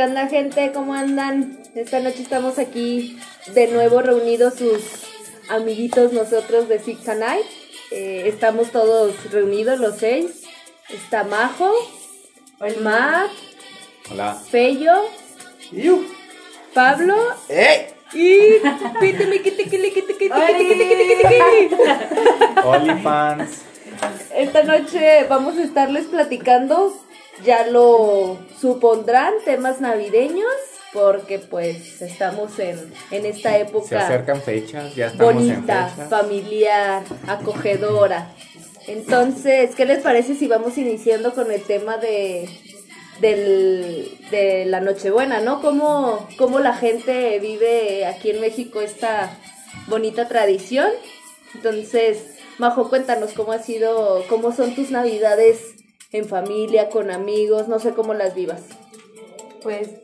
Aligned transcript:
¿Qué 0.00 0.06
onda 0.06 0.28
gente? 0.28 0.72
¿Cómo 0.72 0.94
andan? 0.94 1.58
Esta 1.74 2.00
noche 2.00 2.22
estamos 2.22 2.58
aquí 2.58 3.18
de 3.52 3.66
nuevo 3.66 4.00
reunidos 4.00 4.54
sus 4.54 4.80
amiguitos 5.50 6.14
nosotros 6.14 6.70
de 6.70 6.78
Six 6.78 7.06
and 7.10 7.20
Night. 7.20 7.44
Eh, 7.90 8.22
estamos 8.24 8.70
todos 8.70 9.30
reunidos 9.30 9.78
los 9.78 9.98
seis. 9.98 10.44
Está 10.88 11.24
Majo, 11.24 11.70
el 12.62 12.80
Matt, 12.80 13.30
Hola. 14.10 14.42
Fello, 14.50 15.04
¡Iu! 15.70 16.02
Pablo 16.72 17.16
¡Ey! 17.50 17.88
y 18.14 18.52
Tiki. 19.58 19.76
OnlyFans. 22.64 23.50
Esta 24.34 24.62
noche 24.62 25.26
vamos 25.28 25.58
a 25.58 25.62
estarles 25.62 26.06
platicando, 26.06 26.98
ya 27.44 27.66
lo 27.66 28.38
supondrán, 28.60 29.34
temas 29.44 29.80
navideños, 29.80 30.52
porque 30.92 31.38
pues 31.38 32.02
estamos 32.02 32.58
en, 32.58 32.92
en 33.10 33.26
esta 33.26 33.50
Se 33.50 33.60
época 33.60 34.06
acercan 34.06 34.42
fechas, 34.42 34.94
ya 34.94 35.06
estamos 35.06 35.32
en 35.32 35.48
bonita, 35.48 35.88
fechas. 35.88 36.10
familiar, 36.10 37.02
acogedora. 37.26 38.32
Entonces, 38.86 39.74
¿qué 39.76 39.84
les 39.84 40.02
parece 40.02 40.34
si 40.34 40.48
vamos 40.48 40.76
iniciando 40.78 41.32
con 41.34 41.50
el 41.52 41.62
tema 41.62 41.96
de, 41.98 42.48
del, 43.20 44.18
de 44.30 44.64
la 44.66 44.80
Nochebuena, 44.80 45.40
¿no? 45.40 45.60
¿Cómo, 45.60 46.26
¿Cómo 46.36 46.58
la 46.58 46.74
gente 46.74 47.38
vive 47.38 48.06
aquí 48.06 48.30
en 48.30 48.40
México 48.40 48.80
esta 48.80 49.38
bonita 49.86 50.26
tradición? 50.28 50.88
Entonces, 51.54 52.36
Majo, 52.58 52.88
cuéntanos 52.88 53.32
cómo 53.32 53.52
ha 53.52 53.58
sido, 53.58 54.24
cómo 54.28 54.52
son 54.52 54.74
tus 54.74 54.90
navidades 54.90 55.76
en 56.12 56.24
familia, 56.24 56.88
con 56.88 57.10
amigos, 57.10 57.68
no 57.68 57.78
sé 57.78 57.94
cómo 57.94 58.14
las 58.14 58.34
vivas. 58.34 58.66
Pues 59.62 60.00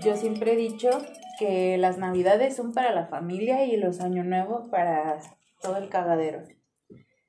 yo 0.00 0.16
siempre 0.16 0.52
he 0.52 0.56
dicho 0.56 0.90
que 1.38 1.78
las 1.78 1.98
navidades 1.98 2.56
son 2.56 2.72
para 2.72 2.94
la 2.94 3.06
familia 3.06 3.64
y 3.64 3.76
los 3.76 4.00
años 4.00 4.26
nuevos 4.26 4.68
para 4.70 5.20
todo 5.60 5.76
el 5.76 5.88
cagadero. 5.88 6.42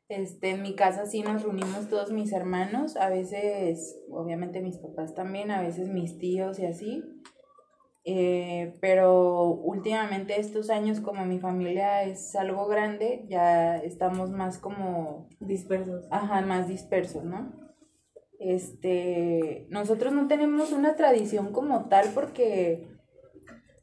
Este, 0.08 0.50
en 0.50 0.62
mi 0.62 0.76
casa 0.76 1.06
sí 1.06 1.22
nos 1.22 1.44
reunimos 1.44 1.88
todos 1.88 2.12
mis 2.12 2.34
hermanos, 2.34 2.98
a 2.98 3.10
veces, 3.10 3.98
obviamente 4.10 4.62
mis 4.62 4.78
papás 4.78 5.16
también, 5.16 5.52
a 5.52 5.62
veces 5.62 5.88
mis 5.88 6.18
tíos 6.18 6.60
y 6.60 6.66
así. 6.66 7.04
Eh, 8.04 8.78
pero 8.82 9.46
últimamente 9.46 10.40
estos 10.40 10.70
años 10.70 11.00
como 11.00 11.26
mi 11.26 11.40
familia 11.40 12.04
es 12.04 12.36
algo 12.36 12.68
grande, 12.68 13.26
ya 13.30 13.78
estamos 13.78 14.32
más 14.32 14.58
como 14.58 15.30
dispersos. 15.40 16.06
Ajá, 16.12 16.42
más 16.42 16.68
dispersos, 16.68 17.24
¿no? 17.24 17.61
Este, 18.44 19.68
nosotros 19.70 20.14
no 20.14 20.28
tenemos 20.28 20.72
una 20.72 20.96
tradición 20.96 21.52
como 21.52 21.88
tal 21.90 22.08
porque, 22.16 22.88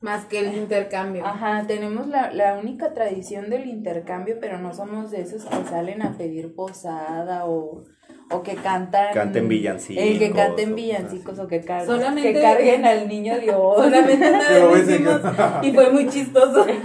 Más 0.01 0.25
que 0.27 0.41
el 0.41 0.57
intercambio. 0.57 1.25
ajá, 1.25 1.65
tenemos 1.69 2.09
la, 2.09 2.33
la 2.33 2.59
única 2.59 2.93
tradición 2.93 3.51
del 3.51 3.67
intercambio, 3.69 4.37
pero 4.41 4.59
no 4.59 4.75
somos 4.75 5.13
de 5.13 5.21
esos 5.21 5.45
que 5.45 5.65
salen 5.71 6.03
a 6.03 6.17
pedir 6.19 6.57
posada 6.57 7.45
o, 7.47 7.85
o 8.33 8.43
que 8.43 8.57
cantan. 8.57 9.15
Canten 9.15 9.49
villancicos. 9.49 10.03
El 10.05 10.19
que 10.19 10.33
canten 10.33 10.75
villancicos 10.75 11.39
o 11.39 11.47
que, 11.47 11.61
car- 11.61 11.87
Solamente- 11.87 12.33
que 12.33 12.41
carguen 12.43 12.85
al 12.93 13.07
niño 13.07 13.39
Dios. 13.39 13.77
Solamente 13.77 14.29
una 14.29 14.69
vez 14.73 14.89
hicimos 14.89 15.21
y 15.63 15.73
fue 15.73 15.91
muy 15.93 16.09
chistoso. 16.09 16.67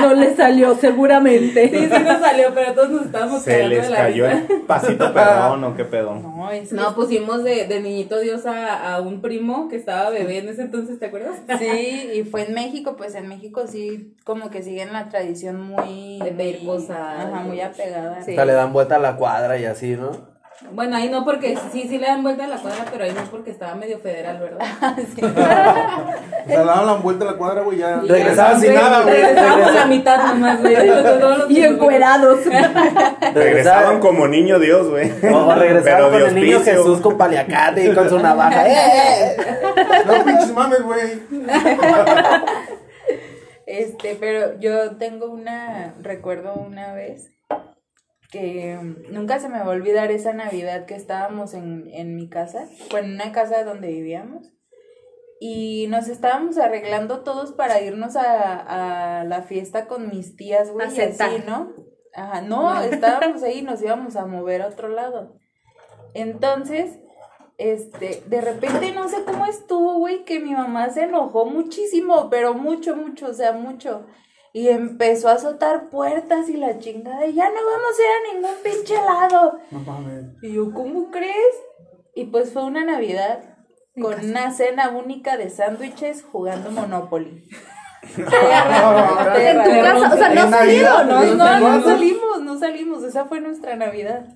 No 0.00 0.14
le 0.14 0.34
salió 0.36 0.74
seguramente. 0.76 1.68
Sí, 1.68 1.88
sí 1.94 2.02
nos 2.02 2.20
salió, 2.20 2.52
pero 2.54 2.72
todos 2.74 2.90
nos 2.90 3.06
estábamos 3.06 3.42
Se 3.42 3.66
les 3.66 3.84
de 3.84 3.90
la 3.90 3.96
cayó 3.96 4.26
risa. 4.26 4.44
el 4.50 4.60
pasito 4.62 5.12
perdón 5.12 5.64
o 5.64 5.76
qué 5.76 5.84
pedo. 5.84 6.14
No, 6.16 6.50
es 6.50 6.72
No, 6.72 6.94
pusimos 6.94 7.42
de, 7.44 7.66
de 7.66 7.80
niñito 7.80 8.18
Dios 8.20 8.46
a, 8.46 8.94
a 8.94 9.00
un 9.00 9.20
primo 9.20 9.68
que 9.68 9.76
estaba 9.76 10.10
bebé 10.10 10.38
en 10.38 10.48
ese 10.48 10.62
entonces, 10.62 10.98
¿te 10.98 11.06
acuerdas? 11.06 11.36
Sí, 11.58 12.10
y 12.14 12.22
fue 12.24 12.46
en 12.46 12.54
México, 12.54 12.96
pues 12.96 13.14
en 13.14 13.28
México 13.28 13.66
sí 13.66 14.14
como 14.24 14.50
que 14.50 14.62
siguen 14.62 14.92
la 14.92 15.08
tradición 15.08 15.60
muy... 15.60 16.18
De 16.22 16.32
pedir 16.32 16.62
muy- 16.62 16.76
posada. 16.76 17.22
Ajá, 17.28 17.40
muy 17.40 17.60
apegada. 17.60 18.22
Sí. 18.22 18.32
O 18.32 18.34
sea, 18.34 18.44
le 18.44 18.52
dan 18.52 18.72
vuelta 18.72 18.96
a 18.96 18.98
la 18.98 19.16
cuadra 19.16 19.56
y 19.58 19.64
así, 19.64 19.96
¿no? 19.96 20.35
Bueno, 20.72 20.96
ahí 20.96 21.10
no 21.10 21.22
porque 21.24 21.56
sí, 21.70 21.86
sí 21.88 21.98
le 21.98 22.06
dan 22.06 22.22
vuelta 22.22 22.44
a 22.44 22.48
la 22.48 22.56
cuadra, 22.56 22.86
pero 22.90 23.04
ahí 23.04 23.12
no 23.12 23.22
porque 23.30 23.50
estaba 23.50 23.74
medio 23.74 23.98
federal, 23.98 24.38
¿verdad? 24.38 24.66
O 26.46 26.48
sea, 26.48 26.60
le 26.60 26.64
daban 26.64 26.86
la 26.86 26.92
vuelta 26.94 27.24
a 27.28 27.32
la 27.32 27.36
cuadra, 27.36 27.62
güey, 27.62 27.78
ya. 27.78 28.00
Y 28.02 28.08
Regresaban 28.08 28.60
sin 28.60 28.70
güey, 28.72 28.82
nada, 28.82 29.02
güey. 29.02 29.14
Regresábamos 29.14 29.74
la 29.74 29.86
mitad 29.86 30.26
nomás, 30.28 30.60
güey. 30.60 30.76
Todos 31.20 31.38
los- 31.38 31.50
Y 31.50 31.64
encuerados. 31.64 32.38
Regresaban 33.34 34.00
como 34.00 34.26
niño 34.28 34.58
Dios, 34.58 34.88
güey. 34.88 35.10
O 35.32 35.54
regresaban 35.54 36.10
Pero 36.10 36.10
con 36.10 36.22
el 36.28 36.34
niño 36.34 36.56
hospicio. 36.58 36.78
Jesús 36.82 37.00
con 37.00 37.18
paliacate 37.18 37.84
y 37.84 37.94
con 37.94 38.08
su 38.08 38.18
navaja. 38.18 38.64
¡Eh! 38.66 39.36
No 40.06 40.24
pinches 40.24 40.52
mames, 40.52 40.82
güey. 40.82 41.20
Este, 43.66 44.16
pero 44.18 44.58
yo 44.60 44.96
tengo 44.96 45.26
una, 45.26 45.94
recuerdo 46.00 46.54
una 46.54 46.92
vez 46.94 47.32
que 48.38 48.78
mm, 48.80 49.12
nunca 49.12 49.38
se 49.38 49.48
me 49.48 49.58
va 49.58 49.64
a 49.64 49.70
olvidar 49.70 50.10
esa 50.10 50.32
Navidad 50.32 50.86
que 50.86 50.94
estábamos 50.94 51.54
en, 51.54 51.88
en 51.92 52.16
mi 52.16 52.28
casa, 52.28 52.68
bueno, 52.90 53.08
en 53.08 53.14
una 53.14 53.32
casa 53.32 53.64
donde 53.64 53.88
vivíamos, 53.88 54.52
y 55.40 55.86
nos 55.88 56.08
estábamos 56.08 56.56
arreglando 56.58 57.22
todos 57.22 57.52
para 57.52 57.80
irnos 57.80 58.16
a, 58.16 59.20
a 59.20 59.24
la 59.24 59.42
fiesta 59.42 59.86
con 59.86 60.08
mis 60.08 60.36
tías, 60.36 60.70
güey, 60.70 60.88
y 60.96 61.00
así. 61.00 61.42
¿no? 61.46 61.72
Ajá, 62.14 62.40
no, 62.40 62.80
estábamos 62.82 63.42
ahí 63.42 63.58
y 63.58 63.62
nos 63.62 63.82
íbamos 63.82 64.16
a 64.16 64.26
mover 64.26 64.62
a 64.62 64.68
otro 64.68 64.88
lado. 64.88 65.36
Entonces, 66.14 66.98
este, 67.58 68.22
de 68.26 68.40
repente 68.40 68.92
no 68.92 69.08
sé 69.08 69.24
cómo 69.24 69.46
estuvo, 69.46 69.98
güey, 69.98 70.24
que 70.24 70.40
mi 70.40 70.52
mamá 70.52 70.90
se 70.90 71.04
enojó 71.04 71.46
muchísimo, 71.46 72.28
pero 72.30 72.54
mucho, 72.54 72.96
mucho, 72.96 73.28
o 73.28 73.34
sea, 73.34 73.52
mucho. 73.52 74.06
Y 74.56 74.70
empezó 74.70 75.28
a 75.28 75.32
azotar 75.32 75.90
puertas 75.90 76.48
y 76.48 76.56
la 76.56 76.78
chingada, 76.78 77.26
y 77.26 77.34
ya 77.34 77.50
no 77.50 77.56
vamos 77.56 77.92
a 77.92 78.02
ir 78.02 78.08
a 78.08 78.34
ningún 78.34 78.62
pinche 78.64 78.94
lado. 78.94 79.58
No 79.70 79.80
mames. 79.80 80.24
Y 80.40 80.54
yo, 80.54 80.72
¿cómo 80.72 81.10
crees? 81.10 81.54
Y 82.14 82.24
pues 82.24 82.54
fue 82.54 82.64
una 82.64 82.82
Navidad 82.82 83.40
con 84.00 84.14
una 84.18 84.50
cena 84.52 84.88
única 84.88 85.36
de 85.36 85.50
sándwiches 85.50 86.22
jugando 86.22 86.70
Monopoly. 86.70 87.44
Perra, 88.16 89.50
En 89.50 89.62
tu 89.62 89.70
casa, 89.82 90.14
o 90.14 90.16
sea, 90.16 90.28
no 90.30 90.46
Navidad, 90.48 91.04
¿no? 91.04 91.22
No, 91.22 91.34
no, 91.34 91.76
no 91.76 91.84
salimos, 91.84 92.40
no 92.40 92.58
salimos. 92.58 93.02
Esa 93.02 93.26
fue 93.26 93.42
nuestra 93.42 93.76
Navidad. 93.76 94.35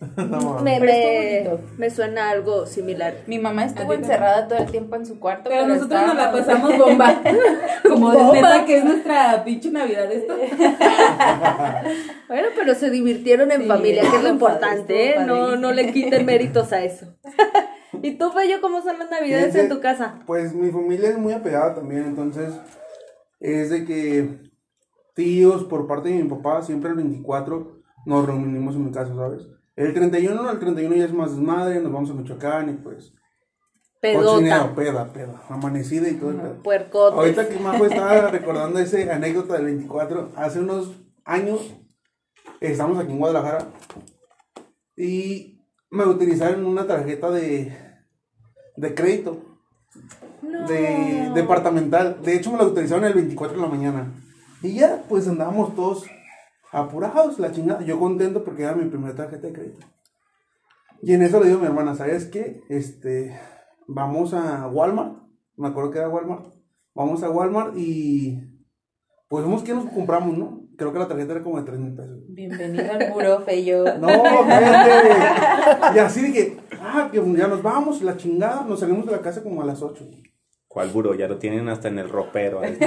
No. 0.16 0.60
Me, 0.60 0.80
me, 0.80 1.46
me 1.76 1.90
suena 1.90 2.30
algo 2.30 2.66
similar. 2.66 3.14
Mi 3.26 3.38
mamá 3.38 3.66
estuvo 3.66 3.92
encerrada 3.92 4.48
todo 4.48 4.58
el 4.58 4.70
tiempo 4.70 4.96
en 4.96 5.04
su 5.04 5.20
cuarto. 5.20 5.50
Pero 5.50 5.66
nosotros 5.66 6.06
nos 6.06 6.16
la 6.16 6.32
pasamos 6.32 6.78
bomba. 6.78 7.20
Como 7.88 8.10
de 8.10 8.16
Bomba. 8.16 8.32
neta 8.32 8.64
que 8.64 8.78
es 8.78 8.84
nuestra 8.84 9.44
pinche 9.44 9.70
Navidad 9.70 10.10
esto. 10.10 10.36
Bueno, 12.28 12.48
pero 12.54 12.76
se 12.76 12.90
divirtieron 12.90 13.50
en 13.50 13.62
Sí, 13.62 13.66
familia, 13.66 14.02
que 14.08 14.16
es 14.16 14.22
lo 14.22 14.28
importante, 14.28 15.10
¿eh? 15.10 15.24
No, 15.26 15.56
no 15.56 15.72
le 15.72 15.92
quiten 15.92 16.24
méritos 16.24 16.72
a 16.72 16.84
eso. 16.84 17.06
¿Y 18.02 18.12
tú, 18.12 18.30
Fello, 18.30 18.60
cómo 18.60 18.82
son 18.82 19.00
las 19.00 19.10
navidades 19.10 19.52
en 19.56 19.68
tu 19.68 19.80
casa? 19.80 20.20
Pues 20.26 20.54
mi 20.54 20.70
familia 20.70 21.08
es 21.08 21.18
muy 21.18 21.32
apegada 21.32 21.74
también, 21.74 22.04
entonces 22.04 22.54
es 23.40 23.70
de 23.70 23.84
que 23.84 24.38
tíos 25.14 25.64
por 25.64 25.88
parte 25.88 26.10
de 26.10 26.22
mi 26.22 26.28
papá, 26.28 26.62
siempre 26.62 26.90
el 26.90 26.96
24 26.96 27.82
nos 28.06 28.26
reunimos 28.26 28.76
en 28.76 28.84
mi 28.84 28.92
casa, 28.92 29.12
¿sabes? 29.12 29.42
El 29.76 29.94
31, 29.94 30.42
no, 30.42 30.50
el 30.50 30.58
31 30.58 30.96
ya 30.96 31.04
es 31.04 31.12
más 31.12 31.30
desmadre, 31.30 31.80
nos 31.80 31.92
vamos 31.92 32.10
a 32.10 32.14
Michoacán 32.14 32.70
y 32.70 32.72
pues... 32.74 33.14
Pedota, 34.00 34.74
peda, 34.74 35.12
peda, 35.12 35.42
amanecida 35.50 36.08
y 36.08 36.14
todo 36.14 36.30
el 36.30 36.36
pedo. 36.36 36.62
Ahorita 37.12 37.48
que 37.48 37.58
Majo 37.58 37.84
estaba 37.84 38.30
recordando 38.30 38.78
esa 38.78 39.14
anécdota 39.14 39.54
del 39.54 39.66
24, 39.66 40.32
hace 40.36 40.60
unos 40.60 40.92
años 41.24 41.74
estamos 42.60 42.98
aquí 42.98 43.12
en 43.12 43.18
Guadalajara 43.18 43.68
y 44.96 45.60
me 45.90 46.04
utilizaron 46.06 46.64
una 46.64 46.86
tarjeta 46.86 47.30
de, 47.30 47.76
de 48.76 48.94
crédito, 48.94 49.58
No. 50.42 50.66
de 50.66 51.30
departamental. 51.34 52.22
De 52.22 52.36
hecho, 52.36 52.50
me 52.52 52.56
la 52.58 52.64
utilizaron 52.64 53.04
el 53.04 53.12
24 53.14 53.56
de 53.56 53.62
la 53.62 53.68
mañana. 53.68 54.14
Y 54.62 54.74
ya, 54.76 55.04
pues 55.10 55.28
andábamos 55.28 55.74
todos 55.74 56.06
apurados, 56.70 57.38
la 57.38 57.52
chingada. 57.52 57.82
Yo 57.82 57.98
contento 57.98 58.44
porque 58.44 58.62
era 58.62 58.74
mi 58.74 58.88
primera 58.88 59.14
tarjeta 59.14 59.46
de 59.46 59.52
crédito. 59.52 59.86
Y 61.02 61.14
en 61.14 61.22
eso 61.22 61.40
le 61.40 61.46
digo 61.46 61.58
a 61.58 61.62
mi 61.62 61.66
hermana, 61.66 61.94
¿sabes 61.94 62.26
qué? 62.26 62.62
Este, 62.68 63.38
vamos 63.86 64.34
a 64.34 64.68
Walmart. 64.68 65.16
Me 65.56 65.68
acuerdo 65.68 65.90
que 65.90 65.98
era 65.98 66.08
Walmart. 66.08 66.46
Vamos 66.94 67.22
a 67.22 67.30
Walmart 67.30 67.76
y 67.76 68.38
pues 69.28 69.44
vemos 69.44 69.62
qué 69.62 69.72
nos 69.72 69.86
compramos, 69.86 70.36
¿no? 70.36 70.60
Creo 70.76 70.92
que 70.92 70.98
la 70.98 71.08
tarjeta 71.08 71.32
era 71.32 71.42
como 71.42 71.58
de 71.58 71.64
3 71.64 71.78
mil 71.78 71.94
pesos. 71.94 72.18
Bienvenido 72.28 72.90
al 72.90 73.10
muro, 73.10 73.40
Feyo. 73.40 73.84
No, 73.98 74.08
cállate. 74.08 75.94
Y 75.94 75.98
así 75.98 76.22
dije, 76.22 76.56
ah, 76.80 77.08
que 77.12 77.22
ya 77.36 77.46
nos 77.46 77.62
vamos, 77.62 78.02
la 78.02 78.16
chingada. 78.16 78.64
Nos 78.64 78.80
salimos 78.80 79.06
de 79.06 79.12
la 79.12 79.20
casa 79.20 79.42
como 79.42 79.62
a 79.62 79.66
las 79.66 79.82
8. 79.82 80.04
¿Cuál 80.70 80.88
buró? 80.90 81.14
Ya 81.14 81.26
lo 81.26 81.36
tienen 81.36 81.68
hasta 81.68 81.88
en 81.88 81.98
el 81.98 82.08
ropero. 82.08 82.62
¿eh? 82.62 82.78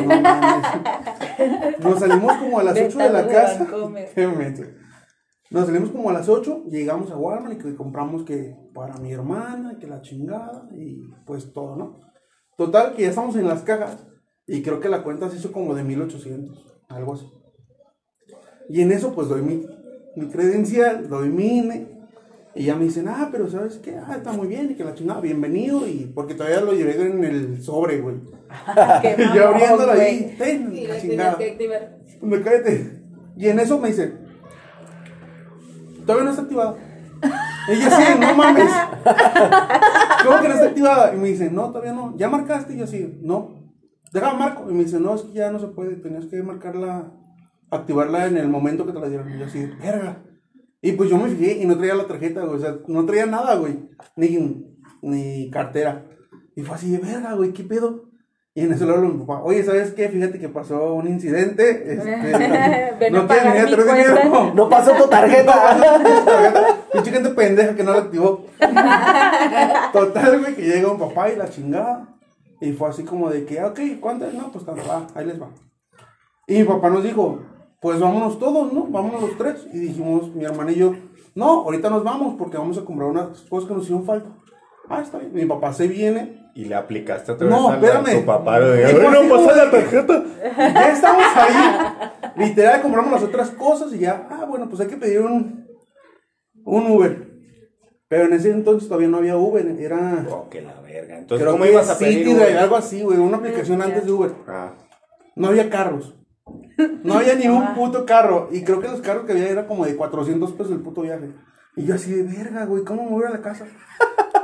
Nos 1.82 2.00
salimos 2.00 2.32
como 2.38 2.60
a 2.60 2.64
las 2.64 2.80
8 2.80 2.98
de 2.98 3.10
la 3.10 3.28
casa. 3.28 3.68
Nos 5.52 5.66
salimos 5.66 5.90
como 5.90 6.10
a 6.10 6.14
las 6.14 6.30
8, 6.30 6.64
llegamos 6.70 7.12
a 7.12 7.18
Walmart 7.18 7.56
y 7.56 7.58
que 7.58 7.76
compramos 7.76 8.24
que 8.24 8.56
para 8.74 8.96
mi 9.00 9.12
hermana, 9.12 9.78
que 9.80 9.88
la 9.88 10.02
chingada 10.02 10.70
y 10.72 11.10
pues 11.26 11.52
todo, 11.52 11.76
¿no? 11.76 12.00
Total, 12.56 12.96
que 12.96 13.02
ya 13.02 13.10
estamos 13.10 13.36
en 13.36 13.50
las 13.50 13.64
cajas. 13.64 14.08
Y 14.48 14.64
creo 14.64 14.80
que 14.80 14.88
la 14.88 15.04
cuenta 15.04 15.30
se 15.30 15.36
hizo 15.36 15.52
como 15.52 15.76
de 15.76 15.84
1800, 15.84 16.80
algo 16.88 17.16
así. 17.16 17.30
Y 18.70 18.82
en 18.82 18.94
eso, 18.94 19.14
pues 19.14 19.28
doy 19.28 19.42
mi, 19.42 19.68
mi 20.16 20.30
credencial, 20.30 21.10
doy 21.10 21.28
mi 21.28 21.58
INE. 21.58 21.93
Y 22.56 22.66
ya 22.66 22.76
me 22.76 22.84
dicen, 22.84 23.08
ah, 23.08 23.30
pero 23.32 23.50
¿sabes 23.50 23.78
qué? 23.78 23.98
Ah, 23.98 24.16
está 24.16 24.32
muy 24.32 24.48
bien, 24.48 24.70
y 24.70 24.76
que 24.76 24.84
la 24.84 24.94
chingada, 24.94 25.22
bienvenido. 25.22 25.88
Y 25.88 26.12
porque 26.14 26.36
todavía 26.36 26.62
lo 26.62 26.74
llevé 26.74 27.02
en 27.02 27.24
el 27.24 27.64
sobre, 27.64 28.00
güey. 28.00 28.16
Y 29.18 29.36
yo 29.36 29.48
abriéndolo 29.48 29.92
ahí, 29.92 30.36
ten, 30.38 30.72
Y 30.76 30.88
la 30.88 31.02
chingada. 31.02 31.38
Me 32.22 32.42
cállate. 32.42 33.02
Y 33.36 33.48
en 33.48 33.60
eso 33.60 33.80
me 33.80 33.88
dice, 33.88 34.14
todavía 36.06 36.26
no 36.26 36.30
está 36.30 36.44
activada. 36.44 36.76
Y 37.68 37.80
yo 37.80 37.88
así, 37.88 38.20
no 38.20 38.36
mames. 38.36 38.72
¿Cómo 40.24 40.42
que 40.42 40.48
no 40.48 40.54
está 40.54 40.66
activada? 40.68 41.16
Y 41.16 41.18
me 41.18 41.30
dice, 41.30 41.50
no, 41.50 41.70
todavía 41.70 41.94
no. 41.94 42.16
¿Ya 42.18 42.30
marcaste? 42.30 42.76
Y 42.76 42.78
yo 42.78 42.84
así, 42.84 43.20
no. 43.24 43.74
Déjame 44.12 44.38
marco. 44.38 44.70
Y 44.70 44.74
me 44.74 44.84
dice, 44.84 45.00
no, 45.00 45.16
es 45.16 45.22
que 45.24 45.34
ya 45.34 45.50
no 45.50 45.58
se 45.58 45.68
puede. 45.68 45.96
Tenías 45.96 46.26
que 46.26 46.44
marcarla, 46.44 47.12
activarla 47.72 48.28
en 48.28 48.38
el 48.38 48.50
momento 48.50 48.86
que 48.86 48.92
te 48.92 49.00
la 49.00 49.10
dieron. 49.10 49.34
Y 49.34 49.40
yo 49.40 49.46
así, 49.46 49.66
verga. 49.82 50.22
Y 50.86 50.92
pues 50.92 51.10
yo 51.10 51.18
me 51.18 51.30
fijé 51.30 51.64
y 51.64 51.66
no 51.66 51.78
traía 51.78 51.96
la 51.96 52.06
tarjeta, 52.08 52.42
güey. 52.42 52.58
O 52.58 52.60
sea, 52.60 52.76
no 52.88 53.06
traía 53.06 53.26
nada, 53.26 53.56
güey. 53.56 53.90
Ni, 54.18 54.66
ni 55.02 55.50
cartera. 55.50 56.06
Y 56.58 56.62
fue 56.62 56.76
así 56.76 56.92
de 56.92 56.98
verga, 56.98 57.36
güey, 57.36 57.54
¿qué 57.54 57.64
pedo? 57.64 58.10
Y 58.54 58.66
en 58.66 58.74
eso 58.74 58.86
le 58.86 58.92
hablo 58.92 59.08
a 59.08 59.12
mi 59.12 59.20
papá, 59.26 59.42
oye, 59.44 59.64
¿sabes 59.64 59.94
qué? 59.94 60.10
Fíjate 60.10 60.40
que 60.40 60.50
pasó 60.50 60.94
un 60.94 61.08
incidente. 61.08 61.94
Este, 61.94 63.12
no 63.12 63.26
pagar 63.26 63.54
tienes 63.54 63.72
ni 63.72 63.78
mi 63.78 63.84
cuenta. 63.84 63.96
dinero. 63.96 64.52
No 64.54 64.68
pasó 64.68 64.92
tu 64.92 65.08
tarjeta. 65.08 66.78
Pinche 66.92 67.12
gente 67.12 67.30
pendeja 67.30 67.76
que 67.76 67.84
no 67.84 67.94
la 67.94 68.00
activó. 68.00 68.46
Total, 69.94 70.40
güey, 70.42 70.54
que 70.54 70.64
llega 70.64 70.92
un 70.92 71.00
papá 71.00 71.30
y 71.30 71.38
la 71.38 71.50
chingada. 71.50 72.10
Y 72.60 72.74
fue 72.74 72.90
así 72.90 73.04
como 73.06 73.30
de 73.30 73.46
que, 73.46 73.62
ah, 73.62 73.68
ok, 73.68 73.80
¿cuánto? 74.02 74.30
No, 74.34 74.52
pues 74.52 74.66
tanto, 74.66 74.84
va, 74.86 75.08
ahí 75.16 75.26
les 75.26 75.42
va. 75.42 75.50
Y 76.46 76.58
mi 76.60 76.64
papá 76.66 76.90
nos 76.90 77.04
dijo, 77.06 77.40
pues 77.84 78.00
vámonos 78.00 78.40
todos, 78.40 78.74
¿no? 78.74 78.86
Vámonos 78.88 79.22
los 79.22 79.38
tres. 79.38 79.68
Y 79.72 79.78
dijimos, 79.78 80.34
mi 80.34 80.44
hermana 80.46 80.72
y 80.72 80.76
yo, 80.76 80.96
no, 81.36 81.46
ahorita 81.64 81.90
nos 81.92 82.04
vamos 82.04 82.34
porque 82.40 82.58
vamos 82.58 82.78
a 82.80 82.86
comprar 82.86 83.10
unas 83.10 83.42
cosas 83.42 83.68
que 83.68 83.76
nos 83.76 83.84
hicieron 83.84 84.06
falta. 84.06 84.30
Ah, 84.90 85.02
está 85.02 85.20
bien. 85.20 85.34
Mi 85.34 85.46
papá 85.46 85.72
se 85.74 85.88
viene. 85.88 86.42
Y 86.56 86.66
le 86.66 86.76
aplicaste 86.76 87.32
otra 87.32 87.48
vez 87.48 87.56
No, 87.56 87.70
a 87.70 87.76
espérame. 87.76 88.20
tu 88.20 88.26
papá. 88.26 88.56
"Ay, 88.58 88.94
fue 88.94 89.10
no 89.12 89.30
como 89.30 89.52
la 89.52 89.70
tarjeta. 89.72 90.24
Ya 90.58 90.92
estamos 90.92 91.24
ahí. 91.36 92.10
Literal, 92.38 92.82
compramos 92.82 93.12
las 93.12 93.24
otras 93.24 93.50
cosas 93.52 93.94
y 93.94 94.00
ya, 94.00 94.28
ah, 94.32 94.46
bueno, 94.48 94.68
pues 94.70 94.82
hay 94.82 94.88
que 94.88 94.98
pedir 94.98 95.22
un, 95.22 95.68
un 96.64 96.92
Uber. 96.92 97.32
Pero 98.08 98.26
en 98.26 98.34
ese 98.34 98.52
entonces 98.52 98.88
todavía 98.88 99.08
no 99.10 99.18
había 99.18 99.36
Uber, 99.38 99.66
era... 99.80 100.26
Oh, 100.30 100.48
que 100.50 100.62
la 100.62 100.80
verga. 100.82 101.18
Entonces, 101.18 101.48
¿cómo 101.48 101.66
ibas 101.66 101.90
a 101.90 101.98
pedir? 101.98 102.28
City 102.28 102.40
algo 102.42 102.76
así, 102.76 103.02
güey, 103.02 103.18
una 103.18 103.38
aplicación 103.38 103.82
antes 103.82 104.06
de 104.06 104.12
Uber. 104.12 104.32
Ah, 104.48 104.74
No 105.36 105.48
había 105.48 105.70
carros. 105.72 106.14
No 107.04 107.16
había 107.16 107.36
ni 107.36 107.48
un 107.48 107.74
puto 107.76 108.06
carro. 108.06 108.50
Y 108.52 108.64
creo 108.64 108.80
que 108.80 108.88
los 108.88 109.02
carros 109.02 109.26
que 109.26 109.34
había 109.34 109.50
era 109.50 109.68
como 109.68 109.86
de 109.86 109.96
400 109.96 110.52
pesos 110.54 110.72
el 110.72 110.80
puto 110.82 111.02
viaje. 111.02 111.32
Y 111.76 111.86
yo 111.86 111.96
así 111.96 112.12
de 112.12 112.24
verga, 112.24 112.66
güey, 112.66 112.84
¿cómo 112.84 113.04
me 113.04 113.10
voy 113.12 113.26
a 113.26 113.30
la 113.32 113.42
casa? 113.42 113.66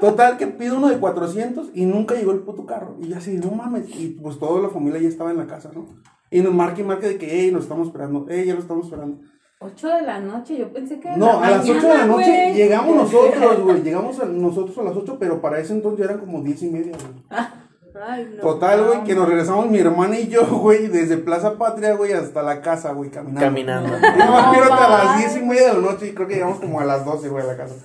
Total, 0.01 0.37
que 0.37 0.47
pido 0.47 0.77
uno 0.77 0.87
de 0.89 0.97
400 0.97 1.71
y 1.73 1.85
nunca 1.85 2.15
llegó 2.15 2.31
el 2.31 2.39
puto 2.39 2.65
carro. 2.65 2.95
Y 3.01 3.09
yo 3.09 3.17
así, 3.17 3.37
no 3.37 3.51
mames. 3.51 3.89
Y 3.95 4.17
pues 4.21 4.39
toda 4.39 4.61
la 4.61 4.69
familia 4.69 4.99
ya 4.99 5.09
estaba 5.09 5.31
en 5.31 5.37
la 5.37 5.45
casa, 5.47 5.71
¿no? 5.73 5.87
Y 6.31 6.41
nos 6.41 6.53
marca 6.53 6.79
y 6.81 6.83
marca 6.83 7.07
de 7.07 7.17
que, 7.17 7.27
hey, 7.29 7.51
nos 7.51 7.63
estamos 7.63 7.87
esperando, 7.87 8.25
hey, 8.29 8.45
ya 8.47 8.53
lo 8.53 8.59
estamos 8.61 8.85
esperando. 8.85 9.19
8 9.61 9.87
de 9.89 10.01
la 10.03 10.19
noche, 10.21 10.57
yo 10.57 10.71
pensé 10.71 10.99
que. 11.01 11.09
No, 11.17 11.41
a 11.41 11.49
las 11.51 11.69
8 11.69 11.73
de 11.87 11.97
la 11.97 12.05
noche 12.05 12.53
llegamos 12.53 12.95
nosotros, 13.13 13.61
güey. 13.61 13.83
Llegamos 13.83 14.19
a- 14.19 14.25
nosotros 14.25 14.77
a 14.77 14.83
las 14.83 14.95
8, 14.95 15.17
pero 15.19 15.41
para 15.41 15.59
ese 15.59 15.73
entonces 15.73 15.99
ya 15.99 16.05
eran 16.05 16.19
como 16.25 16.41
10 16.41 16.63
y 16.63 16.69
media, 16.69 16.93
güey. 16.97 17.41
Ay, 18.01 18.33
no. 18.35 18.41
Total, 18.41 18.83
güey, 18.85 19.03
que 19.03 19.15
nos 19.15 19.27
regresamos 19.27 19.67
mi 19.69 19.79
hermana 19.79 20.17
y 20.19 20.27
yo, 20.27 20.45
güey, 20.45 20.87
desde 20.87 21.17
Plaza 21.17 21.57
Patria, 21.57 21.93
güey, 21.93 22.13
hasta 22.13 22.41
la 22.43 22.61
casa, 22.61 22.93
güey, 22.93 23.09
caminando. 23.09 23.41
Caminando. 23.41 23.89
Y 23.97 24.01
No, 24.01 24.51
quiero 24.51 24.73
hasta 24.73 24.87
va. 24.87 25.03
las 25.03 25.17
10 25.17 25.37
y 25.37 25.41
media 25.45 25.67
de 25.67 25.73
la 25.73 25.91
noche 25.91 26.07
y 26.07 26.13
creo 26.13 26.27
que 26.27 26.35
llegamos 26.35 26.59
como 26.59 26.79
a 26.79 26.85
las 26.85 27.03
12, 27.05 27.29
güey, 27.29 27.43
a 27.43 27.47
la 27.47 27.57
casa. 27.57 27.75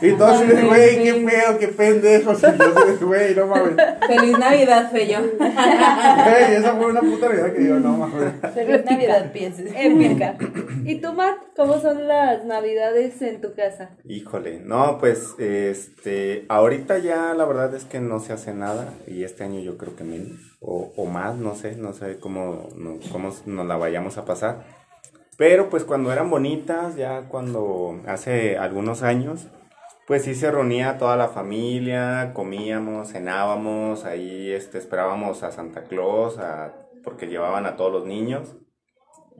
Y 0.00 0.12
todos 0.12 0.38
güey, 0.46 1.02
qué 1.02 1.14
pedo, 1.26 1.58
qué 1.58 1.68
pendejos. 1.68 2.40
Yo 2.42 2.48
de, 2.50 2.96
güey, 3.04 3.34
no 3.34 3.46
mames. 3.46 3.74
Feliz 4.06 4.38
Navidad, 4.38 4.90
Feyo. 4.92 5.18
Güey, 5.38 6.54
esa 6.56 6.74
fue 6.76 6.86
una 6.86 7.00
puta 7.00 7.28
realidad 7.28 7.52
que 7.52 7.60
digo, 7.60 7.76
no 7.76 7.96
mames. 7.96 8.32
Feliz 8.54 8.84
Navidad, 8.84 9.32
pienses. 9.32 9.72
Épica. 9.76 10.36
¿Y 10.84 11.00
tú, 11.00 11.12
Matt? 11.12 11.36
¿Cómo 11.56 11.80
son 11.80 12.08
las 12.08 12.44
navidades 12.44 13.20
en 13.22 13.40
tu 13.40 13.54
casa? 13.54 13.90
híjole. 14.04 14.60
No, 14.64 14.98
pues, 14.98 15.34
este, 15.38 16.44
ahorita 16.48 16.98
ya 16.98 17.34
la 17.34 17.44
verdad 17.44 17.74
es 17.74 17.84
que 17.84 18.00
no 18.00 18.20
se 18.20 18.32
hace 18.32 18.52
nada. 18.54 18.88
Y 19.06 19.24
este 19.24 19.44
año 19.44 19.60
yo 19.62 19.76
creo 19.78 19.96
que 19.96 20.04
menos. 20.04 20.38
O, 20.60 20.92
o 20.96 21.06
más, 21.06 21.36
no 21.36 21.54
sé, 21.54 21.76
no 21.76 21.92
sé 21.92 22.18
cómo, 22.18 22.68
no- 22.76 22.98
cómo 23.10 23.32
nos 23.46 23.66
la 23.66 23.76
vayamos 23.76 24.18
a 24.18 24.24
pasar. 24.24 24.64
Pero 25.36 25.70
pues 25.70 25.84
cuando 25.84 26.12
eran 26.12 26.30
bonitas, 26.30 26.96
ya 26.96 27.28
cuando 27.28 28.00
hace 28.06 28.58
algunos 28.58 29.02
años, 29.02 29.48
pues 30.06 30.24
sí 30.24 30.34
se 30.34 30.50
reunía 30.50 30.98
toda 30.98 31.16
la 31.16 31.28
familia, 31.28 32.32
comíamos, 32.34 33.12
cenábamos, 33.12 34.04
ahí 34.04 34.50
este, 34.52 34.78
esperábamos 34.78 35.42
a 35.42 35.50
Santa 35.52 35.84
Claus, 35.84 36.38
a- 36.38 36.74
porque 37.04 37.26
llevaban 37.26 37.66
a 37.66 37.76
todos 37.76 37.92
los 37.92 38.06
niños. 38.06 38.56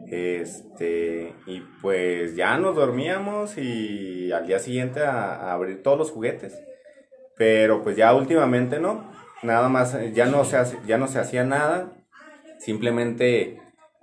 Este, 0.08 1.34
y 1.46 1.60
pues 1.80 2.34
ya 2.36 2.58
nos 2.58 2.74
dormíamos 2.74 3.56
y 3.56 4.32
al 4.32 4.46
día 4.46 4.58
siguiente 4.58 5.00
a, 5.00 5.34
a 5.36 5.52
abrir 5.52 5.82
todos 5.82 5.98
los 5.98 6.10
juguetes. 6.10 6.58
Pero 7.36 7.82
pues 7.82 7.96
ya 7.96 8.14
últimamente 8.14 8.78
no, 8.80 9.10
nada 9.42 9.68
más, 9.68 9.94
eh, 9.94 10.12
ya 10.14 10.26
no 10.26 10.44
se, 10.44 10.56
hace- 10.56 10.78
ya 10.86 10.98
no 10.98 11.08
se 11.08 11.18
hacía 11.18 11.44
nada. 11.44 11.92
Simplemente, 12.58 13.58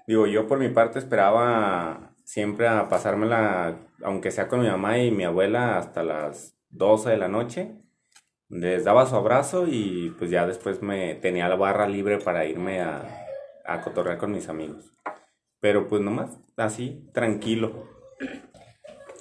digo, 0.08 0.28
yo 0.28 0.48
por 0.48 0.60
mi 0.60 0.70
parte 0.70 1.00
esperaba 1.00 2.14
siempre 2.26 2.68
a 2.68 2.90
pasármela, 2.90 3.78
aunque 4.04 4.32
sea 4.32 4.48
con 4.48 4.62
mi 4.62 4.68
mamá 4.68 4.98
y 5.00 5.12
mi 5.12 5.24
abuela, 5.24 5.78
hasta 5.78 6.04
las 6.04 6.56
12 6.70 7.10
de 7.12 7.18
la 7.18 7.28
noche. 7.28 7.72
Les 8.50 8.84
daba 8.86 9.06
su 9.06 9.16
abrazo 9.16 9.68
y 9.68 10.16
pues 10.20 10.32
ya 10.32 10.48
después 10.48 10.82
me 10.82 11.16
tenía 11.16 11.50
la 11.50 11.56
barra 11.56 11.88
libre 11.88 12.18
para 12.20 12.46
irme 12.46 12.82
a, 12.82 13.04
a 13.66 13.82
cotorrear 13.82 14.18
con 14.18 14.32
mis 14.32 14.50
amigos. 14.50 14.92
Pero 15.62 15.88
pues 15.88 16.02
nomás, 16.02 16.38
así, 16.58 17.10
tranquilo. 17.14 17.88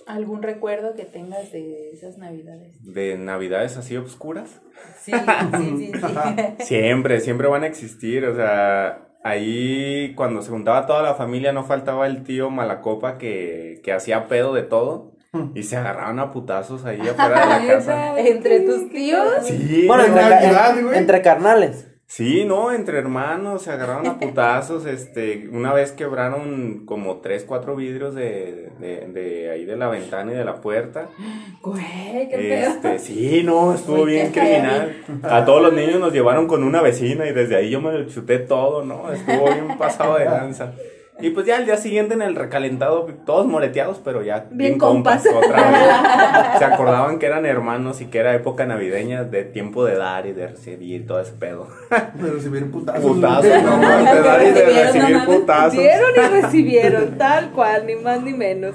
¿Algún 0.09 0.43
recuerdo 0.43 0.95
que 0.95 1.05
tengas 1.05 1.53
de 1.53 1.91
esas 1.93 2.17
navidades? 2.19 2.73
De 2.83 3.17
navidades 3.19 3.77
así 3.77 3.97
oscuras. 3.97 4.61
Sí, 5.03 5.13
sí, 5.13 5.77
sí, 5.77 5.93
sí. 5.93 6.45
Siempre, 6.65 7.21
siempre 7.21 7.47
van 7.49 7.63
a 7.65 7.67
existir. 7.67 8.25
O 8.25 8.35
sea, 8.35 9.09
ahí 9.23 10.15
cuando 10.17 10.41
se 10.43 10.51
juntaba 10.51 10.87
toda 10.87 11.03
la 11.03 11.15
familia 11.15 11.53
no 11.53 11.63
faltaba 11.65 12.07
el 12.07 12.23
tío 12.25 12.51
Malacopa 12.51 13.19
que, 13.19 13.81
que 13.85 13.93
hacía 13.93 14.27
pedo 14.29 14.55
de 14.55 14.63
todo. 14.63 15.13
Y 15.55 15.63
se 15.65 15.77
agarraban 15.77 16.19
a 16.21 16.33
putazos 16.33 16.87
ahí 16.87 17.01
afuera 17.01 17.41
de 17.59 17.67
la 17.67 17.67
casa. 17.75 18.19
Entre 18.19 18.61
tus 18.61 18.91
tíos. 18.91 19.29
Sí, 19.43 19.85
Bueno, 19.87 20.07
En 20.07 20.15
Navidad, 20.15 20.75
güey. 20.83 20.99
entre 20.99 21.21
carnales. 21.23 21.88
Sí, 22.11 22.47
no, 22.47 22.73
entre 22.73 22.97
hermanos 22.97 23.63
se 23.65 23.71
agarraron 23.71 24.07
a 24.07 24.19
putazos, 24.19 24.87
este, 24.87 25.47
una 25.53 25.75
vez 25.75 25.93
quebraron 25.93 26.87
como 26.87 27.19
tres, 27.19 27.45
cuatro 27.47 27.77
vidrios 27.77 28.15
de, 28.15 28.71
de, 28.81 29.07
de 29.09 29.51
ahí 29.51 29.67
de 29.67 29.77
la 29.77 29.89
ventana 29.89 30.33
y 30.33 30.35
de 30.35 30.43
la 30.43 30.63
puerta. 30.63 31.11
Güey, 31.61 32.31
qué 32.31 32.37
pedo. 32.39 32.71
Este, 32.71 32.99
sí, 32.99 33.43
no, 33.45 33.75
estuvo 33.75 34.05
Uy, 34.05 34.13
bien 34.13 34.33
criminal. 34.33 34.97
A 35.23 35.45
todos 35.45 35.61
los 35.61 35.75
niños 35.75 36.01
nos 36.01 36.15
llevaron 36.15 36.47
con 36.47 36.65
una 36.65 36.81
vecina 36.81 37.29
y 37.29 37.35
desde 37.35 37.57
ahí 37.57 37.69
yo 37.69 37.83
me 37.83 37.93
lo 37.93 38.09
chuté 38.09 38.39
todo, 38.39 38.83
¿no? 38.83 39.13
Estuvo 39.13 39.45
bien 39.45 39.77
pasado 39.77 40.17
de 40.17 40.25
danza. 40.25 40.73
Y 41.21 41.31
pues 41.31 41.47
ya 41.47 41.57
el 41.57 41.65
día 41.67 41.77
siguiente 41.77 42.15
en 42.15 42.23
el 42.23 42.37
recalentado, 42.37 43.07
todos 43.27 43.47
moreteados, 43.47 44.01
pero 44.05 44.23
ya 44.23 44.47
Bien 44.53 44.79
compas. 44.79 45.25
otra 45.27 45.71
vez. 45.71 46.59
Se 46.59 46.65
acordaban 46.65 47.19
que 47.19 47.27
eran 47.27 47.45
hermanos 47.45 48.01
y 48.01 48.07
que 48.07 48.19
era 48.19 48.35
época 48.35 48.67
navideña 48.67 49.25
de 49.25 49.43
tiempo 49.45 49.85
de 49.85 49.97
dar 49.97 50.27
y 50.27 50.33
de 50.33 50.47
recibir 50.49 51.07
todo 51.09 51.21
ese 51.21 51.33
pedo. 51.33 51.67
De 52.15 52.31
recibir 52.31 52.71
putazos. 52.71 53.03
Putazos, 53.03 53.63
no 53.65 53.77
más, 53.79 54.15
de 54.15 54.21
dar 54.21 54.43
y 54.43 54.51
de 54.53 54.65
recibir 54.85 55.17
no 55.17 55.25
putazos. 55.27 55.73
Dieron 55.73 56.11
y 56.17 56.41
recibieron, 56.43 57.19
tal 57.19 57.51
cual, 57.51 57.87
ni 57.87 57.97
más 57.97 58.23
ni 58.23 58.33
menos. 58.33 58.75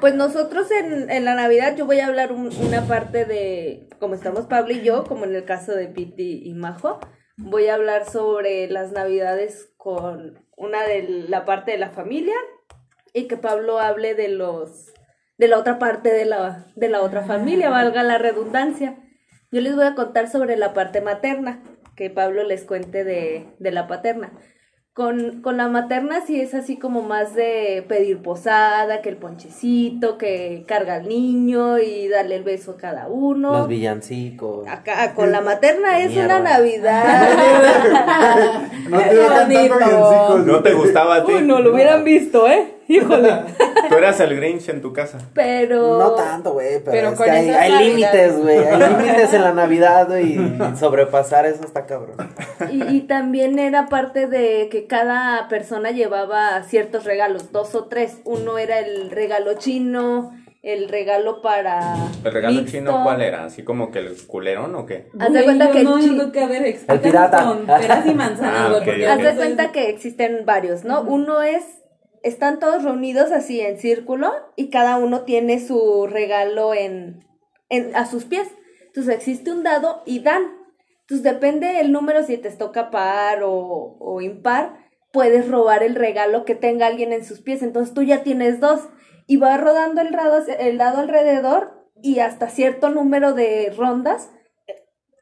Pues 0.00 0.14
nosotros 0.14 0.70
en, 0.70 1.10
en 1.10 1.24
la 1.24 1.34
Navidad 1.34 1.74
yo 1.76 1.86
voy 1.86 2.00
a 2.00 2.06
hablar 2.06 2.30
un- 2.32 2.50
una 2.66 2.82
parte 2.82 3.24
de, 3.24 3.88
como 3.98 4.14
estamos 4.14 4.46
Pablo 4.46 4.72
y 4.74 4.82
yo, 4.82 5.04
como 5.04 5.24
en 5.24 5.34
el 5.34 5.44
caso 5.44 5.72
de 5.72 5.88
Piti 5.88 6.42
y 6.44 6.54
Majo, 6.54 7.00
voy 7.38 7.66
a 7.68 7.74
hablar 7.74 8.08
sobre 8.08 8.68
las 8.68 8.92
Navidades 8.92 9.72
con 9.76 10.38
una 10.56 10.82
de 10.82 11.26
la 11.28 11.44
parte 11.44 11.72
de 11.72 11.78
la 11.78 11.90
familia 11.90 12.34
y 13.12 13.28
que 13.28 13.36
Pablo 13.36 13.78
hable 13.78 14.14
de 14.14 14.28
los 14.28 14.92
de 15.38 15.48
la 15.48 15.58
otra 15.58 15.78
parte 15.78 16.12
de 16.12 16.24
la, 16.24 16.66
de 16.76 16.88
la 16.88 17.02
otra 17.02 17.22
familia, 17.22 17.68
valga 17.70 18.02
la 18.02 18.18
redundancia. 18.18 18.96
Yo 19.52 19.60
les 19.60 19.76
voy 19.76 19.84
a 19.84 19.94
contar 19.94 20.28
sobre 20.30 20.56
la 20.56 20.72
parte 20.72 21.00
materna, 21.02 21.62
que 21.94 22.10
Pablo 22.10 22.42
les 22.42 22.64
cuente 22.64 23.04
de, 23.04 23.54
de 23.58 23.70
la 23.70 23.86
paterna. 23.86 24.32
Con, 24.96 25.42
con 25.42 25.58
la 25.58 25.68
materna 25.68 26.22
sí 26.26 26.40
es 26.40 26.54
así 26.54 26.78
como 26.78 27.02
más 27.02 27.34
de 27.34 27.84
pedir 27.86 28.16
posada, 28.22 29.02
que 29.02 29.10
el 29.10 29.18
ponchecito, 29.18 30.16
que 30.16 30.64
carga 30.66 30.94
al 30.94 31.06
niño 31.06 31.78
y 31.78 32.08
darle 32.08 32.36
el 32.36 32.44
beso 32.44 32.70
a 32.70 32.76
cada 32.78 33.06
uno. 33.06 33.52
Los 33.52 33.68
villancicos. 33.68 34.66
Acá 34.66 35.12
con 35.12 35.32
la 35.32 35.42
materna 35.42 36.00
es 36.00 36.12
Mierda. 36.12 36.38
una 36.40 36.50
Navidad. 36.50 37.28
No 38.88 38.98
te 38.98 39.16
da 39.16 39.26
cantando 39.28 39.48
villancicos. 39.50 40.46
¿No 40.46 40.62
te 40.62 40.72
gustaba 40.72 41.16
a 41.16 41.24
ti? 41.26 41.32
Uy, 41.34 41.42
no 41.42 41.58
lo 41.58 41.74
hubieran 41.74 42.02
visto, 42.02 42.48
¿eh? 42.48 42.75
Híjole. 42.88 43.30
Tú 43.88 43.94
eras 43.96 44.20
el 44.20 44.36
Grinch 44.36 44.68
en 44.68 44.80
tu 44.80 44.92
casa. 44.92 45.18
Pero. 45.34 45.98
No 45.98 46.10
tanto, 46.12 46.52
güey, 46.52 46.78
pero, 46.84 46.90
Pero 46.92 47.08
es 47.10 47.14
con 47.16 47.24
que 47.26 47.30
hay, 47.32 47.88
límites, 47.88 48.38
güey. 48.40 48.58
Hay 48.58 48.78
límites 48.98 49.32
en 49.34 49.42
la 49.42 49.52
Navidad, 49.52 50.06
güey. 50.08 50.32
Y 50.34 50.58
sobrepasar 50.78 51.46
eso 51.46 51.64
está 51.64 51.86
cabrón. 51.86 52.16
Y, 52.70 52.82
y 52.96 53.00
también 53.02 53.58
era 53.58 53.86
parte 53.86 54.26
de 54.26 54.68
que 54.70 54.86
cada 54.86 55.48
persona 55.48 55.90
llevaba 55.90 56.62
ciertos 56.62 57.04
regalos, 57.04 57.52
dos 57.52 57.74
o 57.74 57.84
tres. 57.86 58.18
Uno 58.24 58.58
era 58.58 58.78
el 58.78 59.10
regalo 59.10 59.54
chino, 59.54 60.32
el 60.62 60.88
regalo 60.88 61.42
para. 61.42 61.94
¿El 62.24 62.32
regalo 62.32 62.54
mixto. 62.54 62.78
chino 62.78 63.02
cuál 63.02 63.22
era? 63.22 63.44
¿Así 63.44 63.62
como 63.62 63.90
que 63.90 64.00
el 64.00 64.16
culerón 64.26 64.74
o 64.74 64.86
qué? 64.86 65.08
Haz 65.18 65.32
de 65.32 65.44
cuenta 65.44 65.66
yo 65.66 65.72
que 65.72 65.78
el 65.80 65.84
no, 65.84 65.98
yo 66.00 66.32
que, 66.32 66.40
a 66.40 66.46
ver, 66.46 66.64
explícanos 66.66 67.02
pirata. 67.02 67.44
con 67.44 67.66
peras 67.66 68.06
y 68.06 68.14
manzanas, 68.14 68.72
Ah. 68.72 69.12
Haz 69.12 69.22
de 69.22 69.34
cuenta 69.36 69.72
que 69.72 69.88
existen 69.90 70.42
varios, 70.44 70.84
¿no? 70.84 71.02
Uno 71.02 71.42
es, 71.42 71.64
están 72.26 72.58
todos 72.58 72.82
reunidos 72.82 73.30
así 73.30 73.60
en 73.60 73.78
círculo 73.78 74.32
y 74.56 74.70
cada 74.70 74.98
uno 74.98 75.22
tiene 75.22 75.64
su 75.64 76.06
regalo 76.06 76.74
en, 76.74 77.24
en 77.68 77.94
a 77.94 78.06
sus 78.06 78.24
pies. 78.24 78.48
Entonces 78.86 79.14
existe 79.14 79.52
un 79.52 79.62
dado 79.62 80.02
y 80.06 80.20
dan. 80.20 80.42
Entonces 81.02 81.22
depende 81.22 81.80
el 81.80 81.92
número 81.92 82.24
si 82.24 82.36
te 82.36 82.50
toca 82.50 82.90
par 82.90 83.42
o, 83.44 83.96
o 84.00 84.20
impar, 84.20 84.88
puedes 85.12 85.48
robar 85.48 85.84
el 85.84 85.94
regalo 85.94 86.44
que 86.44 86.56
tenga 86.56 86.88
alguien 86.88 87.12
en 87.12 87.24
sus 87.24 87.40
pies. 87.40 87.62
Entonces 87.62 87.94
tú 87.94 88.02
ya 88.02 88.22
tienes 88.22 88.58
dos 88.58 88.80
y 89.28 89.36
va 89.36 89.56
rodando 89.56 90.00
el 90.00 90.10
dado, 90.10 90.42
el 90.58 90.78
dado 90.78 90.98
alrededor 90.98 91.86
y 92.02 92.18
hasta 92.18 92.48
cierto 92.48 92.90
número 92.90 93.34
de 93.34 93.72
rondas 93.76 94.30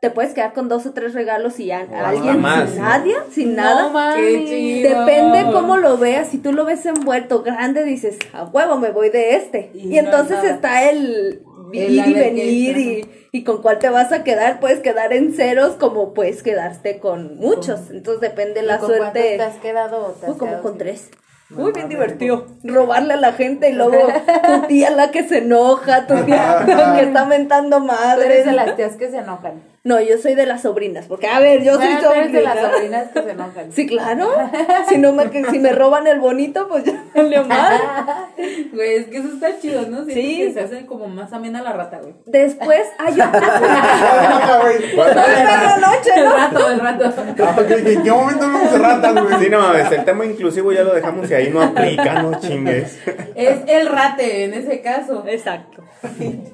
te 0.05 0.11
puedes 0.11 0.35
quedar 0.35 0.53
con 0.53 0.69
dos 0.69 0.85
o 0.85 0.93
tres 0.93 1.15
regalos 1.15 1.59
y 1.59 1.71
a- 1.73 1.87
O 1.91 1.97
alguien 1.97 2.41
más, 2.43 2.69
sin 2.69 2.79
¿no? 2.79 2.85
nadie, 2.89 3.15
sin 3.31 3.57
nada. 3.57 3.83
No 3.85 3.91
mames. 3.91 4.21
Qué 4.21 4.45
chido. 4.47 5.01
Depende 5.07 5.51
cómo 5.51 5.79
lo 5.79 5.97
veas. 5.97 6.29
Si 6.29 6.37
tú 6.37 6.53
lo 6.53 6.67
ves 6.67 6.85
envuelto 6.85 7.43
grande, 7.43 7.85
dices, 7.85 8.19
a 8.35 8.45
huevo, 8.45 8.77
me 8.77 8.91
voy 8.91 9.09
de 9.09 9.37
este. 9.37 9.71
Y 9.75 9.95
Y, 9.95 9.99
entonces 9.99 10.37
nada. 10.37 10.51
está 10.51 10.91
el 10.91 11.41
ir 11.73 12.07
y 12.07 12.13
venir 12.13 12.77
y, 12.77 13.09
y 13.33 13.45
con 13.45 13.63
cuál 13.63 13.79
te 13.79 13.89
vas 13.89 14.13
a 14.13 14.23
quedar. 14.25 14.61
Puedes 14.61 14.81
quedar 14.81 15.13
en 15.15 15.33
ceros 15.33 15.77
como 15.77 16.13
puedes 16.13 16.43
quedarte 16.43 16.99
con 16.99 17.37
muchos. 17.39 17.91
Entonces 17.91 18.21
depende 18.21 18.61
la 18.61 18.79
¿Con 18.79 18.89
cuántos 18.89 19.11
suerte. 19.13 19.37
te 19.39 19.43
has 19.43 19.57
quedado? 19.57 20.15
Uy, 20.27 20.35
como 20.37 20.51
quedado 20.51 20.63
con 20.63 20.77
tres. 20.79 21.11
Muy 21.51 21.73
bien 21.73 21.89
divertido. 21.89 22.47
Robarle 22.65 23.15
a 23.15 23.17
la 23.17 23.33
gente 23.33 23.69
y 23.71 23.73
luego 23.81 24.09
tu 24.47 24.67
tía 24.67 24.91
la 24.91 25.11
que 25.11 25.27
se 25.29 25.39
enoja, 25.39 26.07
tu 26.07 26.15
tía 26.25 26.65
la 26.67 26.97
que 26.97 27.03
está 27.05 27.25
mentando 27.27 27.79
Tú 27.79 27.85
madres. 27.85 28.27
eres 28.27 28.47
de 28.47 28.53
las 28.53 28.77
tías 28.77 28.97
que 28.97 29.11
se 29.11 29.19
enojan. 29.19 29.63
No, 29.87 30.01
yo 30.01 30.17
soy 30.17 30.35
de 30.35 30.47
las 30.47 30.63
sobrinas, 30.63 31.05
porque 31.07 31.27
a 31.27 31.41
ver, 31.41 31.63
yo 31.63 31.77
Bueno, 31.77 32.01
soy 32.01 32.19
eres 32.19 32.33
de 32.33 32.39
sobrina. 32.41 32.55
las 32.55 32.73
sobrinas 32.73 33.09
que 33.13 33.23
se 33.23 33.31
enojan. 33.33 33.73
Sí, 33.73 33.87
claro. 33.87 34.31
Si 34.89 34.97
no 34.97 35.13
me 35.13 35.29
que- 35.31 35.45
si 35.51 35.59
me 35.59 35.73
roban 35.73 36.07
el 36.07 36.21
bonito, 36.21 36.69
pues 36.69 36.85
ya 36.85 37.05
valió 37.15 37.45
mal. 37.45 37.79
Güey, 38.73 38.95
es 38.97 39.07
que 39.09 39.19
eso 39.19 39.29
está 39.35 39.59
chido, 39.61 39.83
¿no? 39.83 40.05
Siento 40.05 40.15
Sí. 40.15 40.39
que 40.39 40.53
se 40.55 40.61
hace 40.61 40.87
como 40.87 41.07
más 41.09 41.33
amena 41.35 41.61
la 41.63 41.75
rata, 41.75 41.99
güey. 42.01 42.15
Después 42.25 42.81
hay 42.99 43.13
otra. 43.21 44.61
Güey. 44.63 44.77
Pero 44.97 45.77
noche, 45.81 46.11
El 46.17 46.25
¿no? 46.25 46.33
rato, 46.37 46.71
el 46.71 46.81
rato. 46.81 47.13
Ah, 47.41 47.57
¿En 47.69 48.03
qué 48.03 48.11
momento 48.11 48.41
vamos 48.41 48.73
a 48.73 48.79
ratas, 48.79 49.23
güey? 49.23 49.39
Sí, 49.39 49.51
no 49.51 49.61
mames, 49.61 49.93
el 49.93 50.05
tema 50.07 50.25
inclusivo 50.25 50.73
ya 50.73 50.83
lo 50.83 50.95
dejamos 50.95 51.31
y 51.31 51.35
ahí 51.35 51.51
no 51.51 51.61
aplica, 51.63 52.23
no 52.23 52.41
chingues. 52.41 52.99
Es 53.35 53.61
el 53.69 53.89
rate 53.89 54.45
en 54.45 54.55
ese 54.55 54.81
caso. 54.81 55.25
Exacto. 55.27 55.83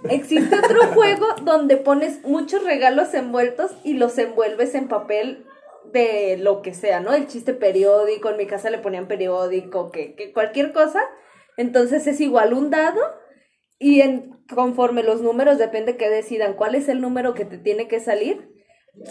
Existe 0.09 0.59
otro 0.59 0.87
juego 0.95 1.27
donde 1.43 1.77
pones 1.77 2.23
muchos 2.25 2.65
regalos 2.65 3.15
envueltos 3.15 3.73
y 3.85 3.95
los 3.95 4.17
envuelves 4.19 4.75
en 4.75 4.89
papel 4.89 5.47
de 5.93 6.37
lo 6.39 6.63
que 6.63 6.75
sea, 6.75 7.01
¿no? 7.01 7.15
El 7.15 7.27
chiste 7.27 7.53
periódico, 7.53 8.31
en 8.31 8.37
mi 8.37 8.47
casa 8.47 8.71
le 8.71 8.79
ponían 8.79 9.09
periódico, 9.09 9.91
que, 9.91 10.15
que 10.15 10.33
cualquier 10.33 10.73
cosa. 10.73 11.01
Entonces 11.57 12.07
es 12.07 12.21
igual 12.21 12.55
un 12.55 12.71
dado 12.71 13.01
y 13.79 14.03
en, 14.03 14.39
conforme 14.55 15.03
los 15.03 15.23
números 15.23 15.59
depende 15.59 15.97
que 15.97 16.09
decidan 16.09 16.55
cuál 16.55 16.75
es 16.75 16.89
el 16.89 17.01
número 17.01 17.35
que 17.35 17.45
te 17.45 17.59
tiene 17.59 17.89
que 17.89 18.01
salir. 18.01 18.51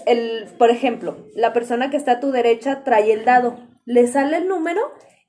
El, 0.06 0.48
por 0.58 0.70
ejemplo, 0.70 1.28
la 1.36 1.54
persona 1.54 1.90
que 1.90 1.98
está 1.98 2.14
a 2.14 2.20
tu 2.20 2.32
derecha 2.32 2.84
trae 2.84 3.12
el 3.12 3.26
dado, 3.26 3.58
le 3.86 4.08
sale 4.08 4.38
el 4.38 4.48
número 4.48 4.82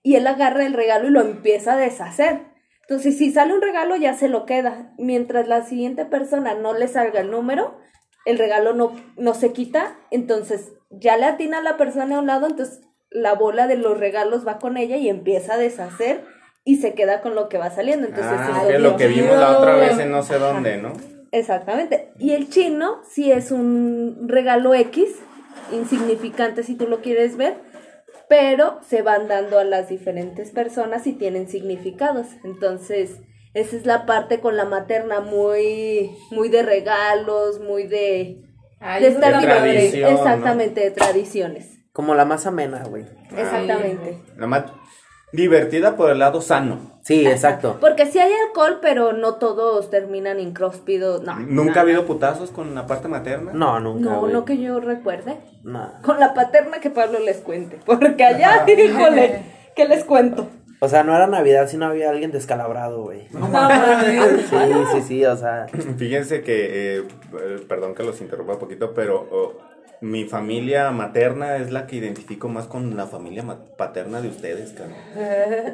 y 0.03 0.17
él 0.17 0.27
agarra 0.27 0.65
el 0.65 0.73
regalo 0.73 1.09
y 1.09 1.11
lo 1.11 1.21
empieza 1.21 1.75
a 1.75 1.77
deshacer. 1.77 2.43
Entonces, 2.83 3.19
si 3.19 3.31
sale 3.31 3.55
un 3.55 3.63
regalo, 3.63 3.97
ya 3.97 4.15
se 4.15 4.29
lo 4.29 4.47
queda. 4.47 4.93
Mientras 4.99 5.47
la 5.47 5.65
siguiente 5.65 6.05
persona 6.05 6.55
no 6.55 6.75
le 6.75 6.89
salga 6.89 7.21
el 7.21 7.31
número, 7.31 7.79
el 8.25 8.39
regalo 8.39 8.75
no, 8.75 8.93
no 9.17 9.35
se 9.35 9.53
quita. 9.53 9.97
Entonces, 10.11 10.73
ya 10.91 11.17
le 11.17 11.27
atina 11.27 11.59
a 11.59 11.63
la 11.63 11.77
persona 11.77 12.17
a 12.17 12.19
un 12.19 12.27
lado, 12.27 12.47
entonces 12.47 12.81
la 13.11 13.35
bola 13.35 13.67
de 13.67 13.77
los 13.77 13.99
regalos 13.99 14.47
va 14.47 14.59
con 14.59 14.77
ella 14.77 14.97
y 14.97 15.09
empieza 15.09 15.55
a 15.55 15.59
deshacer 15.59 16.25
y 16.65 16.77
se 16.77 16.95
queda 16.95 17.21
con 17.21 17.35
lo 17.35 17.49
que 17.49 17.59
va 17.59 17.71
saliendo. 17.71 18.07
Entonces, 18.07 18.33
Ah, 18.37 18.65
es 18.69 18.81
lo 18.81 18.97
que 18.97 19.07
vimos 19.09 19.37
la 19.37 19.59
otra 19.59 19.77
vez 19.77 19.99
en 19.99 20.11
no 20.11 20.23
sé 20.23 20.39
dónde, 20.39 20.79
¿no? 20.79 20.93
Exactamente. 21.33 22.13
Y 22.19 22.33
el 22.33 22.49
chino 22.49 23.03
sí 23.09 23.31
es 23.31 23.53
un 23.53 24.27
regalo 24.27 24.75
X, 24.75 25.09
insignificante 25.73 26.63
si 26.63 26.75
tú 26.75 26.87
lo 26.87 27.01
quieres 27.01 27.37
ver, 27.37 27.55
pero 28.31 28.79
se 28.89 29.03
van 29.03 29.27
dando 29.27 29.59
a 29.59 29.65
las 29.65 29.89
diferentes 29.89 30.53
personas 30.53 31.05
y 31.09 31.15
tienen 31.15 31.49
significados. 31.49 32.29
Entonces, 32.45 33.17
esa 33.55 33.77
es 33.77 33.87
la 33.87 34.07
parte 34.07 34.39
con 34.39 34.57
la 34.57 34.65
materna 34.65 35.21
muy 35.21 36.17
muy 36.31 36.49
de 36.49 36.63
regalos, 36.63 37.59
muy 37.59 37.89
de 37.89 38.45
Ay, 38.79 39.03
de 39.03 39.09
estar 39.09 39.43
de 39.43 40.13
exactamente 40.13 40.81
de 40.81 40.93
tradiciones. 40.93 41.81
Como 41.93 42.15
la 42.15 42.25
más 42.25 42.47
amena, 42.47 42.85
güey. 42.85 43.05
Exactamente. 43.37 44.23
Nada 44.37 44.47
más 44.47 44.65
divertida 45.33 45.97
por 45.97 46.11
el 46.11 46.19
lado 46.19 46.41
sano. 46.41 46.99
Sí, 47.03 47.27
exacto. 47.27 47.79
Porque 47.81 48.07
sí 48.07 48.19
hay 48.19 48.33
alcohol, 48.47 48.79
pero 48.83 49.13
no 49.13 49.35
todos 49.35 49.91
terminan 49.91 50.39
incróspidos. 50.39 51.23
No. 51.23 51.39
¿Nunca 51.41 51.81
ha 51.81 51.83
habido 51.83 52.05
putazos 52.05 52.51
con 52.51 52.75
la 52.75 52.87
parte 52.87 53.09
materna? 53.09 53.53
No, 53.55 53.81
nunca. 53.81 54.11
No, 54.11 54.21
güey. 54.21 54.33
no 54.33 54.45
que 54.45 54.59
yo 54.59 54.81
recuerde. 54.81 55.39
No. 55.63 55.93
Con 56.03 56.21
la 56.21 56.35
paterna 56.35 56.81
que 56.81 56.91
Pablo 56.91 57.19
les 57.21 57.39
cuente. 57.39 57.79
Porque 57.87 58.25
allá, 58.25 58.65
híjole, 58.69 59.43
¿qué 59.75 59.87
les 59.87 60.05
cuento? 60.05 60.49
O 60.83 60.89
sea, 60.89 61.05
no 61.05 61.15
era 61.15 61.27
Navidad 61.27 61.69
si 61.69 61.77
no 61.77 61.87
había 61.87 62.09
alguien 62.09 62.31
descalabrado, 62.33 63.03
güey. 63.03 63.29
No 63.33 63.49
mames. 63.49 64.47
Sí, 64.49 64.57
sí, 64.93 65.03
sí, 65.03 65.25
o 65.27 65.37
sea. 65.37 65.67
Fíjense 65.99 66.43
que, 66.43 66.99
eh, 66.99 67.05
eh, 67.39 67.65
perdón 67.69 67.95
que 67.95 68.03
los 68.03 68.19
interrumpa 68.23 68.55
un 68.55 68.59
poquito, 68.59 68.95
pero 68.95 69.29
oh, 69.31 69.53
mi 70.01 70.25
familia 70.25 70.91
materna 70.91 71.57
es 71.57 71.71
la 71.71 71.87
que 71.87 71.97
identifico 71.97 72.49
más 72.49 72.67
con 72.67 72.97
la 72.97 73.07
familia 73.07 73.45
paterna 73.77 74.21
de 74.21 74.29
ustedes, 74.29 74.73
cabrón. 74.73 74.97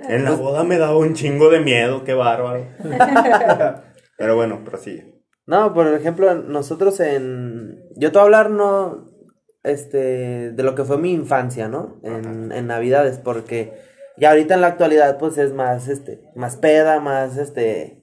En 0.09 0.25
la 0.25 0.33
boda 0.33 0.64
me 0.64 0.78
daba 0.78 0.97
un 0.97 1.14
chingo 1.14 1.50
de 1.50 1.61
miedo, 1.61 2.04
qué 2.04 2.14
bárbaro. 2.14 2.66
Pero 4.18 4.35
bueno, 4.35 4.64
prosigue. 4.64 5.16
No, 5.47 5.73
por 5.75 5.87
ejemplo, 5.88 6.35
nosotros 6.35 6.99
en. 7.00 7.78
Yo 7.97 8.11
te 8.11 8.18
voy 8.18 8.23
a 8.23 8.25
hablar, 8.25 8.50
no. 8.50 9.06
Este. 9.62 10.50
De 10.52 10.62
lo 10.62 10.75
que 10.75 10.85
fue 10.85 10.99
mi 10.99 11.12
infancia, 11.12 11.68
¿no? 11.68 12.00
En, 12.02 12.50
en 12.52 12.66
Navidades, 12.66 13.18
porque. 13.18 13.75
Ya 14.18 14.30
ahorita 14.30 14.54
en 14.54 14.62
la 14.62 14.68
actualidad, 14.68 15.18
pues 15.18 15.38
es 15.38 15.52
más, 15.52 15.88
este. 15.88 16.23
Más 16.35 16.56
peda, 16.56 17.00
más, 17.00 17.37
este. 17.37 18.02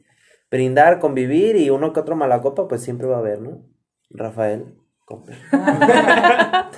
Brindar, 0.49 0.99
convivir 0.99 1.55
y 1.55 1.69
uno 1.69 1.91
que 1.91 1.99
otro 1.99 2.15
mala 2.15 2.41
copa, 2.41 2.67
pues 2.67 2.81
siempre 2.81 3.07
va 3.07 3.17
a 3.17 3.19
haber, 3.19 3.41
¿no? 3.41 3.65
Rafael. 4.11 4.82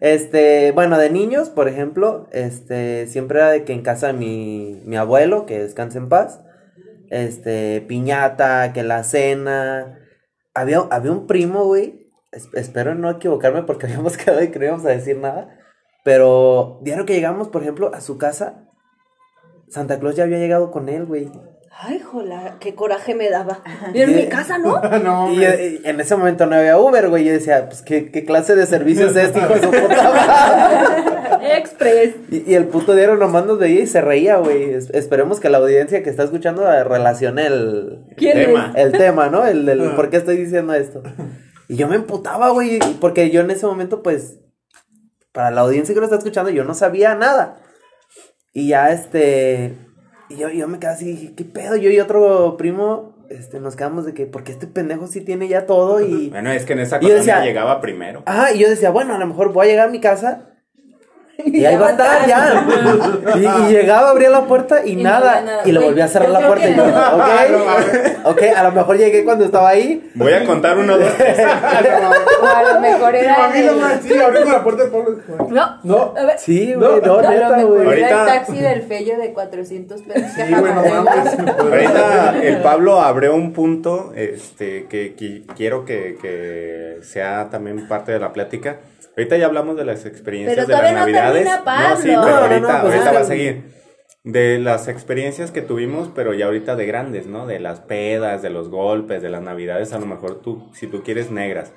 Este, 0.00 0.72
bueno, 0.72 0.96
de 0.96 1.10
niños, 1.10 1.50
por 1.50 1.68
ejemplo, 1.68 2.26
este, 2.32 3.06
siempre 3.06 3.38
era 3.40 3.50
de 3.50 3.64
que 3.64 3.74
en 3.74 3.82
casa 3.82 4.14
mi, 4.14 4.80
mi 4.86 4.96
abuelo, 4.96 5.44
que 5.44 5.58
descanse 5.58 5.98
en 5.98 6.08
paz, 6.08 6.40
este, 7.10 7.82
piñata, 7.86 8.72
que 8.72 8.82
la 8.82 9.04
cena. 9.04 9.98
Había, 10.54 10.78
había 10.90 11.12
un 11.12 11.26
primo, 11.26 11.64
güey, 11.66 12.10
es- 12.32 12.48
espero 12.54 12.94
no 12.94 13.10
equivocarme 13.10 13.62
porque 13.64 13.86
habíamos 13.88 14.16
quedado 14.16 14.42
y 14.42 14.48
que 14.50 14.58
no 14.58 14.64
íbamos 14.66 14.86
a 14.86 14.90
decir 14.90 15.18
nada, 15.18 15.58
pero 16.02 16.78
diario 16.82 17.04
que 17.04 17.12
llegamos, 17.14 17.48
por 17.48 17.60
ejemplo, 17.62 17.94
a 17.94 18.00
su 18.00 18.16
casa, 18.16 18.68
Santa 19.68 19.98
Claus 20.00 20.16
ya 20.16 20.24
había 20.24 20.38
llegado 20.38 20.70
con 20.70 20.88
él, 20.88 21.04
güey. 21.04 21.30
Ay, 21.72 22.00
jola, 22.00 22.56
qué 22.60 22.74
coraje 22.74 23.14
me 23.14 23.30
daba. 23.30 23.62
Y 23.94 24.00
en 24.02 24.14
mi 24.14 24.28
casa, 24.28 24.58
¿no? 24.58 24.80
no, 25.02 25.32
Y, 25.32 25.44
en 25.44 26.00
ese 26.00 26.14
momento 26.16 26.44
no 26.46 26.56
había 26.56 26.76
Uber, 26.78 27.08
güey. 27.08 27.24
Yo 27.24 27.32
decía, 27.32 27.66
pues, 27.68 27.80
¿qué, 27.82 28.10
qué 28.10 28.24
clase 28.24 28.54
de 28.54 28.66
servicio 28.66 29.06
es 29.06 29.16
este, 29.16 29.38
hijo 29.38 29.54
de 29.54 29.60
su 29.62 29.70
puta 29.70 30.10
madre? 30.12 31.56
Express. 31.56 32.14
Y, 32.30 32.50
y 32.50 32.54
el 32.54 32.66
puto 32.66 32.94
diario 32.94 33.16
nomás 33.16 33.46
nos 33.46 33.58
veía 33.58 33.80
y 33.80 33.86
se 33.86 34.00
reía, 34.00 34.36
güey. 34.36 34.74
Es- 34.74 34.90
esperemos 34.90 35.40
que 35.40 35.48
la 35.48 35.58
audiencia 35.58 36.02
que 36.02 36.10
está 36.10 36.24
escuchando 36.24 36.64
relacione 36.84 37.46
el, 37.46 38.04
¿Quién 38.16 38.34
Tema. 38.36 38.72
el 38.76 38.92
tema, 38.92 39.28
¿no? 39.30 39.46
El 39.46 39.64
del 39.64 39.92
por 39.92 40.10
qué 40.10 40.18
estoy 40.18 40.36
diciendo 40.36 40.74
esto. 40.74 41.02
Y 41.68 41.76
yo 41.76 41.88
me 41.88 41.96
emputaba, 41.96 42.50
güey, 42.50 42.78
porque 43.00 43.30
yo 43.30 43.40
en 43.40 43.50
ese 43.52 43.64
momento, 43.64 44.02
pues, 44.02 44.38
para 45.32 45.50
la 45.50 45.62
audiencia 45.62 45.94
que 45.94 46.00
lo 46.00 46.06
está 46.06 46.16
escuchando, 46.18 46.50
yo 46.50 46.64
no 46.64 46.74
sabía 46.74 47.14
nada. 47.14 47.58
Y 48.52 48.68
ya 48.68 48.90
este, 48.90 49.76
y 50.30 50.36
yo, 50.36 50.48
yo 50.48 50.66
me 50.68 50.78
quedé 50.78 50.90
así, 50.90 51.04
dije, 51.04 51.32
¿qué 51.36 51.44
pedo? 51.44 51.76
Yo 51.76 51.90
y 51.90 52.00
otro 52.00 52.56
primo, 52.56 53.12
este, 53.28 53.60
nos 53.60 53.76
quedamos 53.76 54.06
de 54.06 54.14
que, 54.14 54.26
porque 54.26 54.52
este 54.52 54.66
pendejo 54.66 55.06
sí 55.06 55.20
tiene 55.20 55.48
ya 55.48 55.66
todo 55.66 56.00
y... 56.00 56.30
Bueno, 56.30 56.50
es 56.50 56.64
que 56.64 56.72
en 56.72 56.78
esa 56.80 56.98
decía- 56.98 57.44
llegaba 57.44 57.80
primero. 57.80 58.22
Ajá, 58.26 58.52
y 58.52 58.58
yo 58.60 58.68
decía, 58.70 58.90
bueno, 58.90 59.14
a 59.14 59.18
lo 59.18 59.26
mejor 59.26 59.52
voy 59.52 59.66
a 59.66 59.70
llegar 59.70 59.88
a 59.88 59.90
mi 59.92 60.00
casa 60.00 60.46
y 61.46 61.64
ahí 61.64 61.76
va 61.76 61.88
a 61.88 61.90
estar 61.90 62.26
ya. 62.26 62.66
Y, 63.36 63.38
y 63.38 63.72
llegaba, 63.72 64.10
abría 64.10 64.30
la 64.30 64.42
puerta 64.46 64.84
y, 64.84 64.92
Y 64.92 64.96
no 64.96 65.02
nada. 65.04 65.30
había 65.38 65.42
nada. 65.42 65.62
Y 65.64 65.72
le 65.72 65.80
volví 65.80 66.00
a 66.00 66.08
cerrar 66.08 66.28
Yo 66.28 66.40
la 66.40 66.46
puerta 66.46 66.68
y 66.68 66.74
yo, 66.76 66.86
no. 66.86 67.16
ok, 67.16 67.26
ok, 68.24 68.42
a 68.56 68.62
lo 68.64 68.72
mejor 68.72 68.96
llegué 68.98 69.24
cuando 69.24 69.44
estaba 69.44 69.68
ahí. 69.68 70.10
Voy 70.14 70.32
a 70.32 70.44
contar 70.44 70.78
uno, 70.78 70.98
dos, 70.98 71.12
tres. 71.16 71.38
O 72.42 72.46
a 72.46 72.74
lo 72.74 72.80
mejor 72.80 73.14
era 73.14 73.36
Imagino, 73.38 73.72
el, 73.72 73.76
man, 73.80 74.00
sí, 74.02 74.18
abriendo 74.18 74.50
la 74.52 74.62
puerta 74.62 74.82
del 74.84 74.92
pueblo. 74.92 75.18
No. 75.50 75.78
No. 75.82 76.14
A 76.16 76.24
ver. 76.24 76.38
Sí, 76.38 76.72
güey, 76.74 77.00
no, 77.02 77.20
lo 77.20 77.30
neta, 77.30 77.62
güey. 77.62 77.82
era 77.82 77.92
el 77.92 78.14
Ahorita- 78.14 78.26
taxi 78.26 78.58
del 78.58 78.82
fello 78.82 79.18
de 79.18 79.32
400 79.32 80.02
pesos 80.02 80.30
Sí, 80.34 80.42
güey, 80.54 80.72
no 80.72 80.82
mames. 81.04 81.38
Ahorita 81.58 82.42
el 82.42 82.56
Pablo 82.62 83.00
abrió 83.00 83.34
un 83.34 83.52
punto 83.52 84.12
este, 84.16 84.86
que, 84.86 85.14
que 85.14 85.42
quiero 85.56 85.84
que, 85.84 86.16
que 86.20 86.98
sea 87.02 87.48
también 87.50 87.86
parte 87.88 88.12
de 88.12 88.18
la 88.20 88.32
plática. 88.32 88.76
Ahorita 89.16 89.36
ya 89.36 89.46
hablamos 89.46 89.76
de 89.76 89.84
las 89.84 90.06
experiencias 90.06 90.66
Pero 90.66 90.76
de 90.78 90.82
las 90.82 90.92
no 90.92 90.98
navidades. 91.00 91.48
Pablo. 91.64 91.96
sí, 91.96 92.02
pero 92.08 92.20
No, 92.20 92.26
no, 92.28 92.36
ahorita, 92.36 92.60
no, 92.60 92.80
pues 92.82 92.94
ahorita 92.94 93.12
va 93.12 93.18
a 93.18 93.22
que- 93.22 93.26
seguir. 93.28 93.80
De 94.22 94.58
las 94.58 94.86
experiencias 94.88 95.50
que 95.50 95.62
tuvimos, 95.62 96.10
pero 96.14 96.34
ya 96.34 96.44
ahorita 96.46 96.76
de 96.76 96.84
grandes, 96.86 97.26
¿no? 97.26 97.46
De 97.46 97.58
las 97.58 97.80
pedas, 97.80 98.42
de 98.42 98.50
los 98.50 98.68
golpes, 98.68 99.22
de 99.22 99.30
las 99.30 99.40
navidades, 99.42 99.92
a 99.94 99.98
lo 99.98 100.04
mejor 100.06 100.42
tú, 100.42 100.70
si 100.74 100.86
tú 100.86 101.02
quieres 101.02 101.30
negras. 101.30 101.72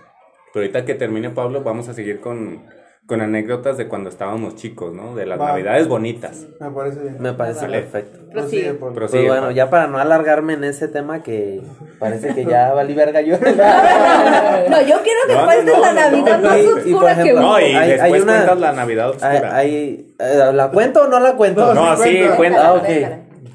Pero 0.54 0.63
ahorita 0.66 0.84
que 0.86 0.94
termine 0.94 1.30
Pablo, 1.30 1.63
vamos 1.63 1.88
a 1.88 1.94
seguir 1.94 2.20
con, 2.20 2.66
con 3.05 3.19
anécdotas 3.19 3.75
de 3.77 3.88
cuando 3.89 4.10
estábamos 4.10 4.55
chicos, 4.55 4.93
¿no? 4.93 5.13
De 5.13 5.25
las 5.25 5.39
Va. 5.39 5.50
navidades 5.50 5.89
bonitas. 5.89 6.45
Me 6.62 6.69
parece 6.72 7.00
bien. 7.01 7.17
Me 7.19 7.33
parece 7.33 7.62
Vale. 7.62 7.81
perfecto. 7.81 8.19
Prosigue, 8.31 8.74
Pablo. 8.74 8.93
Pero 8.95 9.07
Pues 9.10 9.22
sí, 9.22 9.27
bueno, 9.27 9.51
ya 9.51 9.69
para 9.69 9.88
no 9.88 9.98
alargarme 10.00 10.53
en 10.53 10.63
ese 10.63 10.88
tema 10.88 11.22
que 11.22 11.62
parece 12.00 12.33
que 12.33 12.45
ya 12.45 12.74
valí 12.74 12.93
verga 12.93 13.19
yo. 13.22 13.36
No, 14.69 14.81
yo 14.81 14.95
quiero 15.03 15.19
que 15.27 15.33
No, 15.36 15.45
cuentes 15.45 15.75
no, 15.75 15.81
la 15.81 15.93
no, 15.93 16.00
Navidad 16.00 16.39
no. 16.39 16.50
más 16.50 16.57
Y- 16.57 16.62
y, 16.62 16.65
por 16.93 17.03
oscura 17.03 17.24
que. 17.24 17.33
No, 17.33 17.60
y 17.60 17.63
Hay- 17.63 17.89
después 17.89 18.01
hay 18.13 18.22
una- 18.22 18.33
cuentas 18.36 18.60
la 18.60 18.72
Navidad 18.72 19.10
oscura. 19.10 19.55
hay- 19.55 20.15
eh, 20.19 20.51
¿La 20.53 20.69
cuento 20.72 21.03
o 21.03 21.07
no 21.07 21.19
la 21.19 21.33
cuento? 21.36 21.74
No, 21.74 21.98
sí, 21.98 22.22
cuenta. 22.38 22.67
Ah, 22.67 22.74
ok. 22.74 22.88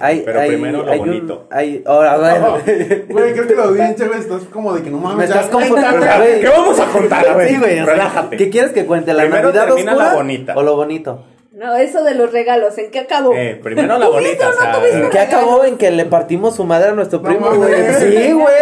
Hay, 0.00 0.22
Pero 0.24 0.40
hay- 0.40 0.48
primero 0.50 0.82
lo 0.84 0.90
hay 0.92 0.98
un- 1.00 1.06
bonito. 1.06 1.46
hay, 1.50 1.82
ahora, 1.86 2.16
bueno. 2.18 2.58
Güey, 3.08 3.32
creo 3.32 3.46
que 3.46 3.54
la 3.54 3.64
audiencia, 3.64 4.06
güey, 4.06 4.20
estás 4.20 4.42
como 4.52 4.72
de 4.74 4.82
que 4.82 4.90
no 4.90 4.98
mames. 4.98 5.18
Me 5.18 5.24
estás 5.24 5.46
confundiendo. 5.46 5.98
O 5.98 6.02
sea, 6.02 6.18
güey. 6.18 6.40
¿Qué 6.40 6.48
vamos 6.48 6.78
a 6.80 6.84
contar? 6.86 7.28
A 7.28 7.34
ver, 7.36 7.48
Sí, 7.48 7.56
güey. 7.58 7.80
relájate. 7.80 8.36
¿Qué 8.36 8.48
quieres 8.50 8.70
que 8.72 8.86
cuente? 8.86 9.12
¿La 9.14 9.22
Primero 9.24 9.48
Navidad 9.48 9.66
termina 9.66 9.92
oscura 9.92 10.08
la 10.10 10.14
bonita. 10.14 10.54
o 10.56 10.62
lo 10.62 10.76
bonito? 10.76 11.24
No, 11.52 11.74
eso 11.74 12.04
de 12.04 12.14
los 12.14 12.30
regalos, 12.30 12.78
¿en 12.78 12.92
qué 12.92 13.00
acabó? 13.00 13.32
Eh, 13.34 13.58
primero 13.60 13.98
la 13.98 14.06
¿Tuviste 14.06 14.44
bonita. 14.44 14.48
o 14.50 14.52
sea, 14.52 14.72
tuviste? 14.72 15.08
¿Qué 15.10 15.18
acabó 15.18 15.64
en 15.64 15.76
que 15.76 15.90
le 15.90 16.04
partimos 16.04 16.54
su 16.54 16.62
madre 16.64 16.90
a 16.90 16.92
nuestro 16.92 17.18
No 17.18 17.28
primo, 17.28 17.50
güey? 17.56 17.74
Sí, 17.98 18.32
güey. 18.32 18.54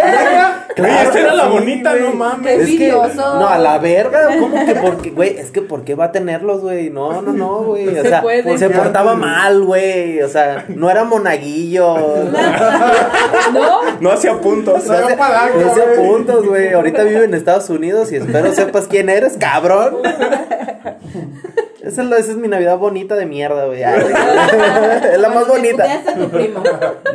Oye, 0.78 1.02
esta 1.02 1.21
era 1.21 1.35
la 1.35 1.45
sí, 1.45 1.50
bonita, 1.50 1.90
güey. 1.92 2.02
no 2.02 2.14
mames. 2.14 2.61
Es 2.61 2.78
que, 2.78 2.92
no, 3.16 3.49
a 3.49 3.59
la 3.59 3.78
verga, 3.78 4.28
¿cómo 4.38 4.64
que 4.66 4.75
porque, 4.75 5.11
güey? 5.11 5.38
Es 5.38 5.50
que 5.50 5.62
¿por 5.62 5.85
qué 5.85 5.95
va 5.95 6.06
a 6.06 6.12
tenerlos, 6.12 6.61
güey? 6.61 6.90
No, 6.90 7.23
no, 7.23 7.33
no, 7.33 7.62
güey. 7.62 7.88
O 7.88 8.02
se 8.02 8.09
sea, 8.09 8.21
puede. 8.23 8.59
se 8.59 8.68
portaba 8.71 9.14
mal, 9.14 9.64
güey. 9.64 10.21
O 10.23 10.28
sea, 10.28 10.66
no 10.68 10.90
era 10.90 11.04
monaguillo. 11.04 11.97
¿No? 13.52 13.80
No 14.00 14.11
hacía 14.12 14.38
puntos. 14.40 14.85
No 14.87 14.95
hacía 14.95 15.95
puntos, 15.97 16.47
güey. 16.47 16.73
Ahorita 16.73 17.04
vive 17.04 17.25
en 17.25 17.35
Estados 17.35 17.71
Unidos 17.71 18.12
y 18.12 18.16
espero 18.16 18.52
sepas 18.52 18.87
quién 18.87 19.09
eres, 19.09 19.37
cabrón. 19.38 19.97
Esa 21.87 22.02
es, 22.02 22.09
la- 22.09 22.16
esa 22.19 22.33
es 22.33 22.37
mi 22.37 22.49
Navidad 22.49 22.78
bonita 22.78 23.14
de 23.14 23.26
mierda, 23.26 23.66
güey. 23.66 23.83
Ay, 23.85 24.00
es 25.13 25.19
la 25.21 25.28
más 25.28 25.47
bonita. 25.47 25.87
tu 26.17 26.28
primo. 26.28 26.63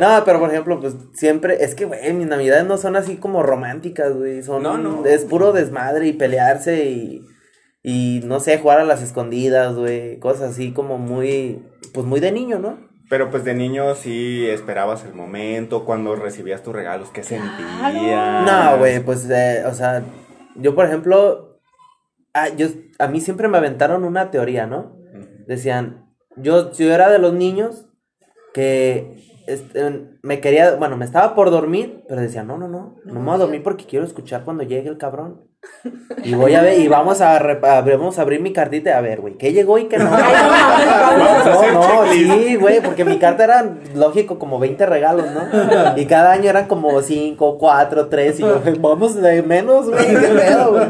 No, 0.00 0.22
pero 0.24 0.38
por 0.40 0.48
ejemplo, 0.50 0.80
pues 0.80 0.94
siempre, 1.14 1.62
es 1.62 1.74
que, 1.74 1.84
güey, 1.84 2.12
mis 2.14 2.26
navidades 2.26 2.64
no 2.66 2.78
son 2.78 2.96
así 2.96 3.16
como 3.16 3.42
románticas, 3.42 4.12
güey. 4.14 4.42
Son, 4.42 4.62
No, 4.62 4.78
no. 4.78 5.04
Es 5.04 5.24
puro 5.24 5.52
desmadre 5.52 6.06
y 6.08 6.12
pelearse 6.14 6.84
y, 6.86 7.26
y 7.82 8.20
no 8.24 8.40
sé, 8.40 8.58
jugar 8.58 8.80
a 8.80 8.84
las 8.84 9.02
escondidas, 9.02 9.74
güey. 9.74 10.18
Cosas 10.18 10.50
así 10.52 10.72
como 10.72 10.96
muy, 10.98 11.62
pues 11.92 12.06
muy 12.06 12.20
de 12.20 12.32
niño, 12.32 12.58
¿no? 12.58 12.78
Pero 13.10 13.30
pues 13.30 13.44
de 13.44 13.52
niño 13.52 13.94
sí 13.94 14.48
esperabas 14.48 15.04
el 15.04 15.12
momento, 15.12 15.84
cuando 15.84 16.16
recibías 16.16 16.62
tus 16.62 16.72
regalos, 16.74 17.10
¿qué 17.10 17.22
sentías? 17.22 18.46
No, 18.46 18.78
güey, 18.78 19.00
pues, 19.00 19.28
eh, 19.28 19.64
o 19.66 19.74
sea, 19.74 20.02
yo 20.54 20.74
por 20.74 20.86
ejemplo, 20.86 21.51
ah, 22.34 22.48
yo, 22.48 22.68
a 22.98 23.08
mí 23.08 23.20
siempre 23.20 23.48
me 23.48 23.58
aventaron 23.58 24.04
una 24.04 24.30
teoría, 24.30 24.66
¿no? 24.66 24.96
Decían, 25.46 26.14
yo, 26.36 26.72
si 26.72 26.84
yo 26.84 26.94
era 26.94 27.10
de 27.10 27.18
los 27.18 27.34
niños 27.34 27.86
que 28.54 29.22
este, 29.46 30.16
me 30.22 30.40
quería, 30.40 30.76
bueno, 30.76 30.96
me 30.96 31.04
estaba 31.04 31.34
por 31.34 31.50
dormir, 31.50 32.04
pero 32.08 32.20
decía, 32.20 32.44
no, 32.44 32.58
no, 32.58 32.68
no, 32.68 32.96
no 33.04 33.14
me 33.14 33.24
voy 33.24 33.34
a 33.34 33.38
dormir 33.38 33.62
porque 33.62 33.86
quiero 33.86 34.04
escuchar 34.04 34.44
cuando 34.44 34.62
llegue 34.62 34.88
el 34.88 34.98
cabrón. 34.98 35.48
Y 36.24 36.34
voy 36.34 36.54
a 36.54 36.62
ver, 36.62 36.78
y 36.80 36.88
vamos 36.88 37.20
a, 37.20 37.38
re- 37.38 37.58
a- 37.62 37.80
vamos 37.82 38.18
a 38.18 38.22
abrir 38.22 38.40
mi 38.40 38.52
cartita 38.52 38.96
a 38.96 39.00
ver, 39.00 39.20
güey, 39.20 39.36
¿qué 39.36 39.52
llegó 39.52 39.78
y 39.78 39.84
qué 39.86 39.98
no? 39.98 40.10
No, 40.10 41.72
no, 41.72 42.12
sí, 42.12 42.56
güey, 42.56 42.80
porque 42.80 43.04
mi 43.04 43.18
carta 43.18 43.44
era, 43.44 43.64
lógico, 43.94 44.38
como 44.38 44.58
20 44.58 44.86
regalos, 44.86 45.26
¿no? 45.30 45.96
Y 45.96 46.06
cada 46.06 46.32
año 46.32 46.50
eran 46.50 46.66
como 46.66 47.00
5, 47.00 47.58
4, 47.58 48.08
3, 48.08 48.38
y 48.38 48.42
yo, 48.42 48.62
vamos 48.80 49.14
de 49.20 49.42
menos, 49.42 49.88
güey, 49.88 50.06
qué 50.08 50.28
pedo, 50.28 50.70
güey. 50.72 50.86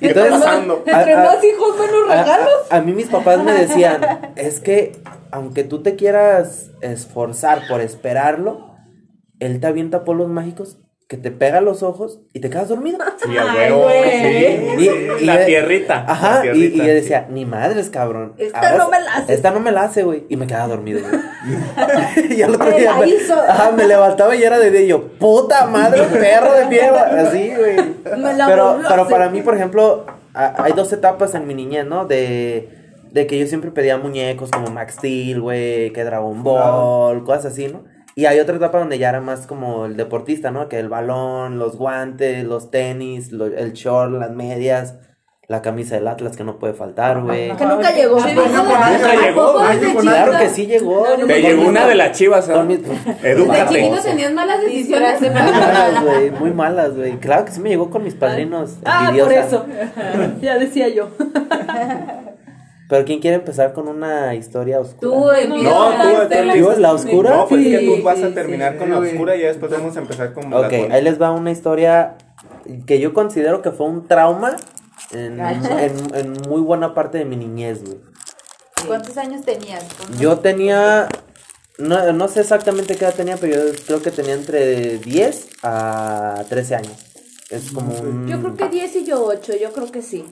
Y 0.00 0.08
entonces, 0.08 0.32
pasando? 0.32 0.82
a- 0.86 0.98
Entre 1.00 1.16
más 1.16 1.44
hijos, 1.44 1.78
menos 1.78 2.08
regalos. 2.08 2.50
A, 2.70 2.76
a 2.76 2.80
mí 2.82 2.92
mis 2.92 3.06
papás 3.08 3.42
me 3.42 3.52
decían, 3.52 4.00
es 4.36 4.60
que 4.60 4.92
aunque 5.30 5.64
tú 5.64 5.82
te 5.82 5.96
quieras 5.96 6.70
esforzar 6.80 7.62
por 7.68 7.80
esperarlo, 7.80 8.74
él 9.40 9.60
te 9.60 9.66
avienta 9.66 10.04
polos 10.04 10.28
mágicos 10.28 10.78
que 11.08 11.16
te 11.18 11.30
pega 11.30 11.60
los 11.60 11.82
ojos 11.82 12.20
y 12.32 12.40
te 12.40 12.48
quedas 12.48 12.68
dormido. 12.70 12.98
Sí, 13.22 13.36
a 13.38 13.52
Ay, 13.52 13.70
huevo, 13.70 13.82
güey. 13.82 14.10
sí. 14.10 14.66
Y- 14.78 15.22
y- 15.22 15.26
la 15.26 15.44
tierrita. 15.44 16.04
Ajá, 16.08 16.42
la 16.44 16.54
y, 16.56 16.76
yo 16.76 16.82
decía, 16.84 17.26
ni 17.30 17.44
madres, 17.44 17.88
cabrón. 17.90 18.32
Esta 18.38 18.58
Ahora 18.58 18.78
no 18.78 18.88
me 18.90 19.00
la 19.00 19.14
hace. 19.14 19.34
Esta 19.34 19.50
no 19.52 19.60
me 19.60 19.70
la 19.72 19.82
hace, 19.84 20.02
güey. 20.02 20.24
Y 20.28 20.36
me 20.36 20.46
quedaba 20.46 20.68
dormido, 20.68 21.00
güey. 21.00 21.12
y 22.36 22.42
al 22.42 22.54
otro 22.54 22.66
Me 22.70 22.78
día 22.80 22.94
me, 22.96 23.06
hizo. 23.08 23.34
ajá, 23.34 23.70
me 23.72 23.86
levantaba 23.86 24.34
y 24.34 24.42
era 24.42 24.58
de 24.58 24.70
día 24.70 24.80
y 24.82 24.86
yo, 24.88 25.04
puta 25.18 25.66
madre, 25.66 26.02
perro 26.04 26.52
de 26.54 26.66
mierda. 26.66 27.02
Así, 27.28 27.52
güey. 27.56 27.76
Me 28.18 28.34
la 28.34 28.46
Pero, 28.46 28.80
pero 28.88 29.08
para 29.08 29.28
mí, 29.28 29.42
por 29.42 29.54
ejemplo, 29.54 30.06
a- 30.34 30.64
hay 30.64 30.72
dos 30.72 30.92
etapas 30.92 31.34
en 31.34 31.46
mi 31.46 31.54
niñez, 31.54 31.84
¿no? 31.86 32.06
De, 32.06 32.70
de 33.10 33.26
que 33.26 33.38
yo 33.38 33.46
siempre 33.46 33.70
pedía 33.70 33.98
muñecos 33.98 34.50
como 34.50 34.68
Max 34.70 34.94
Steel, 34.94 35.40
güey, 35.40 35.92
que 35.92 36.02
Dragon 36.04 36.42
Ball, 36.42 37.22
cosas 37.24 37.46
así, 37.52 37.68
¿no? 37.68 37.84
Y 38.14 38.26
hay 38.26 38.38
otra 38.40 38.56
etapa 38.56 38.78
donde 38.78 38.98
ya 38.98 39.08
era 39.08 39.20
más 39.20 39.46
como 39.46 39.86
el 39.86 39.96
deportista, 39.96 40.50
¿no? 40.50 40.68
Que 40.68 40.78
el 40.78 40.88
balón, 40.88 41.58
los 41.58 41.76
guantes, 41.76 42.44
los 42.44 42.70
tenis, 42.70 43.32
lo- 43.32 43.46
el 43.46 43.72
short, 43.72 44.12
las 44.12 44.30
medias, 44.32 44.96
la 45.48 45.60
camisa 45.62 45.94
del 45.96 46.06
Atlas 46.08 46.36
que 46.36 46.44
no 46.44 46.58
puede 46.58 46.74
faltar, 46.74 47.22
güey. 47.22 47.54
Que 47.56 47.64
nunca 47.66 47.90
llegó. 47.92 48.20
Sí, 48.20 48.30
¿A 48.30 48.34
poco- 48.34 48.48
nunca 48.48 48.86
¿a 49.68 49.74
llegó, 49.74 50.00
Claro 50.00 50.32
que 50.38 50.48
sí 50.50 50.66
llegó. 50.66 51.04
No, 51.08 51.16
no, 51.16 51.26
Te 51.26 51.40
Con 51.40 51.50
llegó 51.50 51.68
una 51.68 51.86
de 51.86 51.94
las 51.94 52.16
chivas, 52.16 52.48
¿no? 52.48 52.62
mis- 52.64 52.82
¿De 52.82 53.30
Edúcate. 53.30 53.74
chiquito 53.82 54.02
tenías 54.02 54.32
malas 54.32 54.60
decisiones? 54.60 55.20
Muy 55.20 55.30
malas, 55.30 56.04
güey, 56.04 56.30
muy 56.30 56.50
malas, 56.52 56.96
güey. 56.96 57.12
Claro 57.18 57.44
que 57.46 57.52
sí 57.52 57.60
me 57.60 57.70
llegó 57.70 57.90
con 57.90 58.04
mis 58.04 58.14
padrinos. 58.14 58.76
Ah, 58.84 59.10
por 59.18 59.32
eso. 59.32 59.64
Ya 60.42 60.58
decía 60.58 60.88
yo. 60.88 61.08
Pero 62.92 63.06
¿quién 63.06 63.20
quiere 63.20 63.36
empezar 63.36 63.72
con 63.72 63.88
una 63.88 64.34
historia 64.34 64.78
oscura? 64.78 65.00
Tú 65.00 65.30
empiezas 65.30 65.64
No, 65.64 65.92
tú, 66.28 66.34
la- 66.44 66.52
¿Digo 66.54 66.72
la 66.74 66.92
oscura? 66.92 67.30
No, 67.30 67.48
pues 67.48 67.62
es 67.64 67.68
que 67.72 67.78
Sí, 67.78 67.86
tú 67.96 68.02
vas 68.02 68.22
a 68.22 68.28
sí, 68.28 68.34
terminar 68.34 68.72
sí. 68.74 68.78
con 68.80 68.90
la 68.90 69.00
Sí, 69.00 69.06
oscura 69.14 69.34
y 69.34 69.40
ya 69.40 69.46
después 69.46 69.72
vamos 69.72 69.96
a 69.96 70.00
empezar 70.00 70.34
con 70.34 70.50
las 70.50 70.64
Ok, 70.66 70.72
ahí 70.90 71.00
les 71.02 71.18
va 71.18 71.30
una 71.32 71.50
historia 71.50 72.18
que 72.86 73.00
yo 73.00 73.14
considero 73.14 73.62
que 73.62 73.70
fue 73.70 73.86
un 73.86 74.06
trauma 74.08 74.58
en, 75.10 75.40
en- 75.40 76.14
en 76.14 76.32
muy 76.46 76.60
buena 76.60 76.92
parte 76.92 77.16
de 77.16 77.24
mi 77.24 77.36
niñez, 77.36 77.82
güey. 77.82 77.96
¿Cuántos 78.86 79.16
años 79.16 79.40
tenías? 79.42 79.86
Yo 80.20 80.40
tenía, 80.40 81.08
no, 81.78 82.12
no 82.12 82.28
sé 82.28 82.40
exactamente 82.40 82.94
qué 82.96 83.06
edad 83.06 83.14
tenía, 83.14 83.38
pero 83.38 83.54
yo 83.56 83.72
creo 83.86 84.02
que 84.02 84.10
tenía 84.10 84.34
entre 84.34 84.98
10 84.98 85.48
a 85.62 86.44
13 86.50 86.74
años. 86.74 86.92
Es 87.48 87.70
como 87.70 87.94
un... 87.94 88.28
Yo 88.28 88.38
creo 88.42 88.54
que 88.54 88.68
10 88.68 88.96
y 88.96 89.04
yo 89.06 89.24
8, 89.24 89.54
yo 89.58 89.72
creo 89.72 89.90
que 89.90 90.02
sí. 90.02 90.26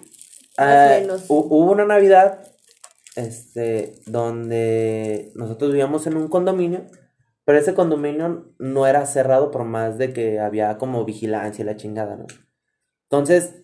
Ah, 0.58 0.98
hu- 1.06 1.46
hubo 1.48 1.72
una 1.72 1.86
Navidad 1.86 2.49
este, 3.20 3.94
donde 4.06 5.33
nosotros 5.35 5.70
vivíamos 5.70 6.06
en 6.06 6.16
un 6.16 6.28
condominio, 6.28 6.87
pero 7.44 7.59
ese 7.59 7.74
condominio 7.74 8.52
no 8.59 8.87
era 8.87 9.06
cerrado 9.06 9.50
por 9.50 9.64
más 9.64 9.98
de 9.98 10.12
que 10.12 10.40
había 10.40 10.78
como 10.78 11.04
vigilancia 11.04 11.62
y 11.62 11.66
la 11.66 11.76
chingada, 11.76 12.16
¿no? 12.16 12.26
Entonces, 13.04 13.54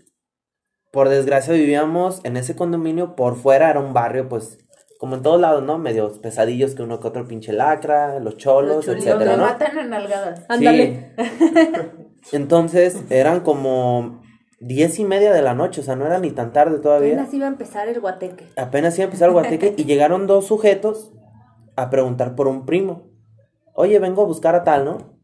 por 0.93 1.09
desgracia 1.09 1.55
vivíamos 1.55 2.21
en 2.25 2.37
ese 2.37 2.57
condominio, 2.57 3.17
por 3.17 3.37
fuera 3.37 3.71
era 3.71 3.81
un 3.81 3.93
barrio, 3.93 4.29
pues, 4.29 4.59
como 4.99 5.17
en 5.17 5.23
todos 5.23 5.41
lados, 5.41 5.63
¿no? 5.63 5.79
Medios 5.79 6.19
pesadillos 6.19 6.75
que 6.75 6.83
uno 6.83 7.01
que 7.01 7.09
otro 7.09 7.29
pinche 7.29 7.53
lacra, 7.53 8.19
los 8.19 8.37
cholos, 8.37 8.87
Los 8.87 8.97
etcétera, 8.97 9.37
¿no? 9.37 9.45
matan 9.45 9.79
a 9.79 9.85
nalgadas. 9.85 10.45
Ándale. 10.49 11.13
Sí. 11.17 12.33
Entonces, 12.37 13.03
eran 13.11 13.41
como 13.41 14.23
diez 14.59 14.99
y 14.99 15.05
media 15.05 15.33
de 15.33 15.43
la 15.43 15.55
noche, 15.55 15.81
o 15.81 15.85
sea, 15.85 15.97
no 15.97 16.07
era 16.07 16.19
ni 16.19 16.31
tan 16.31 16.53
tarde 16.53 16.79
todavía. 16.79 17.13
Apenas 17.15 17.35
iba 17.35 17.47
a 17.47 17.51
empezar 17.51 17.89
el 17.89 18.01
guateque. 18.01 18.47
Apenas 18.57 18.97
iba 18.99 19.05
a 19.05 19.07
empezar 19.07 19.29
el 19.29 19.33
guateque 19.35 19.75
y 19.77 19.85
llegaron 19.87 20.27
dos 20.27 20.47
sujetos 20.47 21.13
a 21.77 21.91
preguntar 21.91 22.35
por 22.35 22.49
un 22.49 22.65
primo. 22.67 23.11
Oye, 23.75 23.99
vengo 23.99 24.23
a 24.23 24.27
buscar 24.27 24.55
a 24.55 24.65
tal, 24.65 24.85
¿no? 24.85 25.19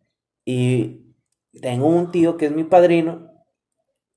Y 0.45 1.15
tengo 1.61 1.87
un 1.87 2.11
tío 2.11 2.37
que 2.37 2.47
es 2.47 2.53
mi 2.53 2.65
padrino, 2.65 3.31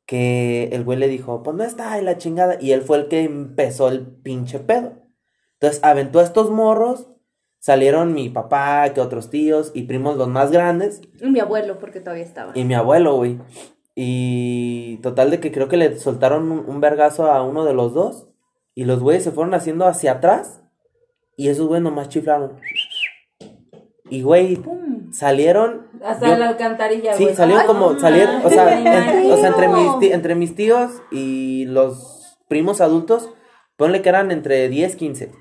que 0.06 0.70
el 0.74 0.84
güey 0.84 0.98
le 1.00 1.08
dijo, 1.08 1.42
pues 1.44 1.56
no 1.56 1.64
está, 1.64 1.98
y 2.00 2.04
la 2.04 2.18
chingada. 2.18 2.58
Y 2.60 2.72
él 2.72 2.82
fue 2.82 2.98
el 2.98 3.08
que 3.08 3.24
empezó 3.24 3.88
el 3.88 4.06
pinche 4.06 4.60
pedo. 4.60 4.94
Entonces 5.54 5.82
aventó 5.84 6.20
a 6.20 6.24
estos 6.24 6.52
morros, 6.52 7.08
salieron 7.60 8.14
mi 8.14 8.30
papá, 8.30 8.92
que 8.94 9.02
otros 9.02 9.30
tíos 9.30 9.72
y 9.74 9.84
primos 9.84 10.18
los 10.18 10.28
más 10.28 10.52
grandes, 10.52 11.02
Y 11.22 11.30
mi 11.30 11.40
abuelo, 11.40 11.80
porque 11.80 12.02
todavía 12.02 12.26
estaba. 12.26 12.52
y 12.54 12.66
mi 12.66 12.74
abuelo, 12.74 13.16
güey. 13.16 13.40
Y 13.96 14.98
total 14.98 15.32
de 15.32 15.40
que 15.40 15.52
creo 15.52 15.70
que 15.70 15.78
le 15.78 15.98
soltaron 15.98 16.52
un, 16.52 16.60
un 16.68 16.82
vergazo 16.82 17.32
a 17.32 17.42
uno 17.44 17.64
de 17.66 17.74
los 17.74 17.94
dos. 17.94 18.28
Y 18.76 18.84
los 18.84 19.00
güeyes 19.00 19.24
se 19.24 19.32
fueron 19.32 19.54
haciendo 19.54 19.86
hacia 19.86 20.14
atrás. 20.14 20.62
Y 21.38 21.48
esos 21.48 21.68
güeyes 21.68 21.84
nomás 21.84 22.10
chiflaron. 22.10 22.60
Y 24.10 24.22
güey, 24.22 24.62
salieron. 25.12 25.88
Hasta 26.04 26.28
yo- 26.28 26.36
la 26.38 26.50
alcantarilla, 26.50 27.14
Sí, 27.16 27.24
güey. 27.24 27.36
salieron 27.36 27.66
como, 27.66 27.94
no 27.94 28.00
salieron, 28.00 28.46
o 28.46 28.50
sea, 28.50 28.66
mames, 28.66 29.16
en- 29.26 29.32
o 29.32 29.38
sea, 29.38 29.48
entre 29.48 29.68
mis, 29.70 30.12
entre 30.12 30.36
mis 30.36 30.56
tíos 30.56 30.92
y 31.12 31.66
los 31.66 32.38
primos 32.48 32.82
adultos, 32.82 33.32
ponle 33.78 34.02
que 34.04 34.10
eran 34.10 34.30
entre 34.32 34.70
10, 34.70 34.96
15. 34.96 35.32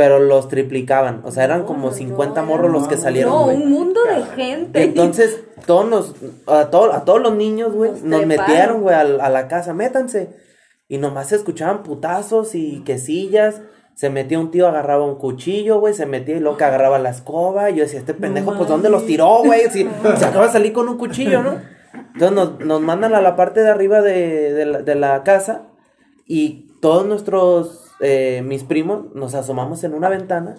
Pero 0.00 0.18
los 0.18 0.48
triplicaban, 0.48 1.20
o 1.24 1.30
sea, 1.30 1.44
eran 1.44 1.64
como 1.64 1.88
no, 1.88 1.92
50 1.92 2.40
no, 2.40 2.46
morros 2.46 2.72
los 2.72 2.88
que 2.88 2.96
salieron, 2.96 3.32
No, 3.32 3.46
un 3.48 3.70
mundo 3.70 4.00
de 4.04 4.22
gente. 4.34 4.82
Entonces, 4.82 5.44
todos 5.66 5.86
nos, 5.86 6.14
a, 6.46 6.70
todo- 6.70 6.94
a 6.94 7.04
todos 7.04 7.20
los 7.20 7.34
niños, 7.34 7.74
güey, 7.74 7.92
Nos 8.02 8.24
metieron, 8.24 8.80
güey, 8.80 8.94
a, 8.96 9.04
la 9.04 9.46
casa, 9.48 9.74
métanse. 9.74 10.30
Y 10.88 10.96
nomás 10.96 11.28
se 11.28 11.36
escuchaban 11.36 11.82
putazos 11.82 12.54
y 12.54 12.80
quesillas. 12.86 13.60
Se 13.94 14.08
metía 14.08 14.38
un 14.38 14.50
tío, 14.50 14.66
agarraba 14.68 15.04
un 15.04 15.16
cuchillo, 15.16 15.78
güey, 15.80 15.92
se 15.92 16.06
metía 16.06 16.36
y 16.36 16.40
luego 16.40 16.56
que 16.56 16.64
agarraba 16.64 16.98
la 16.98 17.10
escoba. 17.10 17.68
Y 17.68 17.74
yo 17.74 17.82
decía, 17.82 17.98
este 18.00 18.14
pendejo, 18.14 18.54
pues, 18.56 18.66
¿dónde 18.70 18.88
los 18.88 19.04
tiró, 19.04 19.42
güey? 19.44 19.68
Si 19.68 19.86
se 20.16 20.24
acaba 20.24 20.46
de 20.46 20.52
salir 20.52 20.72
con 20.72 20.88
un 20.88 20.96
cuchillo, 20.96 21.42
¿no? 21.42 21.60
Entonces 22.14 22.32
nos, 22.32 22.58
nos 22.60 22.80
mandan 22.80 23.12
a 23.14 23.20
la 23.20 23.36
parte 23.36 23.60
de 23.60 23.68
arriba 23.68 24.00
de, 24.00 24.54
de 24.54 24.64
la, 24.64 24.78
de 24.80 24.94
la 24.94 25.22
casa 25.24 25.66
y 26.26 26.70
todos 26.80 27.04
nuestros, 27.04 27.89
eh, 28.00 28.42
mis 28.44 28.64
primos, 28.64 29.14
nos 29.14 29.34
asomamos 29.34 29.84
en 29.84 29.94
una 29.94 30.08
ventana 30.08 30.56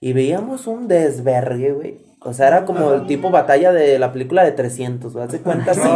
y 0.00 0.12
veíamos 0.12 0.66
un 0.66 0.88
desvergue, 0.88 1.72
güey. 1.72 2.04
O 2.20 2.32
sea, 2.32 2.48
era 2.48 2.64
como 2.64 2.92
el 2.92 3.06
tipo 3.06 3.30
batalla 3.30 3.70
de 3.72 3.98
la 3.98 4.12
película 4.12 4.44
de 4.44 4.52
300, 4.52 5.12
güey. 5.12 5.24
¿Haz 5.24 5.32
de 5.32 5.40
cuenta 5.40 5.70
así, 5.72 5.88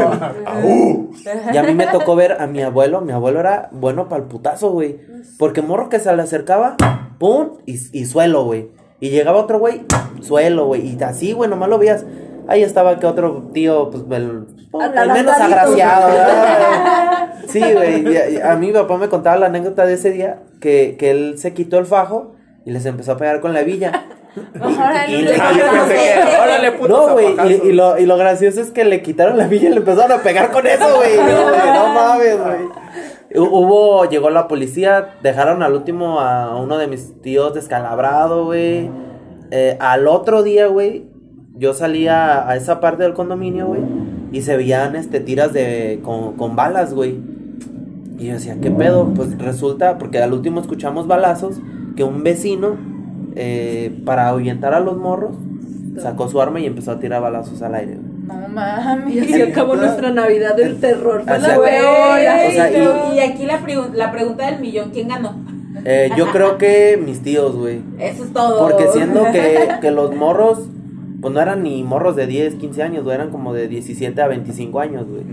güey? 0.63 1.09
Y 1.53 1.57
a 1.57 1.63
mí 1.63 1.75
me 1.75 1.87
tocó 1.87 2.17
ver 2.17 2.33
a 2.41 2.47
mi 2.47 2.63
abuelo. 2.63 3.01
Mi 3.01 3.13
abuelo 3.13 3.41
era 3.41 3.71
bueno 3.73 4.09
para 4.09 4.23
el 4.23 4.29
putazo, 4.29 4.71
güey. 4.71 4.99
Porque 5.39 5.63
morro 5.63 5.89
que 5.89 6.01
se 6.01 6.15
le 6.15 6.23
acercaba, 6.23 6.77
pum, 7.19 7.59
y, 7.65 7.79
y 7.99 8.05
suelo, 8.05 8.45
güey. 8.45 8.71
Y 9.01 9.11
llegaba 9.11 9.39
otro 9.39 9.59
güey, 9.59 9.83
suelo, 10.21 10.67
güey. 10.67 10.87
Y 10.87 11.03
así, 11.03 11.33
güey, 11.33 11.49
nomás 11.49 11.71
lo 11.71 11.79
veías. 11.79 12.05
Ahí 12.47 12.63
estaba 12.63 12.99
que 12.99 13.07
otro 13.07 13.51
tío, 13.53 13.91
pues, 13.91 14.05
el, 14.11 14.47
el 14.73 15.13
menos 15.13 15.35
agraciado. 15.41 16.09
Sí, 17.49 17.61
güey. 17.61 18.07
y 18.07 18.37
a, 18.37 18.53
a 18.53 18.57
mí 18.57 18.67
mi 18.67 18.73
papá 18.75 18.99
me 18.99 19.09
contaba 19.09 19.39
la 19.39 19.47
anécdota 19.47 19.87
de 19.87 19.95
ese 19.95 20.11
día 20.11 20.41
que, 20.61 20.97
que 20.99 21.11
él 21.11 21.37
se 21.39 21.55
quitó 21.55 21.79
el 21.79 21.87
fajo 21.87 22.35
y 22.67 22.73
les 22.73 22.85
empezó 22.85 23.13
a 23.13 23.17
pegar 23.17 23.41
con 23.41 23.55
la 23.55 23.63
villa. 23.63 24.05
Y- 25.09 25.15
y 25.15 26.89
no, 26.89 27.13
güey, 27.13 27.35
y, 27.49 27.69
y 27.69 27.73
lo, 27.73 27.99
y 27.99 28.07
lo 28.07 28.17
gracioso 28.17 28.61
es 28.61 28.71
que 28.71 28.85
le 28.85 29.03
quitaron 29.03 29.37
la 29.39 29.47
villa 29.49 29.69
y 29.69 29.73
le 29.73 29.79
empezaron 29.79 30.13
a 30.13 30.23
pegar 30.23 30.51
con 30.53 30.67
eso, 30.67 30.85
güey. 30.97 31.17
No, 31.17 31.89
mames, 31.95 32.39
güey. 32.39 32.59
Hu- 33.35 33.49
Hubo, 33.51 34.05
llegó 34.05 34.31
la 34.31 34.47
policía, 34.47 35.15
dejaron 35.23 35.63
al 35.63 35.73
último 35.75 36.21
a 36.21 36.57
uno 36.61 36.79
de 36.79 36.87
mis 36.87 37.21
tíos 37.21 37.55
descalabrado, 37.55 38.45
güey. 38.45 38.91
Eh, 39.51 39.77
al 39.81 40.07
otro 40.07 40.43
día, 40.43 40.67
güey, 40.67 41.07
yo 41.57 41.75
salía 41.75 42.49
a 42.49 42.55
esa 42.57 42.79
parte 42.81 43.03
del 43.03 43.15
condominio, 43.15 43.67
güey, 43.67 43.81
y 44.33 44.43
se 44.43 44.57
veían, 44.57 44.97
este, 44.97 45.21
tiras 45.21 45.53
de, 45.53 46.01
con, 46.03 46.35
con 46.37 46.57
balas, 46.57 46.95
güey. 46.95 47.17
Y 48.19 48.27
yo 48.27 48.35
decía, 48.35 48.57
¿qué 48.61 48.71
pedo? 48.71 49.13
Pues 49.15 49.39
resulta, 49.39 49.99
porque 49.99 50.19
al 50.21 50.33
último 50.33 50.61
escuchamos 50.61 51.07
balazos, 51.07 51.57
que 51.97 52.03
un 52.05 52.23
vecino, 52.25 52.77
eh, 53.37 53.97
para 54.05 54.29
ahuyentar 54.29 54.75
a 54.75 54.81
los 54.81 54.97
morros, 54.97 55.37
sacó 55.99 56.29
su 56.29 56.41
arma 56.41 56.61
y 56.61 56.67
empezó 56.67 56.93
a 56.93 56.99
tirar 57.01 57.23
balazos 57.23 57.63
al 57.63 57.75
aire. 57.77 57.95
güey. 57.97 58.09
No 58.41 58.49
mames. 58.49 59.15
Y 59.15 59.21
así 59.21 59.41
acabó 59.43 59.75
nuestra 59.77 60.11
Navidad 60.11 60.55
del 60.57 60.79
terror. 60.81 61.23
Fue 61.25 61.33
Así 61.33 61.43
la 61.47 61.55
peor. 61.61 62.19
O 62.19 62.53
sea, 62.53 62.71
y, 63.13 63.17
y 63.17 63.21
aquí 63.21 63.47
la, 63.47 63.61
pregu- 63.65 63.93
la 63.95 64.11
pregunta 64.13 64.51
del 64.51 64.61
millón, 64.61 64.91
¿quién 64.93 65.09
ganó? 65.09 65.35
Eh, 65.85 66.11
yo 66.17 66.27
creo 66.33 66.59
que 66.59 67.01
mis 67.03 67.23
tíos, 67.23 67.57
güey. 67.57 67.81
Eso 67.99 68.25
es 68.25 68.33
todo. 68.33 68.69
Porque 68.69 68.89
siendo 68.93 69.25
que, 69.33 69.69
que 69.81 69.91
los 69.93 70.15
morros, 70.15 70.67
pues 71.21 71.35
no 71.35 71.41
eran 71.41 71.63
ni 71.63 71.83
morros 71.83 72.17
de 72.17 72.27
10, 72.27 72.57
15 72.57 72.83
años, 72.83 73.05
güey, 73.05 73.15
eran 73.15 73.31
como 73.31 73.53
de 73.55 73.69
17 73.69 74.21
a 74.21 74.29
25 74.29 74.81
años, 74.81 75.07
güey. 75.09 75.25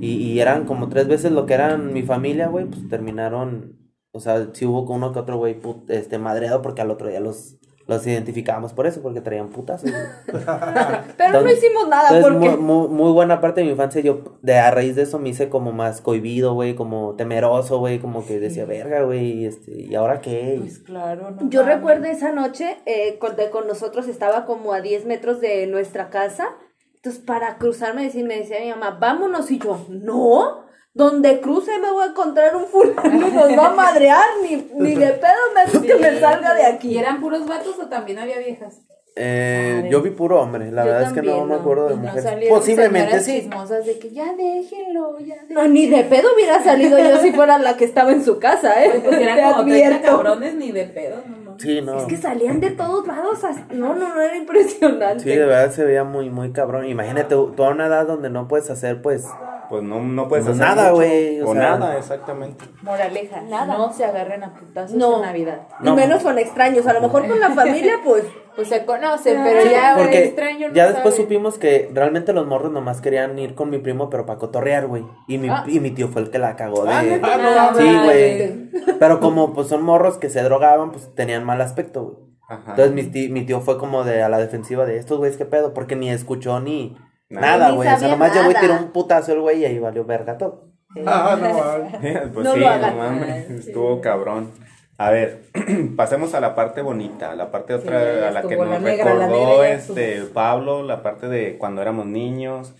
Y, 0.00 0.14
y 0.14 0.40
eran 0.40 0.64
como 0.64 0.88
tres 0.88 1.08
veces 1.08 1.32
lo 1.32 1.46
que 1.46 1.54
eran 1.54 1.92
mi 1.92 2.02
familia, 2.02 2.48
güey, 2.48 2.66
pues 2.66 2.88
terminaron, 2.88 3.76
o 4.12 4.20
sea, 4.20 4.48
sí 4.54 4.64
hubo 4.64 4.86
con 4.86 4.96
uno 4.96 5.12
que 5.12 5.18
otro, 5.18 5.36
güey, 5.36 5.58
este, 5.88 6.18
madreado, 6.18 6.62
porque 6.62 6.80
al 6.80 6.90
otro 6.90 7.08
día 7.08 7.20
los, 7.20 7.58
los 7.90 8.06
identificábamos 8.06 8.72
por 8.72 8.86
eso, 8.86 9.02
porque 9.02 9.20
traían 9.20 9.48
putas. 9.50 9.82
Pero 11.16 11.42
no 11.42 11.50
hicimos 11.50 11.88
nada 11.88 12.16
Entonces, 12.16 12.32
porque. 12.32 12.56
muy, 12.56 12.86
muy, 12.86 12.88
muy 12.88 13.12
buena 13.12 13.40
parte 13.40 13.60
de 13.60 13.66
mi 13.66 13.72
infancia, 13.72 14.00
yo 14.00 14.38
de 14.42 14.56
a 14.58 14.70
raíz 14.70 14.96
de 14.96 15.02
eso 15.02 15.18
me 15.18 15.28
hice 15.28 15.48
como 15.48 15.72
más 15.72 16.00
cohibido, 16.00 16.54
güey, 16.54 16.74
como 16.74 17.14
temeroso, 17.16 17.78
güey, 17.78 17.98
como 17.98 18.26
que 18.26 18.38
decía, 18.40 18.64
verga, 18.64 19.02
güey, 19.02 19.44
este, 19.44 19.82
¿y 19.82 19.94
ahora 19.94 20.20
qué? 20.20 20.56
Pues 20.60 20.78
claro, 20.78 21.30
no 21.32 21.50
Yo 21.50 21.60
mames. 21.62 21.76
recuerdo 21.76 22.04
esa 22.06 22.32
noche, 22.32 22.78
eh, 22.86 23.18
con, 23.18 23.36
de- 23.36 23.50
con 23.50 23.66
nosotros 23.66 24.08
estaba 24.08 24.44
como 24.46 24.72
a 24.72 24.80
10 24.80 25.04
metros 25.06 25.40
de 25.40 25.66
nuestra 25.66 26.08
casa. 26.10 26.48
Entonces, 26.96 27.22
para 27.22 27.56
cruzarme, 27.58 28.02
decir, 28.04 28.24
me 28.26 28.36
decía 28.36 28.58
mi 28.60 28.70
mamá, 28.70 28.98
vámonos. 29.00 29.50
Y 29.50 29.58
yo, 29.58 29.86
no, 29.88 30.64
donde 31.00 31.40
cruce 31.40 31.78
me 31.78 31.90
voy 31.90 32.04
a 32.04 32.10
encontrar 32.10 32.54
un 32.54 32.66
fulano 32.66 33.26
y 33.28 33.30
nos 33.32 33.58
va 33.58 33.68
a 33.68 33.74
madrear. 33.74 34.24
Ni, 34.42 34.68
ni 34.78 34.94
de 34.94 35.12
pedo 35.14 35.40
me 35.54 35.80
que 35.86 35.94
me 35.96 36.20
salga 36.20 36.54
de 36.54 36.62
¿Y 36.62 36.66
aquí. 36.66 36.98
eran 36.98 37.20
puros 37.20 37.46
vatos 37.46 37.78
o 37.78 37.86
también 37.86 38.18
había 38.18 38.38
viejas? 38.38 38.80
Eh, 39.16 39.88
yo 39.90 40.02
vi 40.02 40.10
puro 40.10 40.40
hombre, 40.40 40.70
la 40.70 40.84
Yo 40.84 40.90
verdad 40.92 41.08
es 41.08 41.12
que 41.12 41.22
no 41.22 41.44
me 41.44 41.54
no. 41.54 41.60
acuerdo 41.60 41.88
de 41.88 41.94
Y 41.94 41.96
no 41.96 42.02
mujeres. 42.04 42.48
Posiblemente 42.48 43.20
sí. 43.20 43.40
chismosas 43.40 43.84
de 43.84 43.98
que 43.98 44.10
ya 44.10 44.32
déjenlo, 44.34 45.18
ya 45.18 45.34
No, 45.50 45.66
ni 45.66 45.88
de 45.88 46.04
pedo 46.04 46.28
hubiera 46.34 46.62
salido 46.62 46.96
yo 46.98 47.18
si 47.18 47.32
fuera 47.32 47.58
la 47.58 47.76
que 47.76 47.84
estaba 47.86 48.12
en 48.12 48.24
su 48.24 48.38
casa, 48.38 48.82
¿eh? 48.84 49.00
Pues 49.04 49.18
Te 49.18 49.24
eran 49.24 49.52
como 49.52 49.64
30 49.64 49.86
advierto. 49.88 50.06
cabrones 50.16 50.54
ni 50.54 50.70
de 50.70 50.84
pedo, 50.84 51.16
no 51.26 51.36
mames. 51.38 51.62
Sí, 51.62 51.80
no. 51.82 51.98
Es 51.98 52.04
que 52.04 52.16
salían 52.16 52.60
de 52.60 52.70
todos 52.70 53.06
lados. 53.06 53.42
as- 53.44 53.68
No, 53.72 53.94
no, 53.94 54.14
no, 54.14 54.20
era 54.22 54.36
impresionante. 54.36 55.24
Sí, 55.24 55.30
de 55.30 55.44
verdad 55.44 55.70
se 55.72 55.84
veía 55.84 56.04
muy, 56.04 56.30
muy 56.30 56.52
cabrón. 56.52 56.86
Imagínate, 56.86 57.34
tú 57.34 57.64
a 57.64 57.68
una 57.70 57.86
edad 57.88 58.06
donde 58.06 58.30
no 58.30 58.46
puedes 58.48 58.70
hacer, 58.70 59.02
pues, 59.02 59.24
Pues 59.70 59.82
no, 59.84 60.00
no 60.00 60.28
puedes 60.28 60.46
hacer 60.46 60.60
nada, 60.60 60.90
güey, 60.90 61.40
o 61.40 61.48
O, 61.50 61.52
sea- 61.54 61.78
nada, 61.78 61.96
exactamente. 61.96 62.64
Moraleja, 62.82 63.40
Nada. 63.42 63.78
no 63.78 63.92
se 63.92 64.04
agarren 64.04 64.42
a 64.44 64.52
putazos 64.52 64.96
No. 64.96 65.16
en 65.16 65.22
Navidad. 65.22 65.68
No. 65.80 65.92
Y 65.92 65.96
menos 65.96 66.22
con 66.24 66.38
extraños. 66.38 66.86
A 66.88 66.92
lo 66.92 67.00
mejor 67.00 67.26
con 67.28 67.38
la 67.40 67.50
familia, 67.54 67.94
pues. 68.04 68.24
Pues 68.56 68.68
se 68.68 68.84
conocen, 68.84 69.40
pero 69.44 69.70
ya 69.70 69.94
porque 69.96 70.24
extraño 70.24 70.68
no 70.68 70.74
ya 70.74 70.86
después 70.90 71.14
sabe. 71.14 71.24
supimos 71.24 71.56
que 71.56 71.88
realmente 71.94 72.32
los 72.32 72.46
morros 72.48 72.72
nomás 72.72 73.00
querían 73.00 73.38
ir 73.38 73.54
con 73.54 73.70
mi 73.70 73.78
primo, 73.78 74.10
pero 74.10 74.26
para 74.26 74.38
cotorrear, 74.40 74.88
güey. 74.88 75.04
Y 75.28 75.38
mi, 75.38 75.48
Ah. 75.48 75.64
y 75.68 75.78
mi 75.78 75.92
tío 75.92 76.08
fue 76.08 76.22
el 76.22 76.30
que 76.30 76.38
la 76.40 76.56
cagó 76.56 76.84
de... 76.84 76.92
Ah, 76.92 77.02
neta, 77.02 77.28
Ah, 77.32 77.70
no, 77.72 77.78
Sí, 77.78 77.98
güey. 78.04 78.70
Pero 78.98 79.20
como 79.20 79.54
pues 79.54 79.68
son 79.68 79.82
morros 79.82 80.18
que 80.18 80.28
se 80.28 80.42
drogaban, 80.42 80.90
pues 80.90 81.14
tenían 81.14 81.44
mal 81.44 81.60
aspecto, 81.60 82.02
güey. 82.02 82.16
Ajá. 82.48 82.70
Entonces 82.72 82.92
mi 82.92 83.04
tío, 83.04 83.32
mi 83.32 83.46
tío 83.46 83.60
fue 83.60 83.78
como 83.78 84.02
de 84.02 84.22
a 84.24 84.28
la 84.28 84.38
defensiva 84.38 84.84
de 84.84 84.96
estos 84.98 85.18
güeyes, 85.18 85.36
¿qué 85.38 85.44
pedo? 85.44 85.72
Porque 85.72 85.94
ni 85.94 86.10
escuchó 86.10 86.58
ni 86.58 86.96
Nada. 87.30 87.70
güey. 87.70 87.88
O 87.88 87.98
sea, 87.98 88.08
nomás 88.08 88.34
llegó 88.34 88.50
y 88.50 88.54
tiró 88.54 88.74
un 88.74 88.90
putazo 88.90 89.32
el 89.32 89.40
güey 89.40 89.60
y 89.60 89.64
ahí 89.64 89.78
valió 89.78 90.04
verga 90.04 90.36
todo. 90.36 90.68
Ah, 91.06 91.38
no, 91.40 91.54
vale. 91.56 92.28
pues 92.34 92.44
No 92.44 92.54
sí, 92.54 92.60
no 92.60 92.94
mames, 92.96 93.50
estuvo 93.66 94.00
cabrón. 94.00 94.50
A 94.98 95.10
ver, 95.10 95.44
pasemos 95.96 96.34
a 96.34 96.40
la 96.40 96.54
parte 96.54 96.82
bonita, 96.82 97.34
la 97.36 97.50
parte 97.50 97.74
otra 97.74 98.00
Sí, 98.00 98.24
a 98.26 98.30
la 98.32 98.42
que 98.42 98.56
nos 98.56 98.82
negra, 98.82 99.04
recordó 99.14 99.64
este 99.64 100.22
Pablo, 100.34 100.82
la 100.82 101.02
parte 101.02 101.28
de 101.28 101.56
cuando 101.58 101.80
éramos 101.80 102.06
niños, 102.06 102.74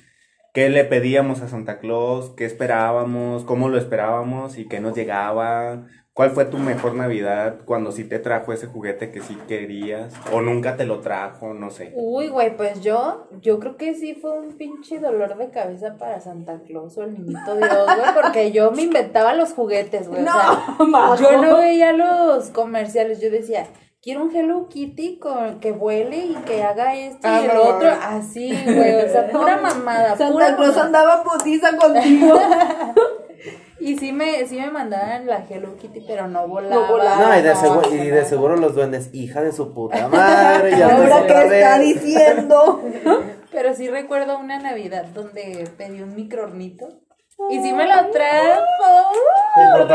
qué 0.52 0.68
le 0.68 0.84
pedíamos 0.84 1.40
a 1.40 1.48
Santa 1.48 1.78
Claus, 1.78 2.34
qué 2.36 2.44
esperábamos, 2.44 3.44
cómo 3.44 3.68
lo 3.68 3.78
esperábamos 3.78 4.58
y 4.58 4.66
qué 4.68 4.80
nos 4.80 4.94
llegaba. 4.94 5.86
¿Cuál 6.20 6.32
fue 6.32 6.44
tu 6.44 6.58
mejor 6.58 6.94
Navidad 6.96 7.60
cuando 7.64 7.92
sí 7.92 8.04
te 8.04 8.18
trajo 8.18 8.52
ese 8.52 8.66
juguete 8.66 9.10
que 9.10 9.22
sí 9.22 9.38
querías 9.48 10.12
o 10.30 10.42
nunca 10.42 10.76
te 10.76 10.84
lo 10.84 11.00
trajo, 11.00 11.54
no 11.54 11.70
sé? 11.70 11.94
Uy, 11.96 12.28
güey, 12.28 12.54
pues 12.58 12.82
yo, 12.82 13.26
yo 13.40 13.58
creo 13.58 13.78
que 13.78 13.94
sí 13.94 14.12
fue 14.12 14.38
un 14.38 14.52
pinche 14.58 14.98
dolor 14.98 15.38
de 15.38 15.48
cabeza 15.48 15.96
para 15.96 16.20
Santa 16.20 16.60
Claus 16.66 16.98
o 16.98 17.04
el 17.04 17.14
niñito 17.14 17.56
Dios, 17.56 17.70
güey, 17.86 18.14
porque 18.22 18.52
yo 18.52 18.70
me 18.70 18.82
inventaba 18.82 19.32
los 19.32 19.54
juguetes, 19.54 20.08
güey. 20.08 20.20
o 20.20 20.24
sea, 20.26 20.76
No, 20.78 21.16
yo 21.16 21.40
no 21.42 21.56
veía 21.56 21.94
los 21.94 22.50
comerciales, 22.50 23.22
yo 23.22 23.30
decía, 23.30 23.66
quiero 24.02 24.22
un 24.22 24.36
Hello 24.36 24.68
Kitty 24.68 25.18
con 25.20 25.58
que 25.58 25.72
vuele 25.72 26.18
y 26.18 26.34
que 26.44 26.62
haga 26.62 26.96
esto 26.96 27.20
Ah, 27.22 27.40
y 27.40 27.46
el 27.46 27.54
no, 27.54 27.62
otro. 27.62 27.90
Así, 27.98 28.52
güey. 28.66 28.94
O 29.04 29.08
sea, 29.08 29.26
pura 29.30 29.56
mamada. 29.62 30.18
Santa 30.18 30.32
pura 30.34 30.56
Claus 30.56 30.76
mamada. 30.76 30.84
andaba 30.86 31.22
putiza 31.24 31.76
contigo. 31.78 32.38
Y 33.80 33.96
sí 33.98 34.12
me, 34.12 34.46
sí 34.46 34.56
me 34.60 34.70
mandaban 34.70 35.26
la 35.26 35.42
Hello 35.48 35.76
Kitty, 35.76 36.00
pero 36.06 36.28
no 36.28 36.46
volaba. 36.46 36.74
No 36.74 36.92
volaba. 36.92 37.28
No, 37.28 37.38
y 37.38 37.42
de, 37.42 37.56
seguro, 37.56 37.90
no, 37.90 37.96
y 37.96 38.10
de 38.10 38.24
seguro 38.24 38.56
los 38.56 38.74
duendes, 38.74 39.08
hija 39.12 39.40
de 39.40 39.52
su 39.52 39.72
puta 39.72 40.08
madre. 40.12 40.76
Ya 40.78 40.94
Ahora 40.96 41.16
otra 41.16 41.44
está 41.44 41.78
diciendo. 41.78 42.82
Pero 43.52 43.74
sí 43.74 43.88
recuerdo 43.88 44.38
una 44.38 44.60
Navidad 44.60 45.06
donde 45.06 45.68
pedí 45.76 46.02
un 46.02 46.14
microornito. 46.14 46.88
Y 47.50 47.60
sí 47.60 47.72
me 47.72 47.86
lo 47.86 48.10
trajo. 48.10 48.62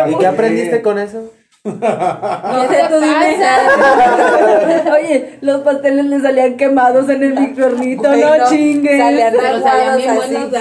¿Y 0.09 0.17
qué 0.17 0.27
aprendiste 0.27 0.81
con 0.81 0.99
eso? 0.99 1.31
No 1.65 1.71
sé, 2.69 2.85
tú 2.89 2.99
dime. 2.99 3.37
Oye, 4.91 5.39
los 5.41 5.61
pasteles 5.61 6.05
le 6.05 6.19
salían 6.19 6.57
quemados 6.57 7.09
en 7.09 7.23
el 7.23 7.33
microornito, 7.33 8.15
no, 8.15 8.37
no, 8.37 8.49
chingues. 8.49 8.99
salían 8.99 9.33
Pero 9.35 9.61
sabían 9.61 9.97
bien 9.97 10.15
buenos. 10.15 10.51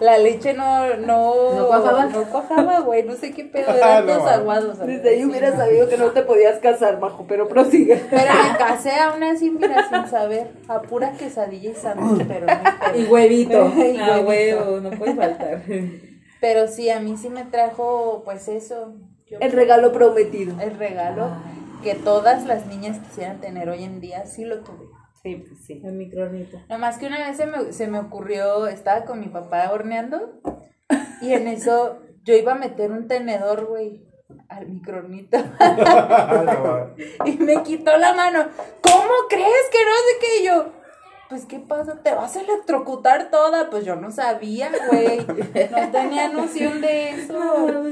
La 0.00 0.16
leche 0.18 0.54
no, 0.54 0.96
no, 0.96 1.54
¿No 1.54 1.66
cuajaba? 1.66 2.06
No 2.06 2.22
cuajaba, 2.24 2.80
güey. 2.80 3.02
No 3.02 3.14
sé 3.16 3.32
qué 3.32 3.44
pedo, 3.44 3.70
eran 3.74 4.06
No, 4.06 4.12
todos 4.14 4.28
aguados. 4.30 4.78
Desde 4.78 5.08
ahí 5.10 5.24
hubiera 5.24 5.56
sabido 5.56 5.88
que 5.88 5.96
no 5.98 6.10
te 6.12 6.22
podías 6.22 6.58
casar, 6.60 7.00
Majo, 7.00 7.26
pero 7.28 7.48
prosigue. 7.48 7.96
Pero 8.08 8.32
me 8.34 8.56
casé 8.58 8.92
aún 8.92 9.22
así, 9.24 9.50
mira, 9.50 9.88
sin 9.88 10.06
saber. 10.10 10.50
A 10.68 10.80
pura 10.82 11.12
quesadilla 11.12 11.70
y 11.70 11.74
sándwich, 11.74 12.26
pero 12.28 12.46
no 12.46 12.98
Y 12.98 13.04
huevito. 13.06 13.72
Y 13.76 13.96
Ah, 13.98 14.20
huevo, 14.24 14.80
no 14.80 14.90
puede 14.90 15.14
faltar. 15.14 15.62
Pero 16.40 16.68
sí, 16.68 16.88
a 16.90 17.00
mí 17.00 17.16
sí 17.16 17.28
me 17.28 17.44
trajo, 17.44 18.22
pues 18.24 18.46
eso. 18.48 18.94
Yo 19.26 19.38
El 19.40 19.52
regalo 19.52 19.92
prometido. 19.92 20.58
el 20.60 20.78
regalo 20.78 21.28
que 21.82 21.94
todas 21.94 22.46
las 22.46 22.66
niñas 22.66 22.98
quisieran 22.98 23.40
tener 23.40 23.68
hoy 23.68 23.84
en 23.84 24.00
día, 24.00 24.24
sí 24.26 24.44
lo 24.44 24.60
tuve. 24.60 24.86
Sí, 25.22 25.36
pues 25.46 25.64
sí. 25.66 25.82
El 25.84 25.92
microornito. 25.94 26.58
Nomás 26.68 26.98
que 26.98 27.06
una 27.06 27.18
vez 27.26 27.36
se 27.36 27.46
me, 27.46 27.72
se 27.72 27.88
me 27.88 27.98
ocurrió, 27.98 28.66
estaba 28.66 29.04
con 29.04 29.20
mi 29.20 29.26
papá 29.28 29.70
horneando 29.72 30.40
y 31.20 31.32
en 31.32 31.48
eso 31.48 31.98
yo 32.24 32.34
iba 32.34 32.52
a 32.52 32.58
meter 32.58 32.92
un 32.92 33.08
tenedor, 33.08 33.66
güey, 33.66 34.06
al 34.48 34.68
microornito 34.68 35.38
y 37.24 37.36
me 37.38 37.62
quitó 37.62 37.96
la 37.96 38.14
mano. 38.14 38.46
¿Cómo 38.82 39.10
crees 39.28 39.68
que 39.72 39.78
no 39.84 39.94
sé 39.94 40.18
qué? 40.20 40.42
Y 40.42 40.46
yo, 40.46 40.72
pues 41.28 41.46
qué 41.46 41.58
pasa, 41.58 42.00
te 42.02 42.14
vas 42.14 42.36
a 42.36 42.40
electrocutar 42.40 43.30
toda. 43.30 43.70
Pues 43.70 43.84
yo 43.84 43.96
no 43.96 44.10
sabía, 44.10 44.70
güey, 44.90 45.18
no 45.26 45.90
tenía 45.90 46.28
noción 46.28 46.80
de 46.80 47.10
eso. 47.10 47.84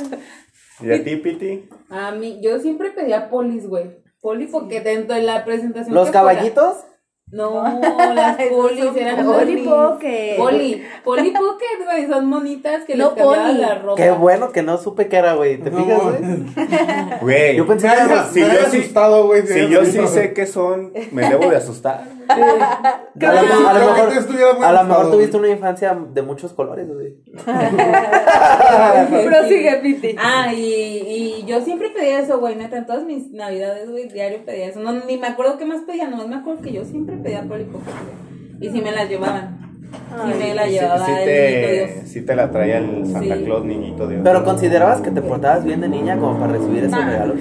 ¿Y 0.80 0.92
a 0.92 1.02
ti, 1.02 1.16
Piti? 1.16 1.68
A 1.88 2.10
mí, 2.12 2.38
yo 2.42 2.58
siempre 2.60 2.90
pedía 2.90 3.30
polis, 3.30 3.66
güey. 3.66 4.04
Poli 4.20 4.46
porque 4.46 4.80
dentro 4.80 5.16
de 5.16 5.22
la 5.22 5.44
presentación. 5.44 5.94
¿Los 5.94 6.10
que 6.10 6.18
fuera- 6.18 6.34
caballitos? 6.34 6.84
No, 7.32 7.60
las 8.14 8.36
polis 8.36 8.84
eran 8.96 9.26
Poli 9.26 9.56
polis. 9.56 9.66
Pocket. 9.68 10.34
Poli, 10.36 10.82
poli 11.02 11.30
pocket, 11.32 11.84
güey, 11.84 12.06
son 12.06 12.26
monitas 12.26 12.84
que 12.84 12.94
No 12.94 13.06
les 13.06 13.14
cambiaban 13.14 13.46
poli. 13.50 13.60
la 13.60 13.74
ropa. 13.80 13.96
Qué 14.00 14.10
bueno 14.12 14.52
que 14.52 14.62
no 14.62 14.78
supe 14.78 15.08
qué 15.08 15.16
era, 15.16 15.34
güey. 15.34 15.56
¿Te 15.58 15.72
No, 15.72 15.78
fijas, 15.84 16.00
güey? 16.02 17.18
Güey, 17.22 17.56
Yo 17.56 17.66
pensé 17.66 17.88
que 17.88 17.94
era... 17.94 18.24
si 18.28 18.40
me 18.42 18.46
yo 18.46 18.52
sí- 18.70 18.78
asustado, 18.78 19.26
güey. 19.26 19.44
si 19.44 19.68
yo 19.68 19.84
sí 19.84 20.06
sé 20.06 20.32
qué 20.34 20.46
son, 20.46 20.92
me 21.10 21.28
debo 21.28 21.50
de 21.50 21.56
asustar. 21.56 22.04
A 22.28 22.38
lo, 22.38 22.44
a 22.44 22.48
lo 22.48 23.10
Claramente 23.18 23.54
mejor, 23.54 24.64
a 24.64 24.84
lo 24.84 25.10
tuviste 25.10 25.36
una 25.36 25.48
infancia 25.48 25.96
de 26.12 26.22
muchos 26.22 26.52
colores, 26.52 26.88
güey. 26.92 27.14
Prosigue, 29.24 29.78
Piti. 29.82 30.16
Ah, 30.18 30.52
y, 30.52 30.62
y 30.62 31.44
yo 31.46 31.60
siempre 31.62 31.90
pedía 31.90 32.20
eso, 32.20 32.38
güey, 32.38 32.56
neta, 32.56 32.76
en 32.78 32.86
todas 32.86 33.04
mis 33.04 33.32
navidades, 33.32 33.90
güey, 33.90 34.08
diario 34.08 34.44
pedía 34.44 34.66
eso. 34.66 34.80
No, 34.80 34.92
ni 34.92 35.18
me 35.18 35.28
acuerdo 35.28 35.58
qué 35.58 35.64
más 35.64 35.82
pedía, 35.82 36.08
nomás 36.08 36.28
me 36.28 36.36
acuerdo 36.36 36.62
que 36.62 36.72
yo 36.72 36.84
siempre 36.84 37.16
pedía 37.16 37.42
Pocket, 37.42 37.66
güey. 37.70 37.86
Y 38.60 38.70
si 38.70 38.80
me 38.80 38.90
las 38.92 39.08
llevaban. 39.08 39.65
Si 40.32 40.38
me 40.38 40.54
la 40.54 40.66
llevaba 40.66 41.04
sí 41.06 41.12
Dios. 41.12 41.90
sí 42.06 42.22
te 42.22 42.34
la 42.36 42.50
traía 42.50 42.78
el 42.78 43.06
Santa 43.06 43.36
Sí. 43.36 43.44
Claus, 43.44 43.64
niñito 43.64 44.06
Dios. 44.08 44.20
Pero 44.24 44.44
considerabas 44.44 45.00
que 45.00 45.10
te 45.10 45.20
portabas 45.22 45.64
bien 45.64 45.80
de 45.80 45.88
niña 45.88 46.16
como 46.18 46.38
para 46.38 46.52
recibir 46.52 46.84
esos 46.84 46.98
Nah. 46.98 47.06
regalos. 47.10 47.36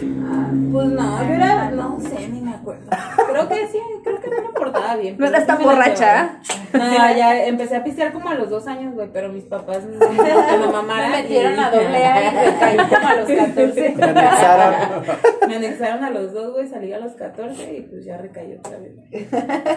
Pues 0.72 0.88
no, 0.88 1.24
yo 1.24 1.34
era, 1.34 1.72
no 1.72 1.98
sé, 2.02 2.28
ni 2.28 2.42
me 2.42 2.52
acuerdo. 2.54 2.84
Creo 3.32 3.48
que 3.48 3.68
sí, 3.68 3.80
creo 4.04 4.20
que 4.20 4.30
no 4.30 4.42
me 4.42 4.50
portaba 4.50 4.96
bien. 4.98 5.16
No 5.18 5.26
sí 5.28 5.46
tan 5.46 5.64
borracha. 5.64 6.40
No, 6.74 6.82
ya 7.16 7.46
empecé 7.46 7.78
a 7.78 7.84
pistear 7.84 8.12
como 8.12 8.30
a 8.30 8.36
los 8.36 8.50
dos 8.50 8.68
años, 8.68 8.94
güey, 8.94 9.08
pero 9.14 9.30
mis 9.30 9.46
papás 9.46 9.84
no 9.86 9.98
me 10.12 10.18
me 11.10 11.22
metieron 11.22 11.56
y- 11.56 11.60
a 11.60 11.72
doble 11.72 12.06
A 12.06 12.22
y 12.22 12.46
recaí 12.52 12.78
como 12.90 13.08
a 13.08 13.16
los 13.16 13.30
14. 13.30 13.96
Me 13.98 14.04
anexaron. 14.04 14.74
Me 15.48 15.56
anexaron 15.56 16.04
a 16.04 16.10
los 16.10 16.34
dos, 16.34 16.54
güey, 16.54 16.68
salí 16.68 16.92
a 16.92 17.00
los 17.00 17.14
14 17.14 17.74
y 17.78 17.82
pues 17.84 18.04
ya 18.06 18.18
recaí 18.18 18.54
otra 18.60 18.78
vez. 18.78 19.28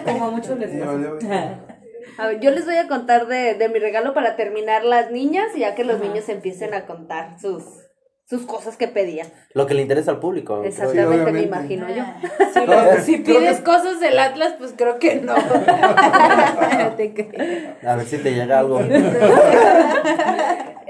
Como 0.05 0.25
a 0.25 0.31
muchos 0.31 0.57
les 0.59 0.69
pasa. 0.71 0.99
A 2.17 2.27
ver, 2.27 2.39
yo 2.39 2.51
les 2.51 2.65
voy 2.65 2.75
a 2.77 2.87
contar 2.87 3.27
de, 3.27 3.55
de 3.55 3.69
mi 3.69 3.79
regalo 3.79 4.13
para 4.13 4.35
terminar 4.35 4.83
las 4.83 5.11
niñas, 5.11 5.47
y 5.55 5.59
ya 5.59 5.75
que 5.75 5.83
los 5.83 5.99
niños 5.99 6.29
empiecen 6.29 6.73
a 6.73 6.85
contar 6.85 7.39
sus, 7.39 7.63
sus 8.25 8.45
cosas 8.45 8.77
que 8.77 8.87
pedían. 8.87 9.27
Lo 9.53 9.65
que 9.67 9.73
le 9.73 9.81
interesa 9.81 10.11
al 10.11 10.19
público. 10.19 10.63
Exactamente, 10.63 11.31
me 11.31 11.41
imagino 11.41 11.87
yo. 11.89 12.03
Si, 12.53 12.65
lo- 12.65 13.01
si 13.01 13.17
pides 13.17 13.61
cosas 13.61 13.99
del 13.99 14.17
Atlas, 14.19 14.55
pues 14.57 14.73
creo 14.75 14.97
que 14.99 15.15
no. 15.17 15.33
A 15.35 16.95
ver 17.95 18.05
si 18.05 18.17
te 18.17 18.33
llega 18.33 18.59
algo. 18.59 18.79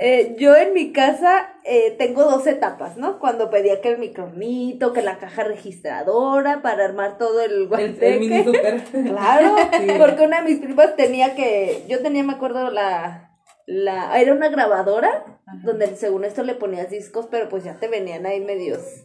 Eh, 0.02 0.38
yo 0.40 0.56
en 0.56 0.74
mi 0.74 0.94
casa 0.94 1.50
eh, 1.66 1.94
tengo 1.98 2.24
dos 2.24 2.48
etapas, 2.48 2.96
¿no? 2.96 3.20
Cuando 3.20 3.50
pedía 3.50 3.82
que 3.82 3.90
el 3.90 3.98
micronito, 3.98 4.94
que 4.94 5.02
la 5.02 5.18
caja 5.18 5.44
registradora 5.44 6.62
para 6.62 6.86
armar 6.86 7.18
todo 7.18 7.42
el 7.42 7.68
guanteque. 7.68 8.14
el 8.14 8.20
mini 8.22 8.44
super. 8.46 8.82
Claro, 8.92 9.58
porque 9.98 10.26
una 10.26 10.42
de 10.42 10.50
mis 10.50 10.60
primas 10.60 10.96
tenía 10.96 11.36
que, 11.36 11.84
yo 11.90 12.02
tenía, 12.02 12.24
me 12.24 12.32
acuerdo, 12.32 12.72
la, 12.72 13.38
la, 13.66 14.18
era 14.18 14.32
una 14.32 14.48
grabadora, 14.48 15.42
donde 15.66 15.94
según 15.98 16.24
esto 16.24 16.44
le 16.44 16.56
ponías 16.56 16.90
discos, 16.90 17.28
pero 17.30 17.50
pues 17.50 17.66
ya 17.66 17.78
te 17.78 17.90
venían 17.90 18.26
ahí 18.26 18.40
medios, 18.40 19.04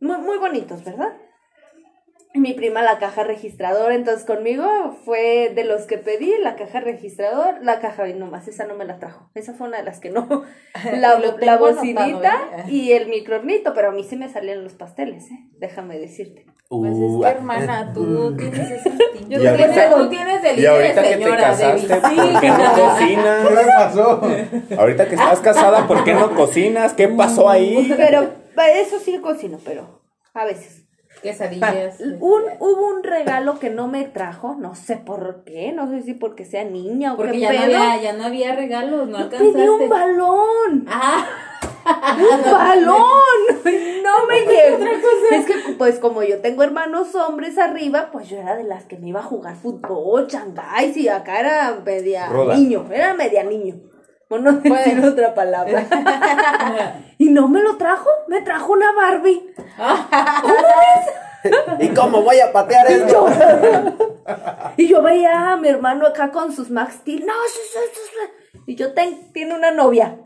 muy, 0.00 0.16
muy 0.16 0.38
bonitos, 0.38 0.82
¿verdad? 0.84 1.12
Mi 2.36 2.52
prima 2.52 2.82
la 2.82 2.98
caja 2.98 3.22
registradora, 3.22 3.94
entonces 3.94 4.24
conmigo 4.24 4.66
fue 5.04 5.52
de 5.54 5.62
los 5.62 5.82
que 5.82 5.98
pedí 5.98 6.32
la 6.42 6.56
caja 6.56 6.80
registrador, 6.80 7.62
la 7.62 7.78
caja, 7.78 8.08
y 8.08 8.14
nomás 8.14 8.48
esa 8.48 8.66
no 8.66 8.74
me 8.74 8.84
la 8.84 8.98
trajo, 8.98 9.30
esa 9.34 9.54
fue 9.54 9.68
una 9.68 9.76
de 9.76 9.84
las 9.84 10.00
que 10.00 10.10
no, 10.10 10.42
la, 10.96 11.20
la 11.38 11.56
bocinita 11.58 12.40
¿eh? 12.56 12.70
y 12.70 12.90
el 12.90 13.06
micronito, 13.06 13.72
pero 13.72 13.90
a 13.90 13.92
mí 13.92 14.02
sí 14.02 14.16
me 14.16 14.28
salían 14.28 14.64
los 14.64 14.74
pasteles, 14.74 15.30
¿eh? 15.30 15.48
déjame 15.58 15.96
decirte. 16.00 16.44
Pues 16.68 16.92
es 16.92 16.98
Uh, 16.98 17.20
que, 17.20 17.28
hermana, 17.28 17.92
tú 17.94 18.36
tienes 18.36 18.70
ese 18.70 18.88
instinto. 18.88 19.28
Yo 19.28 19.38
Tú 19.96 20.08
tienes 20.08 20.58
Y 20.58 20.66
ahorita 20.66 21.02
de 21.02 21.08
que 21.10 21.16
te 21.16 21.30
casaste, 21.30 21.86
Debbie. 21.86 22.32
¿por 22.32 22.40
qué 22.40 22.48
no 22.48 22.70
¿Qué 22.74 22.80
cocinas? 22.82 23.50
le 23.52 23.64
pasó? 23.64 24.22
Ahorita 24.78 25.08
que 25.08 25.14
estás 25.14 25.40
casada, 25.40 25.86
¿por 25.86 26.02
qué 26.02 26.14
no 26.14 26.34
cocinas? 26.34 26.94
¿Qué 26.94 27.06
pasó 27.06 27.48
ahí? 27.48 27.92
Pero 27.96 28.28
eso 28.74 28.98
sí 28.98 29.18
cocino, 29.20 29.58
pero 29.64 30.02
a 30.32 30.44
veces. 30.44 30.83
Quesadillas. 31.24 32.00
Un, 32.00 32.42
hubo 32.60 32.86
un 32.94 33.02
regalo 33.02 33.58
que 33.58 33.70
no 33.70 33.88
me 33.88 34.04
trajo, 34.04 34.54
no 34.58 34.74
sé 34.74 34.96
por 34.96 35.42
qué, 35.44 35.72
no 35.72 35.88
sé 35.88 36.02
si 36.02 36.14
porque 36.14 36.44
sea 36.44 36.64
niña 36.64 37.14
o 37.14 37.16
Porque 37.16 37.32
qué 37.32 37.40
ya 37.40 37.52
no, 37.52 37.62
había, 37.64 38.02
ya 38.02 38.12
no 38.12 38.24
había 38.24 38.54
regalos, 38.54 39.08
no 39.08 39.18
Yo 39.18 39.28
pedí 39.30 39.42
un 39.48 39.56
alcanzaste. 39.56 39.88
balón, 39.88 40.86
Ah, 40.88 41.26
un 42.16 42.52
balón, 42.52 44.02
no 44.02 44.26
me 44.26 44.40
llegó. 44.40 44.84
Es 45.32 45.46
que 45.46 45.54
pues 45.78 45.98
como 45.98 46.22
yo 46.22 46.40
tengo 46.40 46.62
hermanos 46.62 47.14
hombres 47.14 47.58
arriba, 47.58 48.10
pues 48.12 48.28
yo 48.28 48.36
era 48.36 48.54
de 48.56 48.64
las 48.64 48.84
que 48.84 48.98
me 48.98 49.08
iba 49.08 49.20
a 49.20 49.24
jugar 49.24 49.56
fútbol, 49.56 50.26
changáis 50.26 50.96
y 50.96 51.08
acá 51.08 51.40
era 51.40 51.78
media 51.84 52.28
niño, 52.54 52.86
era 52.92 53.14
media 53.14 53.42
niño. 53.44 53.76
Por 54.28 54.40
no 54.40 54.52
decir 54.52 54.70
Bueno. 54.70 55.08
otra 55.08 55.34
palabra. 55.34 55.86
y 57.18 57.28
no 57.30 57.48
me 57.48 57.62
lo 57.62 57.76
trajo, 57.76 58.08
me 58.28 58.40
trajo 58.40 58.72
una 58.72 58.92
Barbie. 58.92 59.54
¿Y 61.78 61.88
cómo 61.88 62.22
voy 62.22 62.40
a 62.40 62.50
patear 62.52 62.90
Y 62.90 63.10
yo, 63.10 63.28
esto? 63.28 63.68
y 64.78 64.88
yo 64.88 65.02
veía 65.02 65.52
a 65.52 65.56
mi 65.58 65.68
hermano 65.68 66.06
acá 66.06 66.30
con 66.30 66.52
sus 66.52 66.70
Max 66.70 66.94
Steel. 67.00 67.26
No. 67.26 67.34
Y 68.66 68.76
yo 68.76 68.94
ten, 68.94 69.30
tiene 69.32 69.54
una 69.54 69.70
novia. 69.70 70.16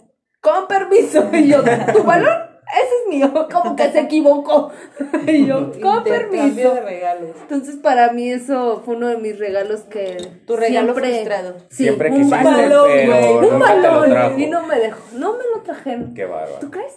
Con 0.41 0.69
permiso. 0.69 1.29
Y 1.33 1.49
yo, 1.49 1.63
¿tu 1.93 2.05
balón? 2.05 2.39
Ese 2.75 2.95
es 3.03 3.09
mío. 3.09 3.49
Como 3.53 3.75
que 3.77 3.91
se 3.91 4.01
equivocó. 4.01 4.71
Y 5.27 5.47
yo, 5.47 5.73
con 5.83 6.05
permiso. 6.05 6.75
de 6.75 6.81
regalos. 6.81 7.37
Entonces, 7.43 7.77
para 7.77 8.13
mí, 8.13 8.31
eso 8.31 8.83
fue 8.85 8.97
uno 8.97 9.09
de 9.09 9.17
mis 9.19 9.39
regalos 9.39 9.81
que. 9.83 10.17
Tu 10.47 10.57
regalo 10.57 10.93
siempre- 10.95 11.13
frustrado. 11.15 11.57
Sí, 11.71 11.85
Siempre 11.85 12.11
un 12.11 12.17
quisiste, 12.17 12.37
balón. 12.45 12.55
pero 12.57 12.81
güey, 12.85 13.09
un 13.37 13.41
nunca 13.53 13.75
te 13.75 13.77
lo 13.83 13.89
balón. 14.01 14.11
trajo. 14.11 14.39
Y 14.39 14.47
no 14.47 14.67
me 14.67 14.79
dejó. 14.79 15.01
No 15.15 15.33
me 15.33 15.45
lo 15.55 15.63
trajeron. 15.63 16.15
Qué 16.15 16.25
bárbaro. 16.25 16.59
¿Tú 16.61 16.71
crees? 16.71 16.95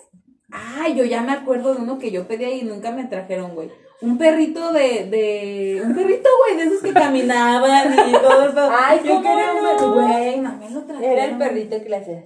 Ay, 0.51 0.95
yo 0.95 1.05
ya 1.05 1.21
me 1.21 1.31
acuerdo 1.31 1.73
de 1.73 1.81
uno 1.81 1.97
que 1.97 2.11
yo 2.11 2.27
pedía 2.27 2.49
y 2.53 2.63
nunca 2.63 2.91
me 2.91 3.05
trajeron, 3.05 3.53
güey. 3.55 3.69
Un 4.01 4.17
perrito 4.17 4.73
de, 4.73 5.05
de, 5.05 5.81
un 5.85 5.93
perrito, 5.95 6.27
güey, 6.43 6.57
de 6.57 6.63
esos 6.63 6.81
que 6.81 6.91
caminaban 6.91 7.93
y 8.09 8.11
todo 8.21 8.49
eso. 8.49 8.69
Ay, 8.71 8.99
yo 9.05 9.11
¿cómo 9.15 9.21
quería 9.21 9.53
no? 9.53 9.93
güey, 9.93 10.39
no 10.39 10.57
me 10.57 10.69
lo 10.69 10.81
trajeron. 10.83 11.11
Era 11.11 11.25
el 11.25 11.37
perrito 11.37 11.81
que 11.81 11.89
le 11.89 11.95
hacía. 11.97 12.23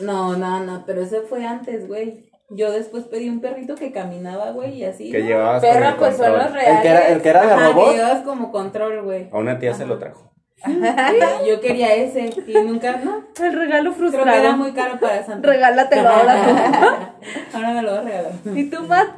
No, 0.00 0.36
no, 0.36 0.60
no, 0.64 0.82
pero 0.86 1.02
ese 1.02 1.20
fue 1.22 1.46
antes, 1.46 1.86
güey. 1.88 2.25
Yo 2.48 2.70
después 2.70 3.04
pedí 3.04 3.28
un 3.28 3.40
perrito 3.40 3.74
que 3.74 3.90
caminaba, 3.92 4.50
güey, 4.52 4.76
y 4.76 4.84
así. 4.84 5.10
Que 5.10 5.18
¿no? 5.20 5.26
llevabas 5.26 5.64
el 5.64 5.70
pues 5.96 6.16
son 6.16 6.26
control. 6.26 6.38
los 6.44 6.52
reales. 6.52 6.76
El 6.76 6.82
que 6.82 6.88
era, 6.88 7.08
el 7.08 7.22
que 7.22 7.28
era 7.28 7.46
de 7.46 7.52
Ajá, 7.52 7.66
que 7.66 7.72
robot. 7.72 7.94
llevas 7.94 8.22
como 8.22 8.52
control, 8.52 9.02
güey. 9.02 9.28
A 9.32 9.38
una 9.38 9.58
tía 9.58 9.74
se 9.74 9.84
lo 9.86 9.98
trajo. 9.98 10.32
Yo 11.46 11.60
quería 11.60 11.94
ese 11.94 12.30
y 12.46 12.54
nunca, 12.54 12.96
no. 13.04 13.24
El 13.42 13.52
regalo 13.52 13.92
Creo 13.94 14.10
que 14.10 14.16
era 14.16 14.24
frustrado. 14.24 14.56
muy 14.56 14.72
caro 14.72 14.98
para 15.00 15.24
Santa. 15.24 15.48
Regálatelo 15.48 16.08
ahora 16.08 17.14
Ahora 17.52 17.74
me 17.74 17.82
lo 17.82 17.90
voy 17.90 17.98
a 17.98 18.02
regalar. 18.02 18.32
tú. 18.42 18.56
¿Y 18.56 18.70
tú, 18.70 18.82
Matt? 18.84 19.08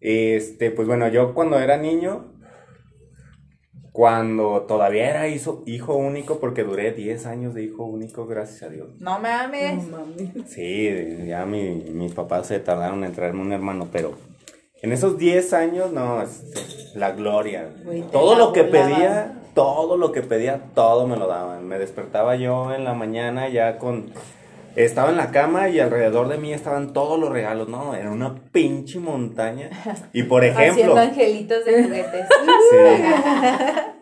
Este, 0.00 0.70
pues 0.70 0.86
bueno, 0.86 1.08
yo 1.08 1.34
cuando 1.34 1.58
era 1.58 1.76
niño, 1.76 2.34
cuando 3.98 4.64
todavía 4.68 5.10
era 5.10 5.26
hijo, 5.26 5.64
hijo 5.66 5.96
único, 5.96 6.38
porque 6.38 6.62
duré 6.62 6.92
10 6.92 7.26
años 7.26 7.52
de 7.52 7.64
hijo 7.64 7.82
único, 7.82 8.28
gracias 8.28 8.62
a 8.62 8.68
Dios. 8.68 8.90
No 9.00 9.18
mames. 9.18 9.88
Sí, 10.46 11.26
ya 11.26 11.44
mi, 11.44 11.70
mis 11.70 12.12
papás 12.12 12.46
se 12.46 12.60
tardaron 12.60 13.02
en 13.02 13.12
traerme 13.12 13.40
un 13.40 13.52
hermano, 13.52 13.88
pero 13.90 14.12
en 14.82 14.92
esos 14.92 15.18
10 15.18 15.52
años, 15.52 15.92
no, 15.92 16.22
la 16.94 17.10
gloria. 17.10 17.70
Todo 18.12 18.36
lo 18.36 18.52
que 18.52 18.62
pedía, 18.62 19.42
todo 19.52 19.96
lo 19.96 20.12
que 20.12 20.22
pedía, 20.22 20.62
todo 20.76 21.08
me 21.08 21.16
lo 21.16 21.26
daban. 21.26 21.66
Me 21.66 21.80
despertaba 21.80 22.36
yo 22.36 22.72
en 22.72 22.84
la 22.84 22.94
mañana 22.94 23.48
ya 23.48 23.78
con... 23.78 24.12
Estaba 24.76 25.10
en 25.10 25.16
la 25.16 25.30
cama 25.30 25.68
y 25.68 25.80
alrededor 25.80 26.28
de 26.28 26.38
mí 26.38 26.52
estaban 26.52 26.92
todos 26.92 27.18
los 27.18 27.30
regalos, 27.30 27.68
¿no? 27.68 27.94
Era 27.94 28.10
una 28.10 28.34
pinche 28.52 28.98
montaña. 28.98 29.70
Y 30.12 30.24
por 30.24 30.44
ejemplo... 30.44 30.70
Haciendo 30.72 30.96
angelitos 30.96 31.64
de 31.64 31.82
juguetes. 31.82 32.26
Sí. 32.70 32.76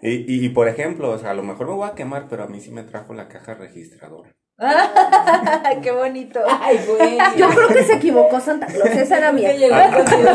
Y, 0.02 0.10
y, 0.34 0.44
y, 0.46 0.48
por 0.48 0.68
ejemplo, 0.68 1.10
o 1.10 1.18
sea, 1.18 1.30
a 1.30 1.34
lo 1.34 1.42
mejor 1.42 1.68
me 1.68 1.74
voy 1.74 1.88
a 1.88 1.94
quemar, 1.94 2.26
pero 2.28 2.44
a 2.44 2.46
mí 2.46 2.60
sí 2.60 2.70
me 2.70 2.82
trajo 2.82 3.14
la 3.14 3.28
caja 3.28 3.54
registradora. 3.54 4.30
Qué 5.82 5.90
bonito. 5.90 6.40
Ay, 6.48 6.80
güey. 6.86 7.18
Yo 7.36 7.50
creo 7.50 7.68
que 7.68 7.82
se 7.84 7.96
equivocó 7.96 8.40
Santa 8.40 8.66
Claus. 8.66 8.88
Esa 8.88 9.18
era 9.18 9.30
mía. 9.30 9.50
Contigo. 9.94 10.30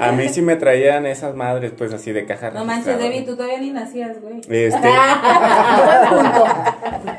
A 0.00 0.12
mí 0.12 0.30
sí 0.30 0.40
me 0.40 0.56
traían 0.56 1.04
esas 1.04 1.34
madres, 1.34 1.72
pues 1.76 1.92
así 1.92 2.10
de 2.12 2.24
caja 2.24 2.52
No 2.52 2.64
manches, 2.64 2.86
registradora. 2.86 3.14
Debbie, 3.14 3.26
tú 3.26 3.36
todavía 3.36 3.58
ni 3.60 3.70
nacías, 3.72 4.18
güey. 4.22 4.40
Este, 4.48 4.88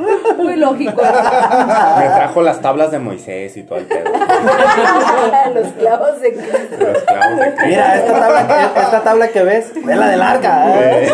Muy 0.38 0.56
lógico. 0.56 1.02
me 1.02 2.06
trajo 2.08 2.42
las 2.42 2.62
tablas 2.62 2.92
de 2.92 3.00
Moisés 3.00 3.56
y 3.58 3.64
todo 3.64 3.80
el 3.80 3.86
pedo. 3.86 4.04
Los 5.54 5.68
clavos 5.74 6.22
de 6.22 6.34
Cristo. 6.34 6.78
Los 6.80 7.04
clavos 7.04 7.40
de 7.40 7.46
Cristo. 7.46 7.64
Mira, 7.68 7.96
esta 7.98 8.14
tabla, 8.20 8.48
que- 8.74 8.80
esta 8.82 9.04
tabla 9.04 9.28
que 9.30 9.44
ves, 9.44 9.72
es 9.76 9.86
la 9.98 10.08
del 10.10 10.22
arca. 10.22 10.74
¿eh? 10.82 11.10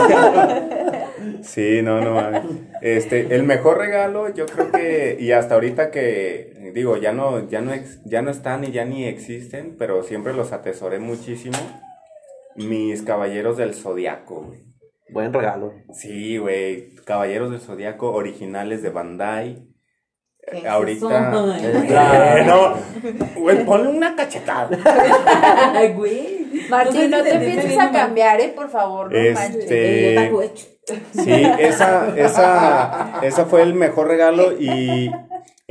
Sí, 1.41 1.82
no, 1.84 1.99
no 2.01 2.12
mames. 2.15 2.41
Este, 2.82 3.36
el 3.36 3.43
mejor 3.43 3.77
regalo, 3.77 4.29
yo 4.34 4.45
creo 4.45 4.71
que, 4.71 5.17
y 5.19 5.32
hasta 5.32 5.56
ahorita 5.56 5.91
que, 5.91 6.71
digo, 6.73 6.97
ya 6.97 7.12
no, 7.12 7.47
ya 7.47 7.62
no, 7.62 7.73
ex- 7.73 7.99
ya 8.06 8.21
no 8.21 8.32
están 8.32 8.63
y 8.63 8.71
ya 8.71 8.86
ni 8.86 9.06
existen, 9.06 9.75
pero 9.77 10.03
siempre 10.03 10.34
los 10.34 10.51
atesoré 10.53 10.99
muchísimo. 10.99 11.58
Mis 12.56 13.01
caballeros 13.01 13.58
del 13.58 13.73
zodiaco, 13.73 14.41
güey. 14.41 14.63
Buen 15.10 15.34
regalo. 15.34 15.74
Sí, 15.92 16.38
güey, 16.38 16.96
caballeros 17.06 17.52
del 17.52 17.60
zodiaco 17.60 18.12
originales 18.12 18.82
de 18.82 18.89
Bandai. 18.89 19.68
¿Qué 20.50 20.60
es 20.60 20.66
Ahorita. 20.66 21.58
Eh, 21.62 22.44
no, 22.48 22.74
güey, 23.36 23.66
ponle 23.66 23.89
una 23.89 24.16
cachetada. 24.16 24.70
Ay, 25.74 25.94
güey. 25.94 26.44
Martín, 26.70 27.10
no 27.10 27.24
te 27.24 27.34
empieces 27.34 27.78
a 27.78 27.92
cambiar, 27.92 28.39
¿eh? 28.42 28.54
Por 28.56 28.70
favor, 28.70 29.12
no 29.12 29.34
manches. 29.34 29.63
Este. 29.63 30.18
Otaku 30.18 30.42
hecho. 30.42 30.66
Sí, 31.13 31.44
esa, 31.60 32.13
esa, 32.18 33.20
esa 33.22 33.46
fue 33.46 33.62
el 33.62 33.74
mejor 33.74 34.08
regalo 34.08 34.52
y 34.60 35.10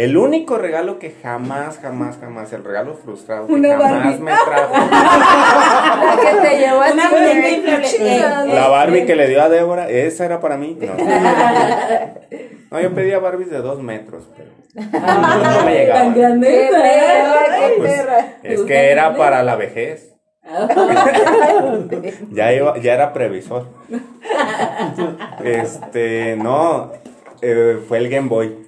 el 0.02 0.16
único 0.16 0.58
regalo 0.58 0.98
que 0.98 1.14
jamás, 1.22 1.78
jamás, 1.78 2.18
jamás, 2.18 2.52
el 2.52 2.64
regalo 2.64 2.94
frustrado 2.94 3.46
que 3.46 3.52
Una 3.52 3.76
jamás 3.76 3.92
Barbie. 3.92 4.18
me 4.20 4.32
trajo. 4.32 4.74
La 6.04 6.16
que 6.20 6.48
te 6.48 6.58
llevó 6.58 6.82
a 6.82 6.92
Una 6.92 7.10
muñeca 7.10 7.48
inflable. 7.50 8.54
La 8.54 8.68
Barbie 8.68 9.06
que 9.06 9.14
le 9.14 9.28
dio 9.28 9.42
a 9.42 9.48
Débora, 9.48 9.88
esa 9.88 10.24
era 10.24 10.40
para 10.40 10.56
mí. 10.56 10.76
No, 10.80 10.94
no 12.70 12.80
yo 12.80 12.94
pedía 12.94 13.18
Barbies 13.18 13.50
de 13.50 13.58
dos 13.58 13.82
metros, 13.82 14.28
pero 14.36 14.50
no 14.74 15.64
me 15.64 15.74
llegaba. 15.74 16.00
Tan 16.00 16.14
grande. 16.14 16.48
Qué 16.48 16.68
perra, 16.72 18.26
qué 18.40 18.48
Pues, 18.48 18.60
es 18.60 18.60
que 18.62 18.90
era 18.90 19.16
para 19.16 19.42
la 19.42 19.56
vejez. 19.56 20.08
Ya, 22.32 22.52
iba, 22.52 22.76
ya 22.78 22.94
era 22.94 23.12
previsor. 23.12 23.68
Este, 25.44 26.36
no, 26.36 26.90
eh, 27.40 27.78
fue 27.86 27.98
el 27.98 28.08
Game 28.08 28.28
Boy. 28.28 28.61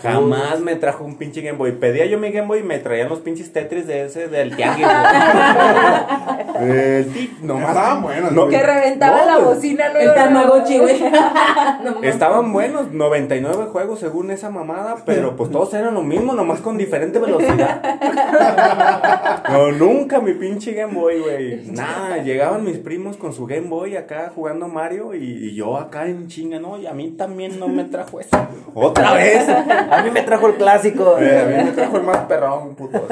Jamás 0.00 0.60
me 0.60 0.76
trajo 0.76 1.04
un 1.04 1.16
pinche 1.16 1.40
Game 1.40 1.58
Boy. 1.58 1.72
Pedía 1.72 2.06
yo 2.06 2.18
mi 2.20 2.30
Game 2.30 2.46
Boy 2.46 2.60
y 2.60 2.62
me 2.62 2.78
traían 2.78 3.08
los 3.08 3.18
pinches 3.18 3.52
Tetris 3.52 3.86
de 3.88 4.04
ese 4.06 4.28
del 4.28 4.54
tianguis. 4.54 4.86
El 6.60 7.12
tic, 7.12 7.40
nomás. 7.40 7.68
Estaban 7.68 8.02
buenos, 8.02 8.32
No. 8.32 8.48
Que 8.48 8.62
reventaba 8.62 9.18
No, 9.18 9.26
la 9.26 9.34
pues, 9.44 9.56
bocina 9.56 9.86
El 9.86 9.92
luego. 9.92 10.14
Tamagotchi, 10.14 10.78
güey. 10.78 11.02
Estaban 12.02 12.52
buenos, 12.52 12.92
99 12.92 13.66
juegos 13.72 14.00
según 14.00 14.30
esa 14.30 14.50
mamada, 14.50 14.96
pero 15.04 15.36
pues 15.36 15.50
todos 15.50 15.72
eran 15.74 15.94
lo 15.94 16.02
mismo, 16.02 16.32
nomás 16.32 16.60
con 16.60 16.76
diferente 16.78 17.18
velocidad. 17.18 17.82
No, 19.48 19.72
nunca 19.72 20.20
mi 20.20 20.34
pinche 20.34 20.72
Game 20.74 20.92
Boy, 20.92 21.20
güey. 21.20 21.62
Nada, 21.70 22.18
llegaban 22.18 22.64
mis 22.64 22.76
primos 22.76 23.16
con 23.16 23.32
su 23.32 23.46
Game 23.46 23.66
Boy 23.68 23.96
acá 23.96 24.30
jugando 24.34 24.68
Mario 24.68 25.14
y, 25.14 25.24
y 25.24 25.54
yo 25.54 25.78
acá 25.78 26.06
en 26.06 26.28
chinga, 26.28 26.58
no, 26.58 26.76
y 26.76 26.86
a 26.86 26.92
mí 26.92 27.12
también 27.16 27.58
no 27.58 27.66
me 27.66 27.84
trajo 27.84 28.20
eso. 28.20 28.36
Otra 28.74 29.14
vez. 29.14 29.46
A 29.90 30.02
mí 30.02 30.10
me 30.10 30.22
trajo 30.22 30.48
el 30.48 30.54
clásico. 30.56 31.18
Eh, 31.18 31.38
a 31.40 31.44
mí 31.46 31.64
me 31.64 31.72
trajo 31.72 31.96
el 31.98 32.02
más 32.04 32.18
perrón, 32.26 32.74
puto. 32.76 33.06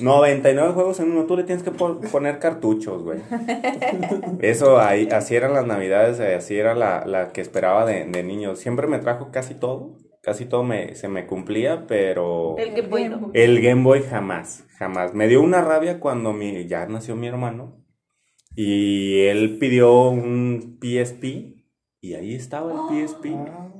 99 0.00 0.72
juegos 0.74 1.00
en 1.00 1.10
uno, 1.12 1.24
tú 1.24 1.36
le 1.36 1.44
tienes 1.44 1.62
que 1.64 1.70
pon- 1.70 2.00
poner 2.12 2.38
cartuchos, 2.38 3.02
güey. 3.02 3.20
Eso, 4.40 4.78
ahí, 4.78 5.08
así 5.10 5.34
eran 5.36 5.54
las 5.54 5.66
navidades, 5.66 6.20
eh, 6.20 6.34
así 6.36 6.56
era 6.56 6.74
la, 6.74 7.04
la 7.06 7.28
que 7.32 7.40
esperaba 7.40 7.84
de, 7.84 8.04
de 8.04 8.22
niño. 8.22 8.54
Siempre 8.56 8.86
me 8.86 8.98
trajo 8.98 9.30
casi 9.32 9.54
todo, 9.54 9.96
casi 10.22 10.44
todo 10.44 10.62
me, 10.62 10.94
se 10.94 11.08
me 11.08 11.26
cumplía, 11.26 11.84
pero 11.88 12.56
El 12.58 12.74
que 12.74 12.82
bueno. 12.82 13.30
el 13.34 13.60
Game 13.60 13.82
Boy 13.82 14.02
jamás, 14.02 14.64
jamás. 14.78 15.14
Me 15.14 15.26
dio 15.28 15.42
una 15.42 15.62
rabia 15.62 15.98
cuando 16.00 16.32
mi, 16.32 16.66
ya 16.66 16.86
nació 16.86 17.16
mi 17.16 17.26
hermano 17.26 17.82
y 18.54 19.22
él 19.26 19.58
pidió 19.58 20.08
un 20.10 20.78
PSP 20.80 21.57
y 22.00 22.14
ahí 22.14 22.34
estaba 22.34 22.70
el 22.72 22.78
PSP. 23.06 23.26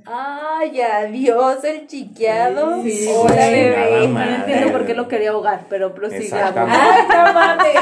Ay, 0.07 0.81
adiós, 0.81 1.63
el 1.65 1.87
chiqueado. 1.87 2.83
Sí, 2.83 3.09
Hola, 3.17 3.33
güey. 3.35 3.53
bebé. 3.71 4.09
No 4.09 4.21
entiendo 4.23 4.73
por 4.73 4.87
qué 4.87 4.95
lo 4.95 5.07
quería 5.09 5.31
ahogar, 5.31 5.67
pero 5.69 5.95
prosigamos. 5.95 6.55
Mames. 7.35 7.75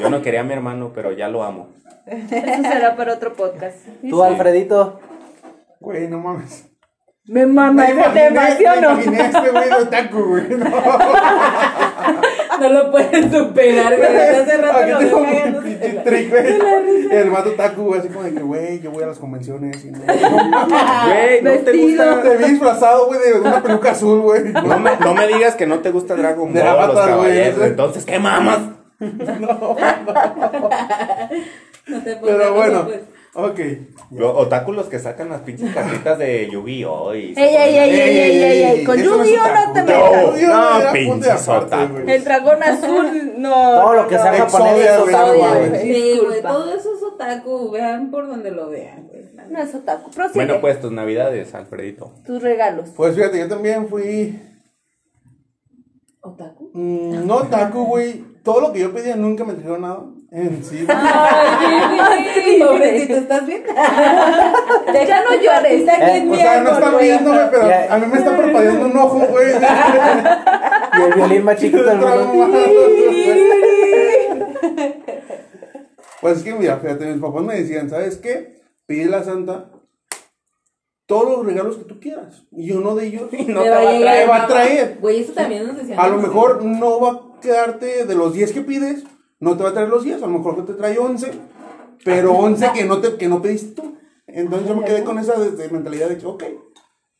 Yo 0.00 0.08
no 0.10 0.22
quería 0.22 0.40
a 0.40 0.44
mi 0.44 0.52
hermano, 0.52 0.92
pero 0.94 1.12
ya 1.12 1.28
lo 1.28 1.42
amo. 1.42 1.68
Eso 2.06 2.28
será 2.62 2.96
para 2.96 3.14
otro 3.14 3.34
podcast. 3.34 3.76
Tú, 4.08 4.22
Alfredito. 4.22 5.00
Güey, 5.80 6.08
no 6.08 6.18
mames. 6.18 6.66
Me 7.26 7.46
mama 7.46 7.72
Me 7.84 7.84
ese 7.84 7.92
imaginé- 7.94 8.28
tema, 8.28 8.46
¿sí 8.56 8.64
o 8.66 8.70
me 8.70 8.76
imaginé 8.78 9.20
a 9.20 9.26
este 9.26 9.50
güey 9.50 9.68
de 9.68 9.74
otaku, 9.74 10.22
güey. 10.24 10.48
No. 10.48 10.66
No 12.60 12.68
lo 12.68 12.90
puedes 12.90 13.32
superar, 13.32 13.96
güey. 13.96 14.16
Hace 14.16 14.56
rato 14.58 14.86
lo 14.86 14.98
tengo 14.98 15.18
un 15.18 15.24
cagando. 15.24 15.62
pinche 15.62 15.88
trick, 16.04 16.30
güey. 16.30 16.58
El 17.10 17.30
vato 17.30 17.50
otaku, 17.50 17.82
güey, 17.82 18.00
así 18.00 18.08
como 18.08 18.22
de 18.24 18.34
que, 18.34 18.42
güey, 18.42 18.80
yo 18.80 18.90
voy 18.90 19.02
a 19.02 19.06
las 19.06 19.18
convenciones 19.18 19.84
y 19.84 19.90
no. 19.90 19.98
no. 19.98 20.04
Güey, 21.06 21.42
no 21.42 21.50
te 21.50 21.58
Vestido. 21.72 22.04
gusta. 22.14 22.22
Te 22.22 22.36
vi 22.36 22.44
disfrazado, 22.44 23.06
güey, 23.06 23.20
de 23.20 23.40
una 23.40 23.62
peluca 23.62 23.90
azul, 23.92 24.20
güey. 24.20 24.52
No 24.52 24.78
me, 24.78 24.96
no 24.98 25.14
me 25.14 25.26
digas 25.26 25.54
que 25.56 25.66
no 25.66 25.78
te 25.80 25.90
gusta 25.90 26.14
Dragon 26.16 26.52
De 26.52 26.62
Ball, 26.62 26.88
los 26.94 27.06
caballeros. 27.06 27.64
Entonces, 27.64 28.04
¿qué 28.04 28.18
mamas? 28.18 28.58
No 31.86 32.02
te 32.02 32.16
pongas 32.16 32.36
Pero 32.36 32.54
bueno, 32.54 32.84
pues. 32.84 33.00
Ok. 33.34 33.60
Los 34.12 34.36
otáculos 34.36 34.86
que 34.88 34.98
sacan 34.98 35.28
las 35.28 35.42
pinches 35.42 35.72
cartitas 35.74 36.18
de 36.18 36.48
Yu-Gi-Oh! 36.50 37.14
y... 37.14 37.34
Ey, 37.36 37.56
ey, 37.56 37.78
ey, 37.78 38.00
ey, 38.00 38.18
ey, 38.18 38.42
ey, 38.42 38.62
ey, 38.62 38.84
con 38.84 38.96
no 38.96 39.04
Yu-Gi-Oh 39.04 39.66
no 39.66 39.72
te 39.72 39.80
No, 39.80 39.86
metas. 39.86 40.42
No, 40.42 40.80
era 40.80 40.92
pinches 40.92 41.46
güey. 41.46 42.10
El 42.10 42.24
dragón 42.24 42.62
azul, 42.62 43.32
no. 43.38 43.50
Todo 43.80 43.94
lo 43.94 44.08
que 44.08 44.16
no, 44.16 44.22
sea 44.22 44.32
no. 44.32 44.38
japonés 44.38 44.86
es 44.86 45.00
güey, 45.00 45.14
otaku, 45.14 45.38
no. 45.38 45.78
Sí, 45.80 46.20
güey, 46.24 46.42
todo 46.42 46.74
eso 46.74 46.94
es 46.96 47.02
otaku. 47.02 47.70
Vean 47.70 48.10
por 48.10 48.26
donde 48.26 48.50
lo 48.50 48.68
vean, 48.68 49.08
güey. 49.08 49.30
No 49.50 49.60
es 49.60 49.74
otaku. 49.74 50.10
Bueno, 50.34 50.60
pues 50.60 50.80
tus 50.80 50.92
navidades, 50.92 51.54
Alfredito. 51.54 52.12
Tus 52.24 52.42
regalos. 52.42 52.90
Pues 52.96 53.14
fíjate, 53.14 53.38
yo 53.38 53.48
también 53.48 53.88
fui. 53.88 54.38
¿Otaku? 56.22 56.70
mm, 56.74 57.26
no 57.26 57.36
otaku, 57.36 57.84
güey. 57.84 58.24
Todo 58.42 58.60
lo 58.60 58.72
que 58.72 58.80
yo 58.80 58.92
pedía 58.92 59.16
nunca 59.16 59.44
me 59.44 59.54
trajeron 59.54 59.82
nada. 59.82 60.02
En 60.32 60.62
sí. 60.62 60.86
Ay, 60.88 62.58
pobrecito, 62.64 63.14
¿estás 63.16 63.46
bien? 63.46 63.64
Ya 63.74 65.24
no 65.24 65.34
llores. 65.42 65.80
Está 65.80 65.94
aquí 65.94 66.02
Eh, 66.04 66.16
en 66.18 66.28
O 66.28 66.30
mi 66.32 66.36
sea, 66.36 66.60
no 66.62 66.70
están 66.72 66.92
güey. 66.92 67.04
viéndome, 67.06 67.40
pero 67.50 67.64
a 67.90 67.98
mí 67.98 68.06
me 68.06 68.18
está 68.18 68.36
parpadeando 68.36 68.86
un 68.86 68.96
ojo, 68.96 69.18
güey. 69.18 69.46
Y 70.98 71.02
el 71.02 71.14
violín 71.14 71.44
más 71.44 71.56
chiquito 71.56 71.82
del 71.84 71.98
mundo. 71.98 72.58
Pues 76.20 76.36
es 76.38 76.42
que, 76.42 76.54
mira, 76.54 76.76
fíjate, 76.78 77.06
mis 77.06 77.20
papás 77.20 77.42
me 77.42 77.54
decían, 77.56 77.88
¿sabes 77.88 78.16
qué? 78.16 78.60
Pide 78.86 79.14
a 79.14 79.22
Santa 79.24 79.70
todos 81.06 81.38
los 81.38 81.46
regalos 81.46 81.76
que 81.76 81.84
tú 81.84 81.98
quieras. 81.98 82.42
Y 82.52 82.72
uno 82.72 82.94
de 82.94 83.06
ellos 83.06 83.22
No 83.48 83.62
Te 83.62 83.70
va 83.70 83.78
a 83.78 83.80
te 83.86 83.98
llegar. 83.98 84.30
va 84.30 84.42
a 84.42 84.46
traer. 84.46 84.98
Güey, 85.00 85.20
eso 85.22 85.32
también 85.32 85.66
nos 85.66 85.76
decían. 85.76 85.98
A 85.98 86.08
lo 86.08 86.18
mejor 86.18 86.62
no 86.64 87.00
va 87.00 87.20
quedarte 87.40 88.04
de 88.04 88.14
los 88.14 88.34
10 88.34 88.52
que 88.52 88.60
pides, 88.60 89.04
no 89.40 89.56
te 89.56 89.62
va 89.62 89.70
a 89.70 89.72
traer 89.72 89.88
los 89.88 90.04
10, 90.04 90.22
a 90.22 90.26
lo 90.26 90.38
mejor 90.38 90.64
te 90.66 90.74
trae 90.74 90.98
11, 90.98 91.30
pero 92.04 92.32
11 92.34 92.70
que 92.74 92.84
no, 92.84 93.00
te, 93.00 93.16
que 93.16 93.28
no 93.28 93.42
pediste 93.42 93.74
tú. 93.80 93.96
Entonces 94.26 94.68
yo 94.68 94.76
me 94.76 94.84
quedé 94.84 95.02
con 95.02 95.18
esa 95.18 95.38
de- 95.40 95.50
de 95.52 95.68
mentalidad 95.70 96.08
de 96.08 96.18
que, 96.18 96.26
ok. 96.26 96.44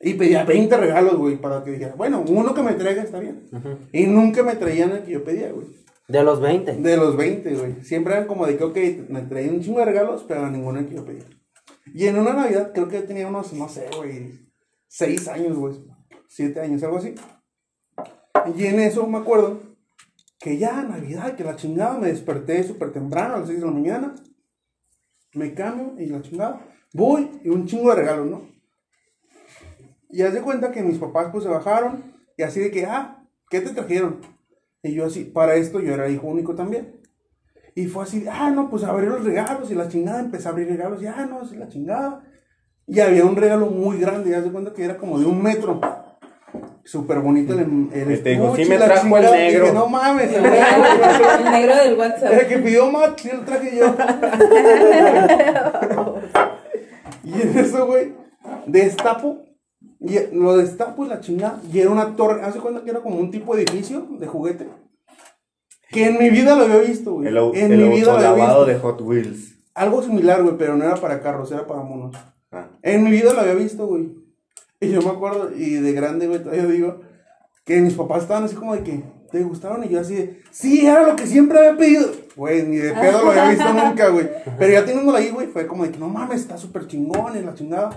Y 0.02 0.14
pedía 0.14 0.44
20 0.44 0.76
regalos, 0.76 1.16
güey, 1.16 1.36
para 1.36 1.62
que 1.64 1.72
dijera, 1.72 1.94
bueno, 1.96 2.24
uno 2.26 2.54
que 2.54 2.62
me 2.62 2.72
traiga 2.74 3.02
está 3.02 3.18
bien. 3.20 3.46
Y 3.92 4.06
nunca 4.06 4.42
me 4.42 4.54
traían 4.56 4.92
el 4.92 5.02
que 5.02 5.12
yo 5.12 5.24
pedía, 5.24 5.50
güey. 5.52 5.66
De 6.08 6.22
los 6.24 6.40
20. 6.40 6.76
De 6.76 6.96
los 6.96 7.16
20, 7.16 7.54
güey. 7.54 7.82
Siempre 7.84 8.14
eran 8.14 8.26
como 8.26 8.46
de 8.46 8.56
que, 8.56 8.64
ok, 8.64 8.76
me 9.08 9.22
traían 9.22 9.54
un 9.56 9.60
chingo 9.60 9.78
de 9.80 9.84
regalos, 9.86 10.24
pero 10.26 10.48
ninguno 10.50 10.84
que 10.88 10.94
yo 10.94 11.04
pedía. 11.04 11.24
Y 11.92 12.06
en 12.06 12.18
una 12.18 12.32
Navidad 12.32 12.72
creo 12.72 12.88
que 12.88 13.00
tenía 13.00 13.26
unos, 13.26 13.52
no 13.52 13.68
sé, 13.68 13.88
güey, 13.96 14.48
6 14.88 15.28
años, 15.28 15.56
güey. 15.56 15.74
7 16.28 16.60
años, 16.60 16.82
algo 16.82 16.98
así. 16.98 17.14
Y 18.56 18.66
en 18.66 18.80
eso 18.80 19.06
me 19.06 19.18
acuerdo 19.18 19.60
que 20.40 20.56
ya 20.56 20.82
Navidad, 20.82 21.36
que 21.36 21.44
la 21.44 21.54
chingada, 21.54 21.98
me 21.98 22.08
desperté 22.08 22.64
súper 22.64 22.92
temprano, 22.92 23.34
a 23.34 23.38
las 23.40 23.48
6 23.48 23.60
de 23.60 23.66
la 23.66 23.72
mañana. 23.72 24.14
Me 25.34 25.54
cambio 25.54 25.94
y 25.98 26.06
la 26.06 26.22
chingada. 26.22 26.66
Voy 26.94 27.30
y 27.44 27.50
un 27.50 27.66
chingo 27.66 27.90
de 27.90 27.96
regalos, 27.96 28.26
¿no? 28.26 28.48
Y 30.08 30.22
haz 30.22 30.32
de 30.32 30.40
cuenta 30.40 30.72
que 30.72 30.82
mis 30.82 30.98
papás 30.98 31.28
pues 31.30 31.44
se 31.44 31.50
bajaron 31.50 32.14
y 32.36 32.42
así 32.42 32.58
de 32.58 32.70
que, 32.70 32.86
ah, 32.86 33.22
¿qué 33.50 33.60
te 33.60 33.70
trajeron? 33.70 34.22
Y 34.82 34.94
yo 34.94 35.04
así, 35.04 35.24
para 35.24 35.54
esto 35.54 35.78
yo 35.78 35.92
era 35.92 36.08
hijo 36.08 36.26
único 36.26 36.54
también. 36.54 37.00
Y 37.74 37.86
fue 37.86 38.04
así, 38.04 38.24
ah, 38.28 38.50
no, 38.50 38.70
pues 38.70 38.82
abrir 38.82 39.10
los 39.10 39.24
regalos 39.24 39.70
y 39.70 39.74
la 39.74 39.88
chingada, 39.88 40.20
empecé 40.20 40.48
a 40.48 40.52
abrir 40.52 40.68
regalos 40.68 41.02
y, 41.02 41.06
ah, 41.06 41.26
no, 41.26 41.44
sí, 41.44 41.54
la 41.56 41.68
chingada. 41.68 42.24
Y 42.86 42.98
había 42.98 43.26
un 43.26 43.36
regalo 43.36 43.66
muy 43.66 43.98
grande, 43.98 44.30
ya 44.30 44.42
se 44.42 44.50
cuenta 44.50 44.72
que 44.72 44.84
era 44.84 44.96
como 44.96 45.18
de 45.20 45.26
un 45.26 45.40
metro. 45.42 45.80
Súper 46.84 47.20
bonito 47.20 47.52
el, 47.52 47.88
el 47.92 48.22
te 48.22 48.30
digo, 48.30 48.56
sí 48.56 48.64
me 48.64 48.76
trajo 48.76 49.16
el 49.16 49.30
negro. 49.30 49.64
Dije, 49.64 49.74
no 49.74 49.86
mames, 49.88 50.32
el 50.32 50.42
negro. 50.42 50.66
El 51.38 51.44
negro 51.52 51.76
del 51.76 51.94
WhatsApp. 51.98 52.32
El 52.32 52.48
que 52.48 52.58
pidió 52.58 52.90
Max, 52.90 53.22
sí 53.22 53.30
lo 53.32 53.40
traje 53.42 53.76
yo. 53.76 53.94
y 57.24 57.42
en 57.42 57.58
eso, 57.58 57.86
güey, 57.86 58.12
destapo. 58.66 59.44
Y 60.00 60.18
lo 60.32 60.56
destapo 60.56 61.04
y 61.04 61.08
la 61.08 61.20
chingada. 61.20 61.60
Y 61.72 61.78
era 61.78 61.90
una 61.90 62.16
torre. 62.16 62.42
Hace 62.42 62.58
cuenta 62.58 62.82
que 62.82 62.90
era 62.90 63.00
como 63.00 63.16
un 63.18 63.30
tipo 63.30 63.54
de 63.54 63.62
edificio 63.62 64.06
de 64.18 64.26
juguete. 64.26 64.66
Que 65.90 66.06
en 66.06 66.18
mi 66.18 66.30
vida 66.30 66.56
lo 66.56 66.64
había 66.64 66.78
visto, 66.78 67.12
güey. 67.14 67.28
El, 67.28 67.36
en 67.36 67.72
el 67.72 67.78
mi 67.78 67.96
vida 67.96 68.06
lo 68.06 68.18
había 68.18 68.30
lavado 68.30 68.64
visto. 68.64 68.72
de 68.72 68.78
Hot 68.80 69.00
Wheels. 69.02 69.54
Algo 69.74 70.02
similar, 70.02 70.42
güey, 70.42 70.56
pero 70.56 70.76
no 70.76 70.84
era 70.84 70.96
para 70.96 71.20
carros, 71.20 71.52
era 71.52 71.66
para 71.66 71.82
monos. 71.82 72.16
Ah. 72.50 72.68
En 72.82 73.04
mi 73.04 73.10
vida 73.10 73.32
lo 73.32 73.40
había 73.40 73.54
visto, 73.54 73.86
güey. 73.86 74.10
Y 74.82 74.88
yo 74.90 75.02
me 75.02 75.10
acuerdo, 75.10 75.50
y 75.54 75.74
de 75.74 75.92
grande, 75.92 76.26
güey, 76.26 76.42
todavía 76.42 76.64
digo, 76.64 77.00
que 77.66 77.80
mis 77.80 77.94
papás 77.94 78.22
estaban 78.22 78.44
así 78.44 78.54
como 78.56 78.74
de 78.74 78.82
que, 78.82 79.04
¿te 79.30 79.42
gustaron? 79.42 79.84
Y 79.84 79.88
yo 79.90 80.00
así 80.00 80.14
de, 80.14 80.42
sí, 80.50 80.86
era 80.86 81.02
lo 81.02 81.16
que 81.16 81.26
siempre 81.26 81.58
había 81.58 81.76
pedido. 81.76 82.10
Güey, 82.34 82.62
ni 82.62 82.78
de 82.78 82.94
pedo 82.94 83.22
lo 83.22 83.30
había 83.30 83.50
visto 83.50 83.72
nunca, 83.74 84.08
güey. 84.08 84.28
Pero 84.58 84.72
ya 84.72 84.84
teniéndolo 84.86 85.18
ahí, 85.18 85.28
güey, 85.28 85.48
fue 85.48 85.66
como 85.66 85.84
de 85.84 85.90
que, 85.90 85.98
no 85.98 86.08
mames, 86.08 86.40
está 86.40 86.56
súper 86.56 86.86
chingón 86.86 87.36
y 87.36 87.42
la 87.42 87.54
chingada. 87.54 87.90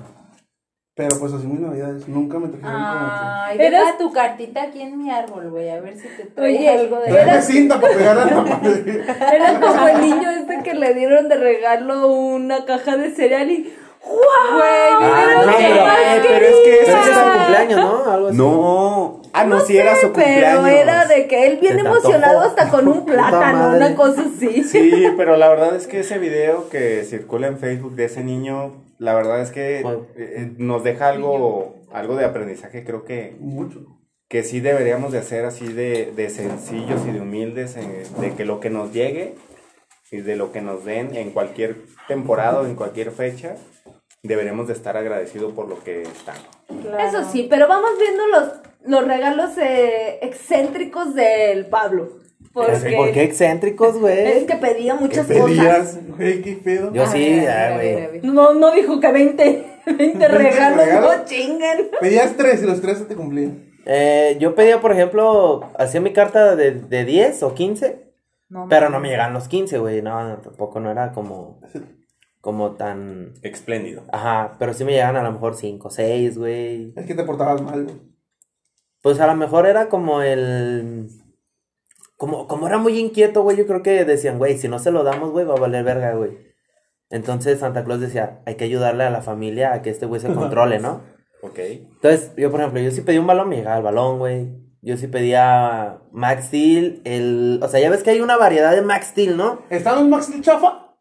Pero 0.96 1.18
pues 1.18 1.34
así 1.34 1.48
mis 1.48 1.60
navidades, 1.60 2.08
nunca 2.08 2.38
me 2.38 2.50
trajeron 2.50 2.76
Ay, 2.76 3.58
Eres- 3.58 3.72
deja 3.72 3.98
tu 3.98 4.12
cartita 4.12 4.62
aquí 4.62 4.80
en 4.82 5.00
mi 5.00 5.10
árbol, 5.10 5.50
güey, 5.50 5.70
a 5.72 5.82
ver 5.82 5.98
si 5.98 6.08
te 6.08 6.26
trae 6.26 6.56
Oye, 6.56 6.70
algo 6.70 6.98
como 6.98 7.02
de... 7.02 7.08
que... 7.08 7.14
Tráeme 7.14 7.42
cinta 7.42 7.82
para 7.82 7.96
pegar 7.96 8.18
a 8.20 8.26
la 8.26 8.46
pared. 8.46 8.88
Era 8.88 9.60
como 9.60 9.88
el 9.88 10.02
niño 10.02 10.30
este 10.30 10.62
que 10.62 10.76
le 10.76 10.94
dieron 10.94 11.30
de 11.30 11.36
regalo 11.38 12.10
una 12.10 12.66
caja 12.66 12.96
de 12.98 13.10
cereal 13.10 13.50
y 13.50 13.74
¡Wow! 14.06 14.20
Ah, 14.62 15.24
Era 15.32 15.46
no, 15.46 15.58
que 15.58 15.64
pero- 15.64 15.86
más 15.86 15.98
eh, 16.00 16.22
pero 16.28 16.46
es 16.46 16.56
que 16.56 16.64
Pero 16.64 16.76
ese 16.76 16.92
ese 16.92 16.92
es 16.92 17.08
era- 17.08 17.16
su 17.34 17.38
cumpleaños, 17.38 17.80
¿no? 17.80 18.12
Algo 18.12 18.28
así. 18.28 18.38
No. 18.38 19.22
Ah, 19.36 19.46
no, 19.46 19.60
sí 19.62 19.78
era 19.78 19.96
su 19.96 20.12
Pero 20.14 20.26
cumpleaños. 20.58 20.70
era 20.70 21.06
de 21.06 21.28
que 21.28 21.48
él 21.48 21.58
bien 21.60 21.80
emocionado 21.80 22.42
hasta 22.42 22.70
con 22.70 22.88
un 22.88 23.06
plátano, 23.06 23.76
una 23.76 23.96
cosa 23.96 24.24
así. 24.36 24.64
Sí, 24.64 25.08
pero 25.18 25.38
la 25.38 25.50
verdad 25.50 25.76
es 25.76 25.88
que 25.88 26.02
ese 26.02 26.20
video 26.20 26.70
que 26.70 27.04
circula 27.04 27.48
en 27.48 27.58
Facebook 27.58 27.96
de 27.96 28.06
ese 28.06 28.24
niño, 28.24 28.84
la 29.00 29.14
verdad 29.16 29.42
es 29.42 29.50
que 29.52 29.80
eh, 30.18 30.52
nos 30.58 30.84
deja 30.84 31.10
algo, 31.10 31.76
algo 31.92 32.16
de 32.16 32.26
aprendizaje, 32.26 32.84
creo 32.84 33.06
que, 33.06 33.36
Mucho. 33.40 33.80
que 34.30 34.44
sí 34.44 34.60
deberíamos 34.60 35.12
de 35.12 35.20
hacer 35.20 35.46
así 35.46 35.68
de, 35.72 36.12
de 36.16 36.30
sencillos 36.30 37.02
y 37.08 37.12
de 37.12 37.22
humildes, 37.22 37.76
eh, 37.78 38.04
de 38.20 38.34
que 38.36 38.46
lo 38.46 38.60
que 38.60 38.70
nos 38.70 38.94
llegue 38.94 39.36
y 40.12 40.18
de 40.22 40.36
lo 40.36 40.52
que 40.52 40.62
nos 40.62 40.86
den 40.86 41.16
en 41.16 41.32
cualquier 41.32 41.78
temporada 42.08 42.60
o 42.62 42.66
en 42.68 42.76
cualquier 42.76 43.10
fecha, 43.10 43.56
deberemos 44.28 44.68
de 44.68 44.74
estar 44.74 44.96
agradecidos 44.96 45.52
por 45.54 45.68
lo 45.68 45.84
que 45.84 46.04
están. 46.04 46.38
Eso 46.70 47.30
sí, 47.30 47.48
pero 47.50 47.68
vamos 47.68 47.92
viendo 48.00 48.26
los, 48.28 48.50
los 48.86 49.06
regalos 49.08 49.58
eh, 49.58 50.20
excéntricos 50.22 51.14
del 51.14 51.66
Pablo. 51.66 52.08
Porque 52.54 52.94
¿Por 52.96 53.12
qué 53.12 53.24
excéntricos, 53.24 53.96
es 53.96 54.00
güey? 54.02 54.46
que 54.46 54.56
pedía 54.56 54.96
muchas 54.96 55.28
¿Qué 55.28 55.40
cosas. 55.40 55.50
pedías? 55.58 56.00
Güey, 56.18 56.42
qué 56.42 56.54
pedo. 56.64 56.94
Yo 56.94 57.06
sí, 57.08 57.42
güey. 57.42 58.22
No, 58.24 58.54
no 58.54 58.72
dijo 58.72 59.00
que 59.02 59.12
20, 59.12 59.82
20 59.98 60.28
regalos, 60.30 60.86
regalos? 60.86 61.18
no 61.18 61.26
chingan. 61.26 61.78
Pedías 62.00 62.38
tres 62.38 62.64
y 62.64 62.66
los 62.66 62.82
tres 62.82 63.00
se 63.00 63.06
te 63.06 63.16
cumplían. 63.16 63.74
Eh, 63.86 64.38
yo 64.40 64.56
pedía, 64.56 64.80
por 64.80 64.94
ejemplo, 64.94 65.70
hacía 65.78 66.00
mi 66.00 66.14
carta 66.14 66.56
de, 66.56 66.72
de 66.72 67.04
10 67.04 67.44
o 67.44 67.54
15, 67.54 68.14
No, 68.48 68.68
pero 68.70 68.90
no 68.90 69.02
me 69.02 69.10
llegaban 69.10 69.34
los 69.34 69.50
15, 69.50 69.80
güey. 69.80 70.02
No, 70.02 70.24
no, 70.30 70.38
tampoco 70.38 70.80
no 70.80 70.90
era 70.92 71.12
como, 71.12 71.60
como 72.44 72.72
tan... 72.72 73.36
Espléndido. 73.42 74.04
Ajá, 74.12 74.58
pero 74.60 74.74
sí 74.74 74.84
me 74.84 74.92
llegaban 74.92 75.16
a 75.16 75.24
lo 75.24 75.32
mejor 75.32 75.56
5, 75.56 75.90
6, 75.90 76.38
güey. 76.38 76.92
Es 76.94 77.06
que 77.06 77.16
te 77.16 77.24
portabas 77.24 77.62
mal, 77.62 77.86
güey. 77.86 77.96
Pues 79.02 79.22
a 79.22 79.28
lo 79.28 79.36
mejor 79.36 79.66
era 79.66 79.88
como 79.88 80.22
el... 80.22 81.08
Como, 82.18 82.46
como 82.50 82.68
era 82.68 82.78
muy 82.80 83.00
inquieto, 83.00 83.44
güey, 83.44 83.56
yo 83.56 83.66
creo 83.66 83.82
que 83.82 84.04
decían, 84.04 84.40
güey, 84.40 84.58
si 84.58 84.68
no 84.68 84.78
se 84.80 84.92
lo 84.92 85.06
damos, 85.06 85.32
güey, 85.32 85.46
va 85.46 85.54
a 85.54 85.60
valer 85.60 85.86
verga, 85.86 86.16
güey. 86.16 86.38
Entonces 87.10 87.60
Santa 87.60 87.86
Claus 87.86 88.02
decía, 88.02 88.42
hay 88.46 88.56
que 88.56 88.66
ayudarle 88.66 89.06
a 89.06 89.10
la 89.10 89.22
familia 89.22 89.72
a 89.72 89.82
que 89.82 89.90
este 89.90 90.06
güey 90.06 90.20
se 90.20 90.34
controle, 90.34 90.80
¿no? 90.80 91.02
Ok. 91.44 91.60
Entonces, 91.60 92.34
yo, 92.36 92.52
por 92.52 92.60
ejemplo, 92.60 92.82
yo 92.82 92.92
sí 92.92 93.00
pedí 93.00 93.20
un 93.20 93.28
balón, 93.28 93.48
me 93.48 93.56
llegaba 93.56 93.78
el 93.78 93.84
balón, 93.84 94.20
güey. 94.20 94.50
Yo 94.82 94.98
sí 94.98 95.08
pedía 95.08 96.02
Max 96.12 96.48
Steel, 96.48 97.02
el... 97.06 97.62
O 97.64 97.70
sea, 97.70 97.80
ya 97.80 97.90
ves 97.90 98.04
que 98.04 98.10
hay 98.10 98.20
una 98.20 98.36
variedad 98.36 98.76
de 98.76 98.82
Max 98.82 99.08
Steel, 99.12 99.38
¿no? 99.38 99.62
Están 99.70 99.96
los 99.96 100.10
Max 100.10 100.26
Steel 100.26 100.42
chafa, 100.42 100.93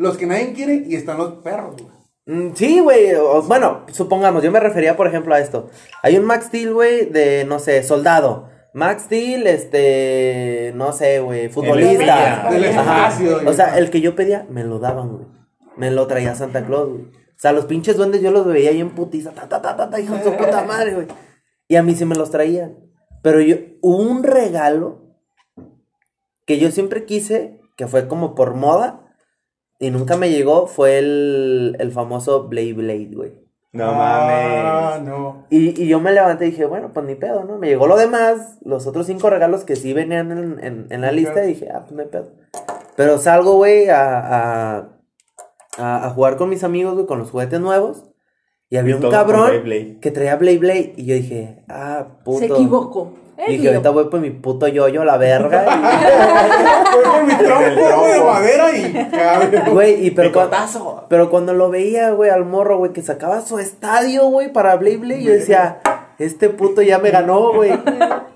los 0.00 0.16
que 0.16 0.26
nadie 0.26 0.54
quiere, 0.54 0.82
y 0.86 0.94
están 0.94 1.18
los 1.18 1.34
perros, 1.42 1.76
güey. 1.76 2.00
Mm, 2.24 2.54
sí, 2.54 2.80
güey. 2.80 3.12
Bueno, 3.46 3.84
supongamos, 3.92 4.42
yo 4.42 4.50
me 4.50 4.60
refería, 4.60 4.96
por 4.96 5.06
ejemplo, 5.06 5.34
a 5.34 5.40
esto. 5.40 5.68
Hay 6.02 6.16
un 6.16 6.24
Max 6.24 6.46
Steel, 6.46 6.72
güey, 6.72 7.04
de, 7.04 7.44
no 7.44 7.58
sé, 7.58 7.82
soldado. 7.82 8.48
Max 8.72 9.02
Steel, 9.02 9.46
este, 9.46 10.72
no 10.74 10.92
sé, 10.92 11.20
güey, 11.20 11.50
futbolista. 11.50 12.48
Ajá. 12.48 12.56
espacio, 12.56 13.34
güey. 13.34 13.46
O 13.46 13.52
sea, 13.52 13.76
el 13.78 13.90
que 13.90 14.00
yo 14.00 14.14
pedía, 14.14 14.46
me 14.48 14.64
lo 14.64 14.78
daban, 14.78 15.08
güey. 15.10 15.26
Me 15.76 15.90
lo 15.90 16.06
traía 16.06 16.34
Santa 16.34 16.64
Claus, 16.64 16.88
güey. 16.88 17.02
O 17.02 17.42
sea, 17.42 17.52
los 17.52 17.66
pinches 17.66 17.96
duendes 17.96 18.22
yo 18.22 18.30
los 18.30 18.46
veía 18.46 18.70
ahí 18.70 18.80
en 18.80 18.90
putiza, 18.90 19.32
ta, 19.32 19.48
ta, 19.48 19.60
ta, 19.60 19.76
ta, 19.76 19.90
ta, 19.90 20.00
hijo 20.00 20.14
de 20.14 20.24
su 20.24 20.32
puta 20.34 20.64
madre, 20.64 20.94
güey. 20.94 21.08
Y 21.68 21.76
a 21.76 21.82
mí 21.82 21.94
sí 21.94 22.06
me 22.06 22.14
los 22.14 22.30
traían. 22.30 22.78
Pero 23.22 23.40
yo, 23.40 23.56
un 23.82 24.22
regalo 24.22 25.10
que 26.46 26.58
yo 26.58 26.70
siempre 26.70 27.04
quise, 27.04 27.60
que 27.76 27.86
fue 27.86 28.08
como 28.08 28.34
por 28.34 28.54
moda, 28.54 29.09
y 29.80 29.90
nunca 29.90 30.16
me 30.16 30.30
llegó, 30.30 30.68
fue 30.68 30.98
el, 30.98 31.76
el 31.80 31.90
famoso 31.90 32.46
Blade 32.48 32.74
Blade, 32.74 33.10
güey. 33.12 33.32
No 33.72 33.84
Ah, 33.88 34.94
mames. 34.98 35.08
no. 35.08 35.46
Y, 35.50 35.82
y 35.82 35.88
yo 35.88 36.00
me 36.00 36.12
levanté 36.12 36.46
y 36.46 36.50
dije, 36.50 36.66
bueno, 36.66 36.90
pues 36.92 37.06
ni 37.06 37.14
pedo, 37.14 37.44
¿no? 37.44 37.56
Me 37.58 37.68
llegó 37.68 37.86
lo 37.86 37.96
demás, 37.96 38.58
los 38.64 38.86
otros 38.86 39.06
cinco 39.06 39.30
regalos 39.30 39.64
que 39.64 39.76
sí 39.76 39.92
venían 39.92 40.30
en, 40.32 40.58
en- 40.64 40.86
en 40.90 41.00
la 41.00 41.12
lista, 41.12 41.44
y 41.44 41.48
dije, 41.48 41.68
ah, 41.72 41.80
pues 41.82 41.92
no 41.92 42.02
hay 42.02 42.08
pedo. 42.08 42.30
Pero 42.96 43.18
salgo, 43.18 43.54
güey, 43.56 43.88
a, 43.88 44.18
a, 44.18 44.88
a, 45.78 46.06
a 46.06 46.10
jugar 46.10 46.36
con 46.36 46.48
mis 46.50 46.64
amigos, 46.64 46.94
güey, 46.94 47.06
con 47.06 47.18
los 47.20 47.30
juguetes 47.30 47.60
nuevos. 47.60 48.04
Y 48.68 48.76
había 48.76 48.96
Y 48.98 49.02
un 49.04 49.10
cabrón 49.10 49.46
Blade 49.48 49.60
Blade. 49.62 49.98
que 50.00 50.10
traía 50.10 50.36
Blade 50.36 50.58
Blade. 50.58 50.94
Y 50.96 51.04
yo 51.06 51.14
dije, 51.14 51.64
ah, 51.68 52.18
puto. 52.24 52.38
Se 52.40 52.46
equivocó. 52.46 53.14
Y 53.46 53.52
dije, 53.56 53.68
ahorita 53.68 53.90
voy 53.90 54.04
por 54.08 54.20
mi 54.20 54.30
puto 54.30 54.68
yoyo 54.68 55.02
a 55.02 55.04
la 55.04 55.16
verga. 55.16 55.64
Fue 56.92 57.02
por 57.02 57.24
mi 57.24 57.34
tronco 57.34 58.06
de 58.06 58.20
madera 58.24 58.70
y. 58.76 59.70
Güey, 59.70 60.06
y 60.06 60.10
pero, 60.10 60.32
cuan- 60.32 60.46
Picotazo. 60.48 61.06
pero 61.08 61.30
cuando 61.30 61.52
lo 61.54 61.70
veía, 61.70 62.10
güey, 62.10 62.30
al 62.30 62.44
morro, 62.44 62.78
güey, 62.78 62.92
que 62.92 63.02
sacaba 63.02 63.40
su 63.40 63.58
estadio, 63.58 64.26
güey, 64.26 64.52
para 64.52 64.76
Blade 64.76 64.96
Blade, 64.98 65.22
yo 65.22 65.32
decía, 65.32 65.80
este 66.18 66.48
puto 66.50 66.82
ya 66.82 66.98
me 66.98 67.10
ganó, 67.10 67.52
güey. 67.54 67.72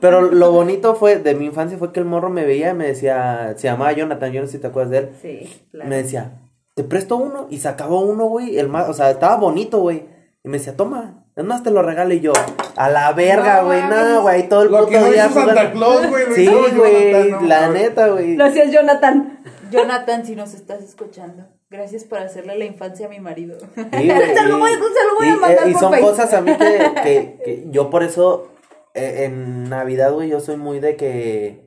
Pero 0.01 0.23
lo 0.23 0.53
bonito 0.53 0.95
fue, 0.95 1.17
de 1.17 1.35
mi 1.35 1.47
infancia, 1.47 1.79
fue 1.79 1.93
que 1.93 2.01
el 2.01 2.07
morro 2.07 2.31
me 2.31 2.45
veía 2.45 2.71
y 2.71 2.75
me 2.75 2.87
decía, 2.87 3.55
se 3.57 3.69
llamaba 3.69 3.93
Jonathan, 3.93 4.33
yo 4.33 4.41
no 4.41 4.47
sé 4.47 4.55
si 4.55 4.59
te 4.59 4.67
acuerdas 4.69 4.91
de 4.91 4.99
él. 4.99 5.11
Sí, 5.21 5.67
claro. 5.71 5.89
Me 5.91 5.97
decía, 5.97 6.33
te 6.75 6.85
presto 6.85 7.17
uno, 7.17 7.47
y 7.51 7.59
sacaba 7.59 7.99
uno, 8.01 8.27
güey, 8.27 8.59
el 8.59 8.69
más, 8.69 8.89
o 8.89 8.95
sea, 8.95 9.11
estaba 9.11 9.37
bonito, 9.37 9.79
güey. 9.81 10.07
Y 10.45 10.49
me 10.49 10.59
decía, 10.59 10.77
toma, 10.77 11.25
es 11.37 11.45
más 11.45 11.63
te 11.63 11.71
lo 11.71 11.83
regalo 11.83 12.13
y 12.15 12.21
yo, 12.21 12.33
a 12.77 12.91
la 12.91 13.12
verga, 13.12 13.62
güey, 13.62 13.83
no, 13.83 14.22
güey, 14.22 14.49
todo 14.49 14.62
el 14.62 14.70
Lo 14.70 14.79
puto 14.81 14.91
que 14.91 14.99
no 15.01 15.11
día 15.11 15.29
Santa. 15.29 15.72
Claus, 15.72 16.09
güey. 16.09 16.25
Sí, 16.35 16.47
güey, 16.77 17.31
no 17.31 17.41
la 17.43 17.68
neta, 17.68 18.09
güey. 18.09 18.37
Lo 18.37 18.45
hacías 18.45 18.70
Jonathan. 18.72 19.41
Jonathan, 19.70 20.25
si 20.25 20.37
nos 20.37 20.55
estás 20.55 20.83
escuchando, 20.83 21.45
gracias 21.70 22.05
por 22.05 22.18
hacerle 22.18 22.57
la 22.57 22.64
infancia 22.64 23.07
a 23.07 23.09
mi 23.09 23.18
marido. 23.20 23.57
Sí, 23.59 23.66
Se 24.35 24.43
lo 24.47 24.59
voy- 24.59 24.70
y- 24.72 24.75
se 24.75 24.81
lo 24.81 25.14
voy 25.18 25.27
a 25.29 25.35
y- 25.35 25.37
mandar 25.37 25.66
eh, 25.66 25.70
Y 25.70 25.72
por 25.72 25.81
son 25.81 26.01
cosas 26.01 26.33
a 26.35 26.41
mí 26.41 26.53
que, 26.57 26.91
que- 27.03 27.39
que 27.45 27.64
yo 27.70 27.91
por 27.91 28.03
eso 28.03 28.49
eh, 28.95 29.25
en 29.25 29.68
Navidad, 29.68 30.12
güey, 30.12 30.29
yo 30.29 30.41
soy 30.41 30.57
muy 30.57 30.79
de 30.81 30.97
que 30.97 31.64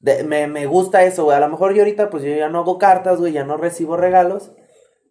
de- 0.00 0.22
me, 0.24 0.46
me 0.46 0.66
gusta 0.66 1.02
eso, 1.04 1.24
güey. 1.24 1.36
A 1.36 1.40
lo 1.40 1.48
mejor 1.48 1.74
yo 1.74 1.82
ahorita, 1.82 2.10
pues 2.10 2.22
yo 2.22 2.30
ya 2.34 2.48
no 2.48 2.60
hago 2.60 2.78
cartas, 2.78 3.18
güey, 3.18 3.32
ya 3.32 3.44
no 3.44 3.56
recibo 3.56 3.96
regalos. 3.96 4.52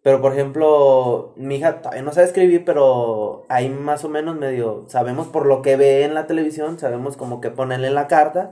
Pero, 0.02 0.22
por 0.22 0.32
ejemplo, 0.32 1.34
mi 1.36 1.56
hija 1.56 1.82
todavía 1.82 2.02
no 2.02 2.12
sabe 2.12 2.26
escribir, 2.26 2.64
pero 2.64 3.44
ahí 3.50 3.68
más 3.68 4.02
o 4.04 4.08
menos 4.08 4.36
medio 4.36 4.84
sabemos 4.88 5.26
por 5.26 5.44
lo 5.46 5.60
que 5.60 5.76
ve 5.76 6.04
en 6.04 6.14
la 6.14 6.26
televisión, 6.26 6.78
sabemos 6.78 7.16
como 7.18 7.40
que 7.42 7.50
ponerle 7.50 7.90
la 7.90 8.06
carta 8.08 8.50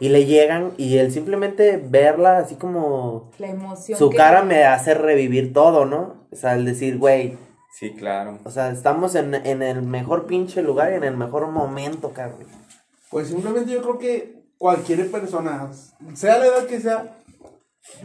y 0.00 0.10
le 0.10 0.26
llegan 0.26 0.72
y 0.76 0.98
él 0.98 1.10
simplemente 1.10 1.82
verla 1.82 2.38
así 2.38 2.56
como 2.56 3.30
La 3.38 3.48
emoción. 3.48 3.98
su 3.98 4.10
que- 4.10 4.16
cara 4.18 4.42
me 4.42 4.64
hace 4.64 4.92
revivir 4.94 5.52
todo, 5.54 5.86
¿no? 5.86 6.26
O 6.30 6.36
sea, 6.36 6.54
el 6.54 6.64
decir, 6.66 6.98
güey, 6.98 7.38
Sí, 7.78 7.94
claro. 7.94 8.38
o 8.44 8.50
sea, 8.50 8.70
estamos 8.70 9.14
en, 9.14 9.34
en 9.34 9.62
el 9.62 9.80
mejor 9.82 10.26
pinche 10.26 10.60
lugar 10.60 10.92
y 10.92 10.96
en 10.96 11.04
el 11.04 11.16
mejor 11.16 11.46
momento, 11.48 12.10
cabrón. 12.12 12.46
Pues 13.10 13.28
simplemente 13.28 13.70
yo 13.72 13.80
creo 13.80 13.98
que 13.98 14.42
cualquier 14.58 15.10
persona, 15.10 15.70
sea 16.14 16.38
la 16.38 16.46
edad 16.46 16.66
que 16.66 16.80
sea, 16.80 17.16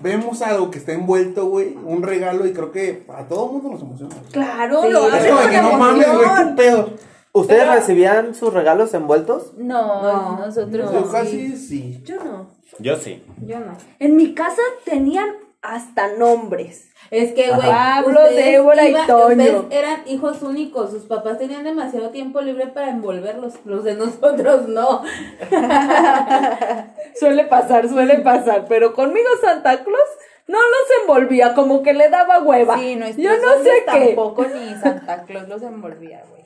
vemos 0.01 0.41
algo 0.41 0.71
que 0.71 0.79
está 0.79 0.93
envuelto, 0.93 1.47
güey, 1.47 1.75
un 1.83 2.03
regalo 2.03 2.45
y 2.45 2.53
creo 2.53 2.71
que 2.71 3.05
a 3.13 3.27
todo 3.27 3.47
mundo 3.47 3.69
nos 3.69 3.81
emociona. 3.81 4.15
Claro, 4.31 4.83
Sí, 4.83 4.89
lo 4.89 5.03
hace 5.05 5.29
con 5.29 5.49
que 5.49 5.61
no 5.61 5.73
mames, 5.77 6.07
güey, 6.13 6.27
qué 6.37 6.53
pedo. 6.55 6.89
¿Ustedes 7.33 7.61
Pero- 7.63 7.73
recibían 7.75 8.33
sus 8.35 8.53
regalos 8.53 8.93
envueltos? 8.93 9.53
No, 9.57 10.01
No, 10.01 10.45
nosotros 10.45 10.91
Yo 10.91 11.03
sí. 11.03 11.09
casi 11.11 11.57
sí. 11.57 12.01
Yo 12.03 12.23
no. 12.23 12.47
Yo 12.79 12.95
sí. 12.97 13.23
Yo 13.45 13.59
no. 13.59 13.73
En 13.99 14.15
mi 14.15 14.33
casa 14.33 14.61
tenían 14.85 15.29
hasta 15.61 16.15
nombres. 16.17 16.89
Es 17.09 17.33
que, 17.33 17.49
güey, 17.49 17.69
Pablo, 17.69 18.21
ustedes 18.23 18.45
Débora 18.45 18.87
y 18.87 18.93
Toño. 19.07 19.59
Ustedes 19.59 19.65
eran 19.71 20.01
hijos 20.07 20.41
únicos, 20.41 20.91
sus 20.91 21.03
papás 21.03 21.37
tenían 21.37 21.63
demasiado 21.63 22.09
tiempo 22.09 22.41
libre 22.41 22.67
para 22.67 22.89
envolverlos, 22.89 23.53
los 23.65 23.83
de 23.83 23.95
nosotros 23.95 24.67
no. 24.67 25.03
Suele 27.19 27.45
pasar, 27.45 27.87
suele 27.87 28.19
pasar, 28.19 28.65
pero 28.67 28.93
conmigo 28.93 29.29
Santa 29.41 29.83
Claus 29.83 30.09
no 30.47 30.57
los 30.57 31.01
envolvía, 31.01 31.53
como 31.53 31.83
que 31.83 31.93
le 31.93 32.09
daba 32.09 32.41
hueva. 32.41 32.77
Sí, 32.77 32.95
nuestros 32.95 33.23
Yo 33.23 33.31
no 33.37 33.63
sé 33.63 33.83
qué. 33.91 34.05
tampoco 34.07 34.45
ni 34.45 34.75
Santa 34.75 35.23
Claus 35.23 35.47
los 35.47 35.61
envolvía, 35.63 36.23
güey. 36.29 36.45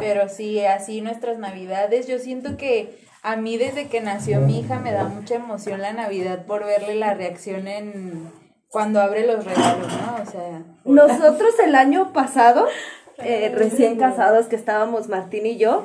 Pero 0.00 0.28
sí, 0.28 0.64
así 0.64 1.00
nuestras 1.00 1.38
navidades, 1.38 2.06
yo 2.06 2.18
siento 2.18 2.56
que 2.56 2.98
a 3.22 3.36
mí 3.36 3.56
desde 3.56 3.88
que 3.88 4.00
nació 4.00 4.40
mi 4.40 4.60
hija 4.60 4.78
me 4.78 4.92
da 4.92 5.04
mucha 5.04 5.36
emoción 5.36 5.80
la 5.80 5.92
Navidad 5.92 6.44
por 6.46 6.64
verle 6.64 6.94
la 6.94 7.14
reacción 7.14 7.68
en 7.68 8.30
cuando 8.68 9.00
abre 9.00 9.26
los 9.26 9.44
regalos, 9.44 9.88
¿no? 9.88 10.22
O 10.22 10.30
sea, 10.30 10.62
Nosotros 10.84 11.54
el 11.64 11.74
año 11.74 12.12
pasado, 12.12 12.66
eh, 13.18 13.52
recién 13.54 13.98
casados 13.98 14.46
que 14.46 14.56
estábamos 14.56 15.08
Martín 15.08 15.46
y 15.46 15.56
yo, 15.56 15.84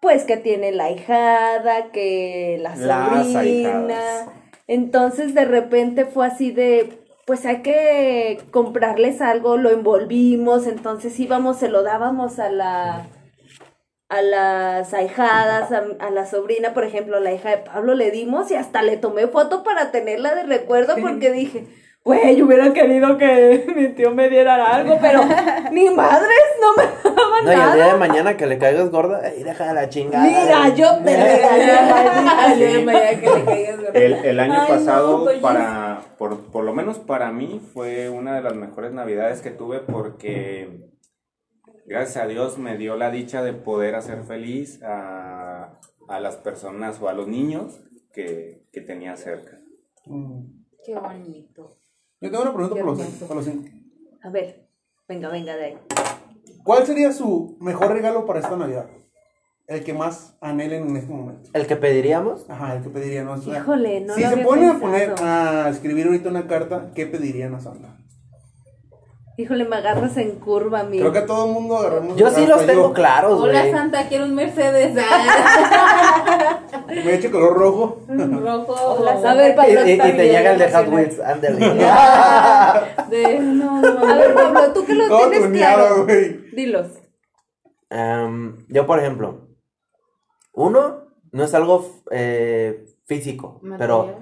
pues 0.00 0.24
que 0.24 0.36
tiene 0.36 0.72
la 0.72 0.90
hijada, 0.90 1.90
que 1.90 2.58
la 2.60 2.76
Las 2.76 3.26
sobrina. 3.26 4.26
Entonces 4.66 5.34
de 5.34 5.44
repente 5.44 6.06
fue 6.06 6.26
así 6.26 6.50
de, 6.50 6.98
pues 7.26 7.44
hay 7.46 7.62
que 7.62 8.38
comprarles 8.50 9.20
algo, 9.20 9.56
lo 9.56 9.70
envolvimos, 9.70 10.66
entonces 10.66 11.18
íbamos, 11.20 11.58
se 11.58 11.68
lo 11.68 11.82
dábamos 11.82 12.38
a 12.38 12.50
la 12.50 13.08
a 14.10 14.22
las 14.22 14.94
ahijadas, 14.94 15.72
a, 15.72 15.84
a 15.98 16.10
la 16.10 16.26
sobrina, 16.26 16.74
por 16.74 16.84
ejemplo, 16.84 17.18
la 17.20 17.32
hija 17.32 17.50
de 17.50 17.58
Pablo 17.58 17.94
le 17.94 18.10
dimos 18.10 18.50
y 18.50 18.54
hasta 18.54 18.82
le 18.82 18.96
tomé 18.96 19.26
foto 19.26 19.64
para 19.64 19.90
tenerla 19.90 20.34
de 20.34 20.44
recuerdo 20.44 20.96
porque 21.00 21.32
dije, 21.32 21.66
güey, 22.04 22.36
yo 22.36 22.44
hubiera 22.46 22.72
querido 22.72 23.16
que 23.16 23.64
mi 23.76 23.88
tío 23.88 24.10
me 24.14 24.28
diera 24.28 24.66
algo, 24.76 24.98
pero 25.00 25.20
ni 25.72 25.88
madres 25.90 26.38
no 26.60 26.74
me 26.76 26.84
daban 27.02 27.44
No, 27.44 27.50
y 27.50 27.54
el 27.54 27.60
día 27.60 27.72
de 27.72 27.78
nada. 27.80 27.96
mañana 27.96 28.36
que 28.36 28.46
le 28.46 28.58
caigas 28.58 28.90
gorda, 28.90 29.20
ahí 29.24 29.42
deja 29.42 29.72
la 29.72 29.88
chingada. 29.88 30.24
Mira, 30.24 30.68
yo 30.74 31.02
te 31.02 31.16
regalé. 31.16 32.84
El, 33.94 34.12
el 34.24 34.40
año 34.40 34.52
Ay, 34.54 34.60
no, 34.60 34.66
pasado, 34.68 35.24
pues, 35.24 35.38
para, 35.40 36.02
por, 36.18 36.50
por 36.50 36.64
lo 36.64 36.72
menos 36.74 36.98
para 36.98 37.32
mí, 37.32 37.60
fue 37.72 38.08
una 38.10 38.34
de 38.36 38.42
las 38.42 38.54
mejores 38.54 38.92
navidades 38.92 39.40
que 39.40 39.50
tuve 39.50 39.80
porque, 39.80 40.90
gracias 41.86 42.22
a 42.24 42.26
Dios, 42.26 42.58
me 42.58 42.76
dio 42.76 42.96
la 42.96 43.10
dicha 43.10 43.42
de 43.42 43.52
poder 43.54 43.94
hacer 43.94 44.24
feliz 44.24 44.82
a, 44.82 45.78
a 46.08 46.20
las 46.20 46.36
personas 46.36 47.00
o 47.00 47.08
a 47.08 47.14
los 47.14 47.28
niños 47.28 47.80
que, 48.12 48.66
que 48.72 48.80
tenía 48.80 49.16
cerca. 49.16 49.58
Mm. 50.06 50.42
qué 50.84 50.94
bonito. 50.96 51.78
Yo 52.24 52.30
tengo 52.30 52.42
una 52.42 52.54
pregunta 52.54 52.74
para 52.74 52.86
los, 52.86 52.98
para 53.00 53.34
los 53.34 53.44
cinco. 53.44 53.68
A 54.22 54.30
ver, 54.30 54.66
venga, 55.06 55.28
venga 55.28 55.56
de 55.56 55.64
ahí. 55.66 55.78
¿Cuál 56.62 56.86
sería 56.86 57.12
su 57.12 57.58
mejor 57.60 57.92
regalo 57.92 58.24
para 58.24 58.40
esta 58.40 58.56
Navidad? 58.56 58.86
El 59.66 59.84
que 59.84 59.92
más 59.92 60.34
anhelen 60.40 60.88
en 60.88 60.96
este 60.96 61.12
momento. 61.12 61.50
El 61.52 61.66
que 61.66 61.76
pediríamos, 61.76 62.48
Ajá, 62.48 62.76
el 62.76 62.82
que 62.82 62.88
sea, 62.98 63.58
Híjole, 63.58 64.00
no 64.00 64.14
si 64.14 64.22
lo 64.22 64.26
se 64.28 64.32
había 64.32 64.44
ponen 64.46 64.70
a 64.70 64.80
poner 64.80 65.14
a 65.20 65.68
escribir 65.68 66.06
ahorita 66.06 66.30
una 66.30 66.46
carta, 66.46 66.92
¿qué 66.94 67.04
pedirían 67.04 67.54
a 67.56 67.60
Santa? 67.60 67.98
Híjole, 69.36 69.66
me 69.66 69.76
agarras 69.76 70.16
en 70.16 70.38
curva, 70.38 70.80
amigo. 70.80 71.02
Creo 71.02 71.12
que 71.12 71.18
a 71.18 71.26
todo 71.26 71.46
el 71.46 71.52
mundo 71.52 71.76
agarramos. 71.76 72.16
yo 72.16 72.30
sí 72.30 72.46
los 72.46 72.64
tengo 72.64 72.88
yo. 72.88 72.92
claros, 72.94 73.38
Hola 73.38 73.60
güey. 73.60 73.72
Santa, 73.72 74.08
quiero 74.08 74.24
un 74.24 74.34
Mercedes. 74.34 74.96
Me 76.86 77.14
eche 77.14 77.30
color 77.30 77.54
rojo. 77.56 78.00
rojo. 78.08 78.72
Hola, 78.98 79.12
A 79.30 79.34
ver, 79.34 79.52
Y, 79.52 79.56
Pablo, 79.56 79.86
y- 79.86 79.92
y 79.92 79.98
te 79.98 80.24
llega 80.28 80.52
el 80.52 80.58
de 80.58 80.70
Hot. 80.72 80.88
Wheels, 80.88 81.20
ándale. 81.20 81.58
De, 83.10 83.38
no, 83.40 83.80
no, 83.80 83.98
A 84.06 84.14
ver, 84.16 84.34
Pablo, 84.34 84.72
tú 84.72 84.84
que 84.84 84.94
lo 84.94 85.08
Todo 85.08 85.30
tienes 85.30 85.40
tuneado, 85.48 85.86
claro. 85.88 86.04
güey. 86.04 86.50
Dilos. 86.54 86.88
Yo, 88.68 88.86
por 88.86 88.98
ejemplo, 88.98 89.48
uno, 90.52 91.04
no 91.32 91.44
es 91.44 91.54
algo 91.54 91.86
eh, 92.10 92.86
físico, 93.06 93.60
pero 93.78 94.16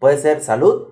puede 0.00 0.16
ser 0.18 0.40
salud, 0.40 0.88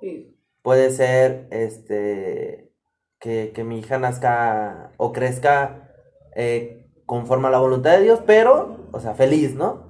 Sí. 0.00 0.36
puede 0.62 0.90
ser 0.90 1.46
este 1.50 2.72
que, 3.18 3.52
que 3.54 3.64
mi 3.64 3.80
hija 3.80 3.98
nazca 3.98 4.92
o 4.96 5.12
crezca 5.12 5.90
eh, 6.36 6.86
conforme 7.06 7.48
a 7.48 7.50
la 7.50 7.58
voluntad 7.58 7.90
de 7.98 8.04
Dios, 8.04 8.20
pero, 8.24 8.76
o 8.92 9.00
sea, 9.00 9.14
feliz, 9.14 9.54
¿no? 9.54 9.89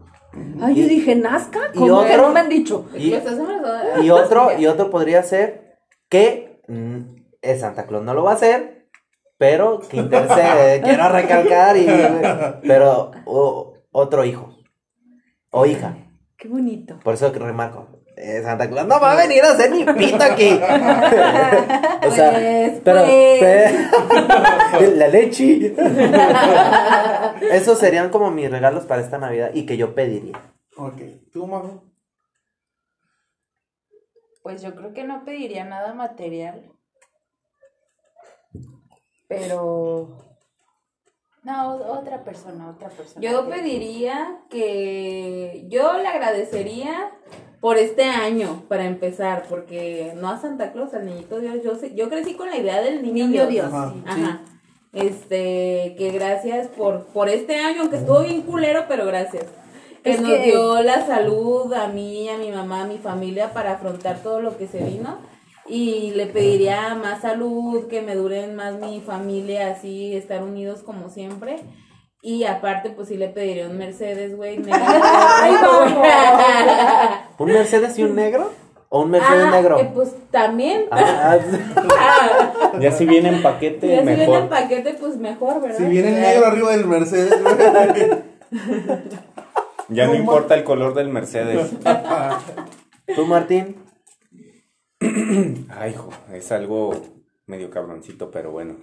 Ay, 0.61 0.75
Y- 0.79 0.83
yo 0.83 0.89
dije, 0.89 1.17
¿Nazca? 1.17 1.59
y 1.75 1.79
¿Cómo 1.79 2.05
que 2.05 2.13
otro- 2.13 2.29
no 2.29 2.33
me 2.35 2.41
han 2.41 2.49
dicho? 2.49 2.87
Y, 2.97 3.15
y 4.03 4.11
otro, 4.11 4.51
y 4.59 4.67
otro 4.67 4.91
podría 4.91 5.23
ser 5.23 5.77
que 6.09 6.63
mm, 6.69 6.99
el 7.43 7.59
Santa 7.59 7.87
Claus 7.87 8.05
no 8.05 8.15
lo 8.15 8.23
va 8.25 8.33
a 8.33 8.35
hacer, 8.35 8.89
pero 9.39 9.81
que 9.81 9.97
intercede, 9.97 10.81
quiero 10.85 11.09
recalcar, 11.09 11.77
y, 11.77 11.87
pero 12.67 13.11
o- 13.25 13.75
otro 13.93 14.25
hijo 14.25 14.57
o 15.51 15.67
hija. 15.67 15.97
Qué 16.37 16.49
bonito. 16.49 16.99
Por 17.03 17.15
eso 17.15 17.33
que 17.33 17.39
remarco. 17.39 17.89
Eh, 18.23 18.43
Santa 18.43 18.69
Claus 18.69 18.87
no 18.87 19.01
va 19.01 19.13
a 19.13 19.17
venir 19.17 19.43
a 19.43 19.53
hacer 19.53 19.71
ni 19.71 19.85
pito 19.85 20.23
aquí. 20.23 20.53
o 22.07 22.11
sea, 22.11 22.31
Pues, 22.33 22.81
pero, 22.85 23.05
pues. 23.05 23.75
la 24.97 25.09
leche. 25.09 25.75
Esos 27.51 27.79
serían 27.79 28.11
como 28.11 28.31
mis 28.31 28.51
regalos 28.51 28.85
para 28.85 29.01
esta 29.01 29.19
Navidad 29.19 29.51
y 29.55 29.65
que 29.67 29.77
yo 29.77 29.95
pediría. 29.95 30.39
Ok. 30.77 31.01
¿Tú, 31.33 31.47
Majo? 31.47 31.85
Pues 34.43 34.63
yo 34.63 34.75
creo 34.75 34.93
que 34.93 35.05
no 35.05 35.25
pediría 35.25 35.65
nada 35.65 35.95
material. 35.95 36.71
Pero. 39.29 40.09
No, 41.43 41.75
otra 41.77 42.23
persona, 42.23 42.69
otra 42.69 42.91
persona. 42.91 43.21
Yo 43.27 43.49
pediría 43.49 44.43
que 44.51 45.65
yo 45.69 45.95
le 45.99 46.07
agradecería 46.07 47.13
por 47.61 47.77
este 47.79 48.05
año 48.05 48.63
para 48.69 48.85
empezar, 48.87 49.45
porque 49.49 50.13
no 50.17 50.29
a 50.31 50.41
Santa 50.41 50.73
Claus, 50.73 50.95
al 50.95 51.07
niñito 51.07 51.41
Dios, 51.41 51.57
yo 51.63 51.75
sé- 51.77 51.95
yo 51.95 52.09
crecí 52.09 52.35
con 52.35 52.49
la 52.49 52.57
idea 52.57 52.81
del 52.81 53.03
niño, 53.03 53.27
Niño 53.27 53.47
Dios. 53.47 53.67
Ajá, 53.67 53.95
Ajá. 54.07 54.41
Este, 54.93 55.95
que 55.97 56.11
gracias 56.13 56.67
por 56.69 57.05
por 57.07 57.29
este 57.29 57.57
año, 57.59 57.83
aunque 57.83 57.99
estuvo 57.99 58.21
bien 58.23 58.43
culero, 58.43 58.85
pero 58.89 59.07
gracias. 59.07 59.45
Que 60.03 60.13
Es 60.13 60.21
nos 60.21 60.33
que- 60.33 60.43
dio 60.45 60.83
la 60.83 61.07
salud 61.07 61.73
a 61.75 61.87
mí, 61.89 62.29
a 62.29 62.39
mi 62.39 62.51
mamá, 62.51 62.83
a 62.83 62.87
mi 62.87 62.99
familia 62.99 63.53
para 63.53 63.73
afrontar 63.75 64.23
todo 64.23 64.41
lo 64.41 64.57
que 64.57 64.67
se 64.67 64.79
vino. 64.83 65.19
Y 65.69 66.11
le 66.17 66.27
pediría 66.27 66.95
más 66.97 67.21
salud, 67.21 67.87
que 67.87 68.01
me 68.03 68.17
duren 68.17 68.57
más 68.57 68.75
mi 68.81 69.01
familia, 69.01 69.71
así 69.71 70.17
estar 70.17 70.43
unidos 70.43 70.83
como 70.83 71.11
siempre. 71.11 71.61
Y 72.23 72.45
aparte, 72.45 72.91
pues 72.91 73.09
sí 73.09 73.17
le 73.17 73.29
pediría 73.29 73.69
un 73.69 73.79
Mercedes, 73.79 74.37
güey. 74.37 74.59
negro. 74.59 74.75
¿Un 77.41 77.53
Mercedes 77.53 77.99
y 77.99 78.05
un 78.05 78.15
negro? 78.17 78.53
¿O 78.91 79.01
un 79.03 79.11
Mercedes 79.11 79.45
Ah, 79.47 79.51
negro? 79.51 79.79
eh, 79.79 79.91
pues 79.95 80.15
también. 80.31 80.85
Ah, 80.91 81.39
Ya 82.81 82.93
si 82.93 83.07
viene 83.07 83.31
en 83.31 83.43
paquete, 83.43 83.89
Ya 83.89 84.01
si 84.01 84.07
viene 84.07 84.27
mejor. 84.27 84.43
en 84.43 84.49
paquete, 84.49 84.95
pues 85.01 85.17
mejor, 85.17 85.63
¿verdad? 85.63 85.79
Si 85.79 85.85
viene 85.85 86.09
el 86.09 86.21
negro 86.21 86.47
arriba 86.47 86.71
del 86.73 86.87
Mercedes, 86.87 87.43
güey. 87.43 87.57
Ya 89.89 90.07
no 90.07 90.15
importa 90.15 90.55
el 90.55 90.63
color 90.65 90.95
del 90.95 91.09
Mercedes. 91.09 91.71
¿Tú, 93.17 93.27
Martín? 93.27 93.77
Ay, 95.01 95.91
hijo, 95.93 96.11
es 96.33 96.53
algo 96.53 96.93
medio 97.47 97.71
cabroncito, 97.71 98.31
pero 98.31 98.53
bueno. 98.53 98.77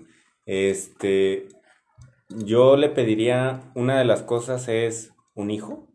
Este, 0.46 1.48
yo 2.30 2.76
le 2.76 2.90
pediría, 2.90 3.62
una 3.76 3.98
de 4.00 4.04
las 4.06 4.24
cosas 4.24 4.68
es 4.68 5.14
un 5.34 5.50
hijo. 5.52 5.87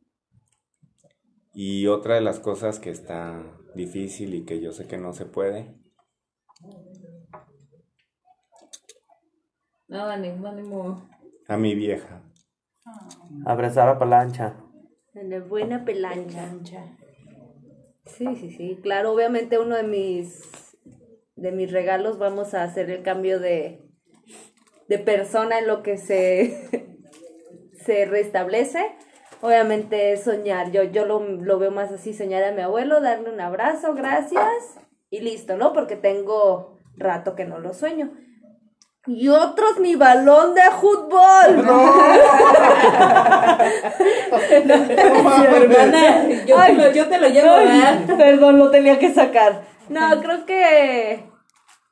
Y 1.55 1.87
otra 1.87 2.15
de 2.15 2.21
las 2.23 2.41
cosas 2.41 2.79
que 2.79 2.91
está 2.91 3.43
difícil 3.75 4.35
y 4.35 4.45
que 4.45 4.61
yo 4.61 4.73
sé 4.73 4.87
que 4.87 4.99
no 4.99 5.13
se 5.13 5.27
puede, 5.27 5.75
No, 9.89 10.07
ánimo, 10.07 10.49
ánimo. 10.49 11.09
a 11.49 11.57
mi 11.59 11.75
vieja. 11.75 12.23
Abrazar 13.45 13.91
a 13.91 13.99
Palancha. 13.99 14.57
Una 15.13 15.41
buena 15.41 15.85
pelancha. 15.85 16.47
Lancha. 16.47 16.97
Sí, 18.07 18.25
sí, 18.37 18.51
sí. 18.53 18.79
Claro, 18.83 19.13
obviamente 19.13 19.59
uno 19.59 19.77
de 19.77 19.83
mis 19.83 20.41
de 21.37 21.53
mis 21.53 21.71
regalos 21.71 22.19
vamos 22.19 22.55
a 22.55 22.63
hacer 22.63 22.89
el 22.91 23.03
cambio 23.03 23.39
de, 23.39 23.87
de 24.89 24.99
persona 24.99 25.59
en 25.59 25.67
lo 25.67 25.83
que 25.83 25.99
se, 25.99 26.97
se 27.85 28.07
restablece. 28.07 28.97
Obviamente 29.43 30.13
es 30.13 30.23
soñar. 30.25 30.71
Yo, 30.71 30.85
yo 30.85 31.05
lo, 31.05 31.19
lo 31.21 31.59
veo 31.59 31.71
más 31.71 31.91
así, 31.93 32.15
soñar 32.15 32.43
a 32.45 32.53
mi 32.53 32.63
abuelo, 32.63 33.01
darle 33.01 33.29
un 33.31 33.41
abrazo, 33.41 33.93
gracias, 33.95 34.79
y 35.11 35.21
listo, 35.21 35.57
¿no? 35.57 35.73
Porque 35.73 35.97
tengo 35.97 36.79
rato 36.97 37.35
que 37.35 37.45
no 37.45 37.59
lo 37.59 37.75
sueño. 37.75 38.13
Y 39.07 39.27
otros 39.29 39.81
mi 39.81 39.97
balón 39.97 40.55
de 40.55 40.63
fútbol. 40.81 41.67
Hermana, 44.63 46.29
yo, 46.47 46.57
Ay, 46.59 46.77
te 46.77 46.83
lo- 46.83 46.93
yo 46.93 47.09
te 47.09 47.19
lo 47.19 47.29
llevo, 47.29 47.51
Ay. 47.53 48.05
Perdón, 48.17 48.59
lo 48.59 48.71
tenía 48.71 48.99
que 48.99 49.13
sacar. 49.13 49.63
No, 49.89 50.21
creo 50.23 50.47
que, 50.47 51.25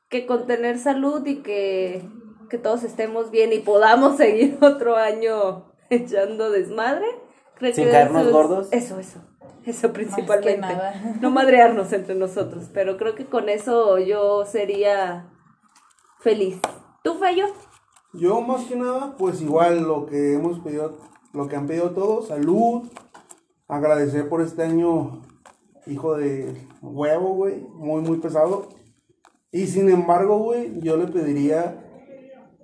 que 0.09 0.27
con 0.27 0.47
tener 0.47 0.79
salud 0.79 1.27
y 1.27 1.43
que, 1.43 2.03
que 2.49 2.59
todos 2.59 2.85
estemos 2.85 3.31
bien 3.31 3.53
y 3.53 3.59
podamos 3.59 4.17
seguir 4.17 4.59
otro 4.63 4.97
año 4.97 5.73
echando 5.91 6.51
desmadre. 6.51 7.07
Sin 7.73 7.91
caernos 7.91 8.31
gordos. 8.31 8.69
Eso, 8.73 8.99
eso. 8.99 9.21
Eso 9.67 9.93
principalmente. 9.93 10.59
nada. 10.59 11.17
No 11.21 11.31
madrearnos 11.31 11.93
entre 11.93 12.15
nosotros. 12.15 12.71
Pero 12.73 12.97
creo 12.97 13.15
que 13.15 13.27
con 13.27 13.49
eso 13.49 13.99
yo 13.99 14.45
sería 14.47 15.29
feliz. 16.21 16.59
¿Tú, 17.03 17.15
Feyo? 17.15 17.47
Yo 18.13 18.41
más 18.41 18.65
que 18.65 18.77
nada, 18.77 19.15
pues 19.17 19.41
igual 19.41 19.83
lo 19.83 20.07
que 20.07 20.35
hemos 20.35 20.59
pedido, 20.61 20.97
lo 21.33 21.47
que 21.47 21.57
han 21.57 21.67
pedido 21.67 21.91
todos, 21.91 22.29
salud, 22.29 22.83
agradecer 23.69 24.29
por 24.29 24.41
este 24.41 24.65
año, 24.65 25.23
hijo 25.87 26.17
de 26.17 26.67
huevo, 26.83 27.35
güey, 27.35 27.61
muy, 27.75 28.03
muy 28.03 28.19
pesado. 28.19 28.69
Y 29.53 29.67
sin 29.67 29.89
embargo, 29.89 30.39
güey, 30.39 30.81
yo 30.81 30.97
le 30.97 31.07
pediría 31.07 31.87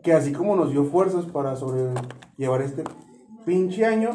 que 0.03 0.13
así 0.13 0.33
como 0.33 0.57
nos 0.57 0.71
dio 0.71 0.85
fuerzas 0.85 1.27
para 1.27 1.57
sobrellevar 1.57 2.63
este 2.63 2.83
pinche 3.45 3.87
año, 3.87 4.11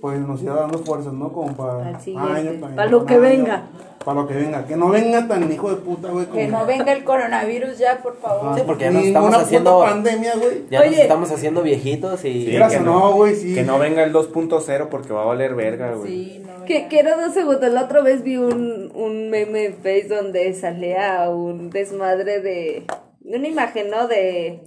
pues 0.00 0.18
nos 0.20 0.40
siga 0.40 0.54
dando 0.54 0.78
fuerzas, 0.78 1.12
¿no? 1.12 1.32
Como 1.32 1.56
para, 1.56 1.98
para 2.14 2.74
para 2.74 2.90
lo 2.90 3.06
que 3.06 3.18
venga. 3.18 3.64
Para 4.04 4.20
lo 4.20 4.28
que 4.28 4.34
venga, 4.34 4.64
que 4.64 4.76
no 4.76 4.90
venga 4.90 5.26
tan 5.26 5.50
hijo 5.50 5.68
de 5.68 5.76
puta, 5.76 6.08
güey. 6.08 6.26
Que 6.26 6.46
no 6.46 6.64
venga 6.64 6.92
el 6.92 7.02
coronavirus 7.02 7.76
ya, 7.78 7.98
por 8.02 8.16
favor. 8.16 8.56
Sí, 8.56 8.62
porque 8.64 8.84
ya 8.84 8.90
nos 8.92 9.04
estamos 9.04 9.34
haciendo. 9.34 9.80
pandemia, 9.80 10.34
güey. 10.36 10.64
Ya 10.70 10.84
nos 10.84 10.98
estamos 10.98 11.30
haciendo 11.32 11.62
viejitos 11.62 12.24
y. 12.24 12.46
Sí, 12.46 12.58
que 12.70 12.80
no, 12.80 13.14
güey, 13.14 13.34
sí. 13.34 13.54
Que 13.54 13.64
no 13.64 13.78
venga 13.78 14.04
el 14.04 14.12
2.0 14.12 14.88
porque 14.88 15.12
va 15.12 15.22
a 15.22 15.26
valer 15.26 15.56
verga, 15.56 15.92
güey. 15.94 16.08
Sí, 16.08 16.42
no. 16.46 16.64
Que, 16.66 16.86
quiero 16.88 17.20
dos 17.20 17.34
segundos. 17.34 17.72
La 17.72 17.84
otra 17.84 18.00
vez 18.00 18.22
vi 18.22 18.36
un, 18.36 18.92
un 18.94 19.30
meme 19.30 19.64
en 19.66 19.74
Face 19.74 20.06
donde 20.08 20.54
salía 20.54 21.28
un 21.30 21.70
desmadre 21.70 22.40
de. 22.40 22.86
Una 23.24 23.48
imagen, 23.48 23.90
¿no? 23.90 24.06
De. 24.06 24.62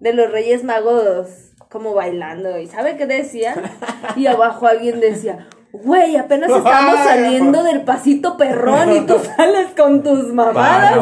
De 0.00 0.12
los 0.12 0.32
Reyes 0.32 0.64
Magos 0.64 1.53
como 1.74 1.92
bailando. 1.92 2.56
¿Y 2.56 2.68
sabe 2.68 2.96
qué 2.96 3.04
decía? 3.04 3.56
Y 4.14 4.28
abajo 4.28 4.68
alguien 4.68 5.00
decía. 5.00 5.48
Güey, 5.72 6.16
apenas 6.16 6.48
estamos 6.56 7.00
saliendo 7.00 7.64
del 7.64 7.82
pasito 7.82 8.36
perrón 8.36 8.92
y 8.92 9.00
tú 9.06 9.18
sales 9.36 9.70
con 9.76 10.04
tus 10.04 10.32
mamadas. 10.32 10.92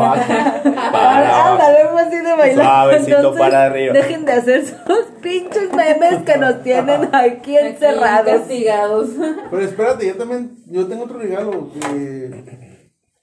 Ándale, 0.64 1.78
algo 1.82 1.98
así 1.98 2.16
de 2.16 2.32
bailar. 2.34 2.64
Suavecito 2.64 3.16
Entonces, 3.16 3.40
para 3.42 3.64
arriba. 3.66 3.92
Dejen 3.92 4.24
de 4.24 4.32
hacer 4.32 4.64
sus 4.64 5.04
pinches 5.20 5.74
memes 5.74 6.22
que 6.24 6.38
nos 6.38 6.62
tienen 6.62 7.14
aquí 7.14 7.54
Aquí 7.56 7.56
encerrados. 7.58 8.26
castigados. 8.32 9.10
Pero 9.50 9.62
espérate, 9.62 10.06
yo 10.06 10.14
también, 10.14 10.56
yo 10.68 10.86
tengo 10.86 11.04
otro 11.04 11.18
regalo 11.18 11.70
que, 11.74 12.70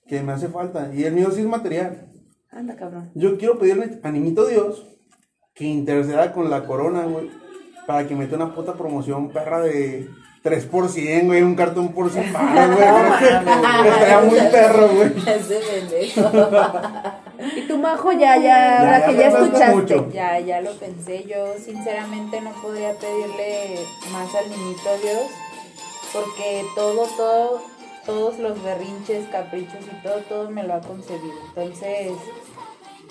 que 0.05 0.21
me 0.21 0.33
hace 0.33 0.49
falta. 0.49 0.91
Y 0.93 1.03
el 1.03 1.13
mío 1.13 1.31
sí 1.31 1.41
es 1.41 1.47
material. 1.47 2.05
Anda, 2.51 2.75
cabrón. 2.75 3.09
Yo 3.15 3.39
quiero 3.39 3.57
pedirle 3.57 3.99
a 4.03 4.11
Niñito 4.11 4.45
Dios 4.45 4.85
que 5.59 5.65
interceda 5.65 6.31
con 6.31 6.49
la 6.49 6.65
corona, 6.65 7.03
güey. 7.03 7.29
Para 7.85 8.07
que 8.07 8.15
meta 8.15 8.37
una 8.37 8.55
puta 8.55 8.73
promoción 8.73 9.29
perra 9.29 9.59
de 9.59 10.09
3 10.41 10.65
por 10.65 10.87
100, 10.87 11.27
güey. 11.27 11.41
Un 11.41 11.55
cartón 11.55 11.89
por 11.89 12.09
100 12.09 12.31
baros, 12.31 12.75
güey. 12.75 12.87
Estaría 13.89 14.19
muy 14.21 14.39
perro, 14.51 14.87
güey. 14.87 15.11
Y 17.57 17.61
tu 17.67 17.77
majo 17.77 18.11
ya, 18.13 18.37
ya, 18.37 18.79
ahora 18.79 18.99
ya 18.99 19.05
que 19.07 19.15
ya 19.15 19.27
escuchaste. 19.27 19.75
mucho. 19.75 20.09
Ya, 20.13 20.39
ya 20.39 20.61
lo 20.61 20.71
pensé. 20.75 21.25
Yo 21.25 21.53
sinceramente 21.57 22.39
no 22.39 22.51
podría 22.61 22.93
pedirle 22.93 23.79
más 24.13 24.33
al 24.35 24.49
niñito 24.49 24.89
Dios. 25.03 25.27
Porque 26.13 26.65
todo, 26.73 27.05
todo, 27.17 27.61
todos 28.05 28.39
los 28.39 28.63
berrinches, 28.63 29.27
caprichos 29.27 29.85
y 29.85 30.03
todo, 30.03 30.19
todo 30.29 30.49
me 30.49 30.63
lo 30.63 30.75
ha 30.75 30.79
concedido. 30.79 31.33
Entonces, 31.49 32.13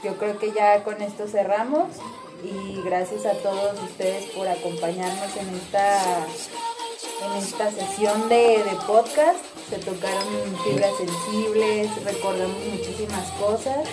yo 0.02 0.16
creo 0.16 0.38
que 0.38 0.52
ya 0.52 0.82
con 0.82 1.02
esto 1.02 1.26
cerramos. 1.26 1.88
Y 2.42 2.80
gracias 2.82 3.26
a 3.26 3.32
todos 3.32 3.80
ustedes 3.82 4.30
por 4.30 4.46
acompañarnos 4.46 5.36
en 5.36 5.54
esta 5.56 6.26
en 7.24 7.32
esta 7.42 7.70
sesión 7.70 8.28
de, 8.28 8.62
de 8.64 8.76
podcast. 8.86 9.38
Se 9.68 9.78
tocaron 9.78 10.56
fibras 10.64 10.92
sensibles, 10.96 12.04
recordamos 12.04 12.56
muchísimas 12.64 13.28
cosas 13.32 13.86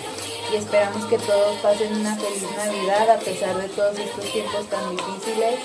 y 0.52 0.56
esperamos 0.56 1.04
que 1.06 1.18
todos 1.18 1.56
pasen 1.58 1.92
una 1.96 2.16
feliz 2.16 2.44
Navidad 2.56 3.10
a 3.10 3.18
pesar 3.18 3.60
de 3.60 3.68
todos 3.68 3.98
estos 3.98 4.24
tiempos 4.32 4.66
tan 4.66 4.96
difíciles, 4.96 5.60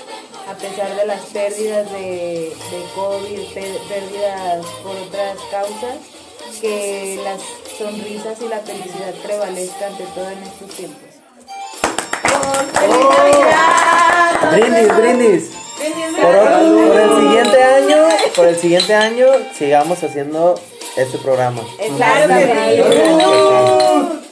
a 0.48 0.54
pesar 0.54 0.94
de 0.96 1.06
las 1.06 1.20
pérdidas 1.26 1.90
de, 1.92 2.54
de 2.70 2.84
COVID, 2.94 3.40
pérdidas 3.88 4.66
por 4.82 4.96
otras 4.96 5.38
causas, 5.50 5.98
que 6.60 7.20
las 7.24 7.40
sonrisas 7.78 8.40
y 8.42 8.48
la 8.48 8.58
felicidad 8.58 9.14
prevalezcan 9.22 9.92
ante 9.92 10.04
todo 10.04 10.28
en 10.28 10.42
estos 10.42 10.70
tiempos. 10.70 11.11
Brindis, 14.52 14.96
brindis. 14.96 15.50
Por, 16.20 16.34
otro- 16.36 16.88
por 16.88 17.00
el 17.00 17.10
siguiente 17.20 17.62
año, 17.62 17.96
por 18.36 18.46
el 18.48 18.56
siguiente 18.56 18.94
año, 18.94 19.26
sigamos 19.56 20.02
haciendo 20.02 20.60
este 20.96 21.18
programa. 21.18 21.62
Claro 21.96 22.28
que 22.34 22.44
sí. 22.44 24.31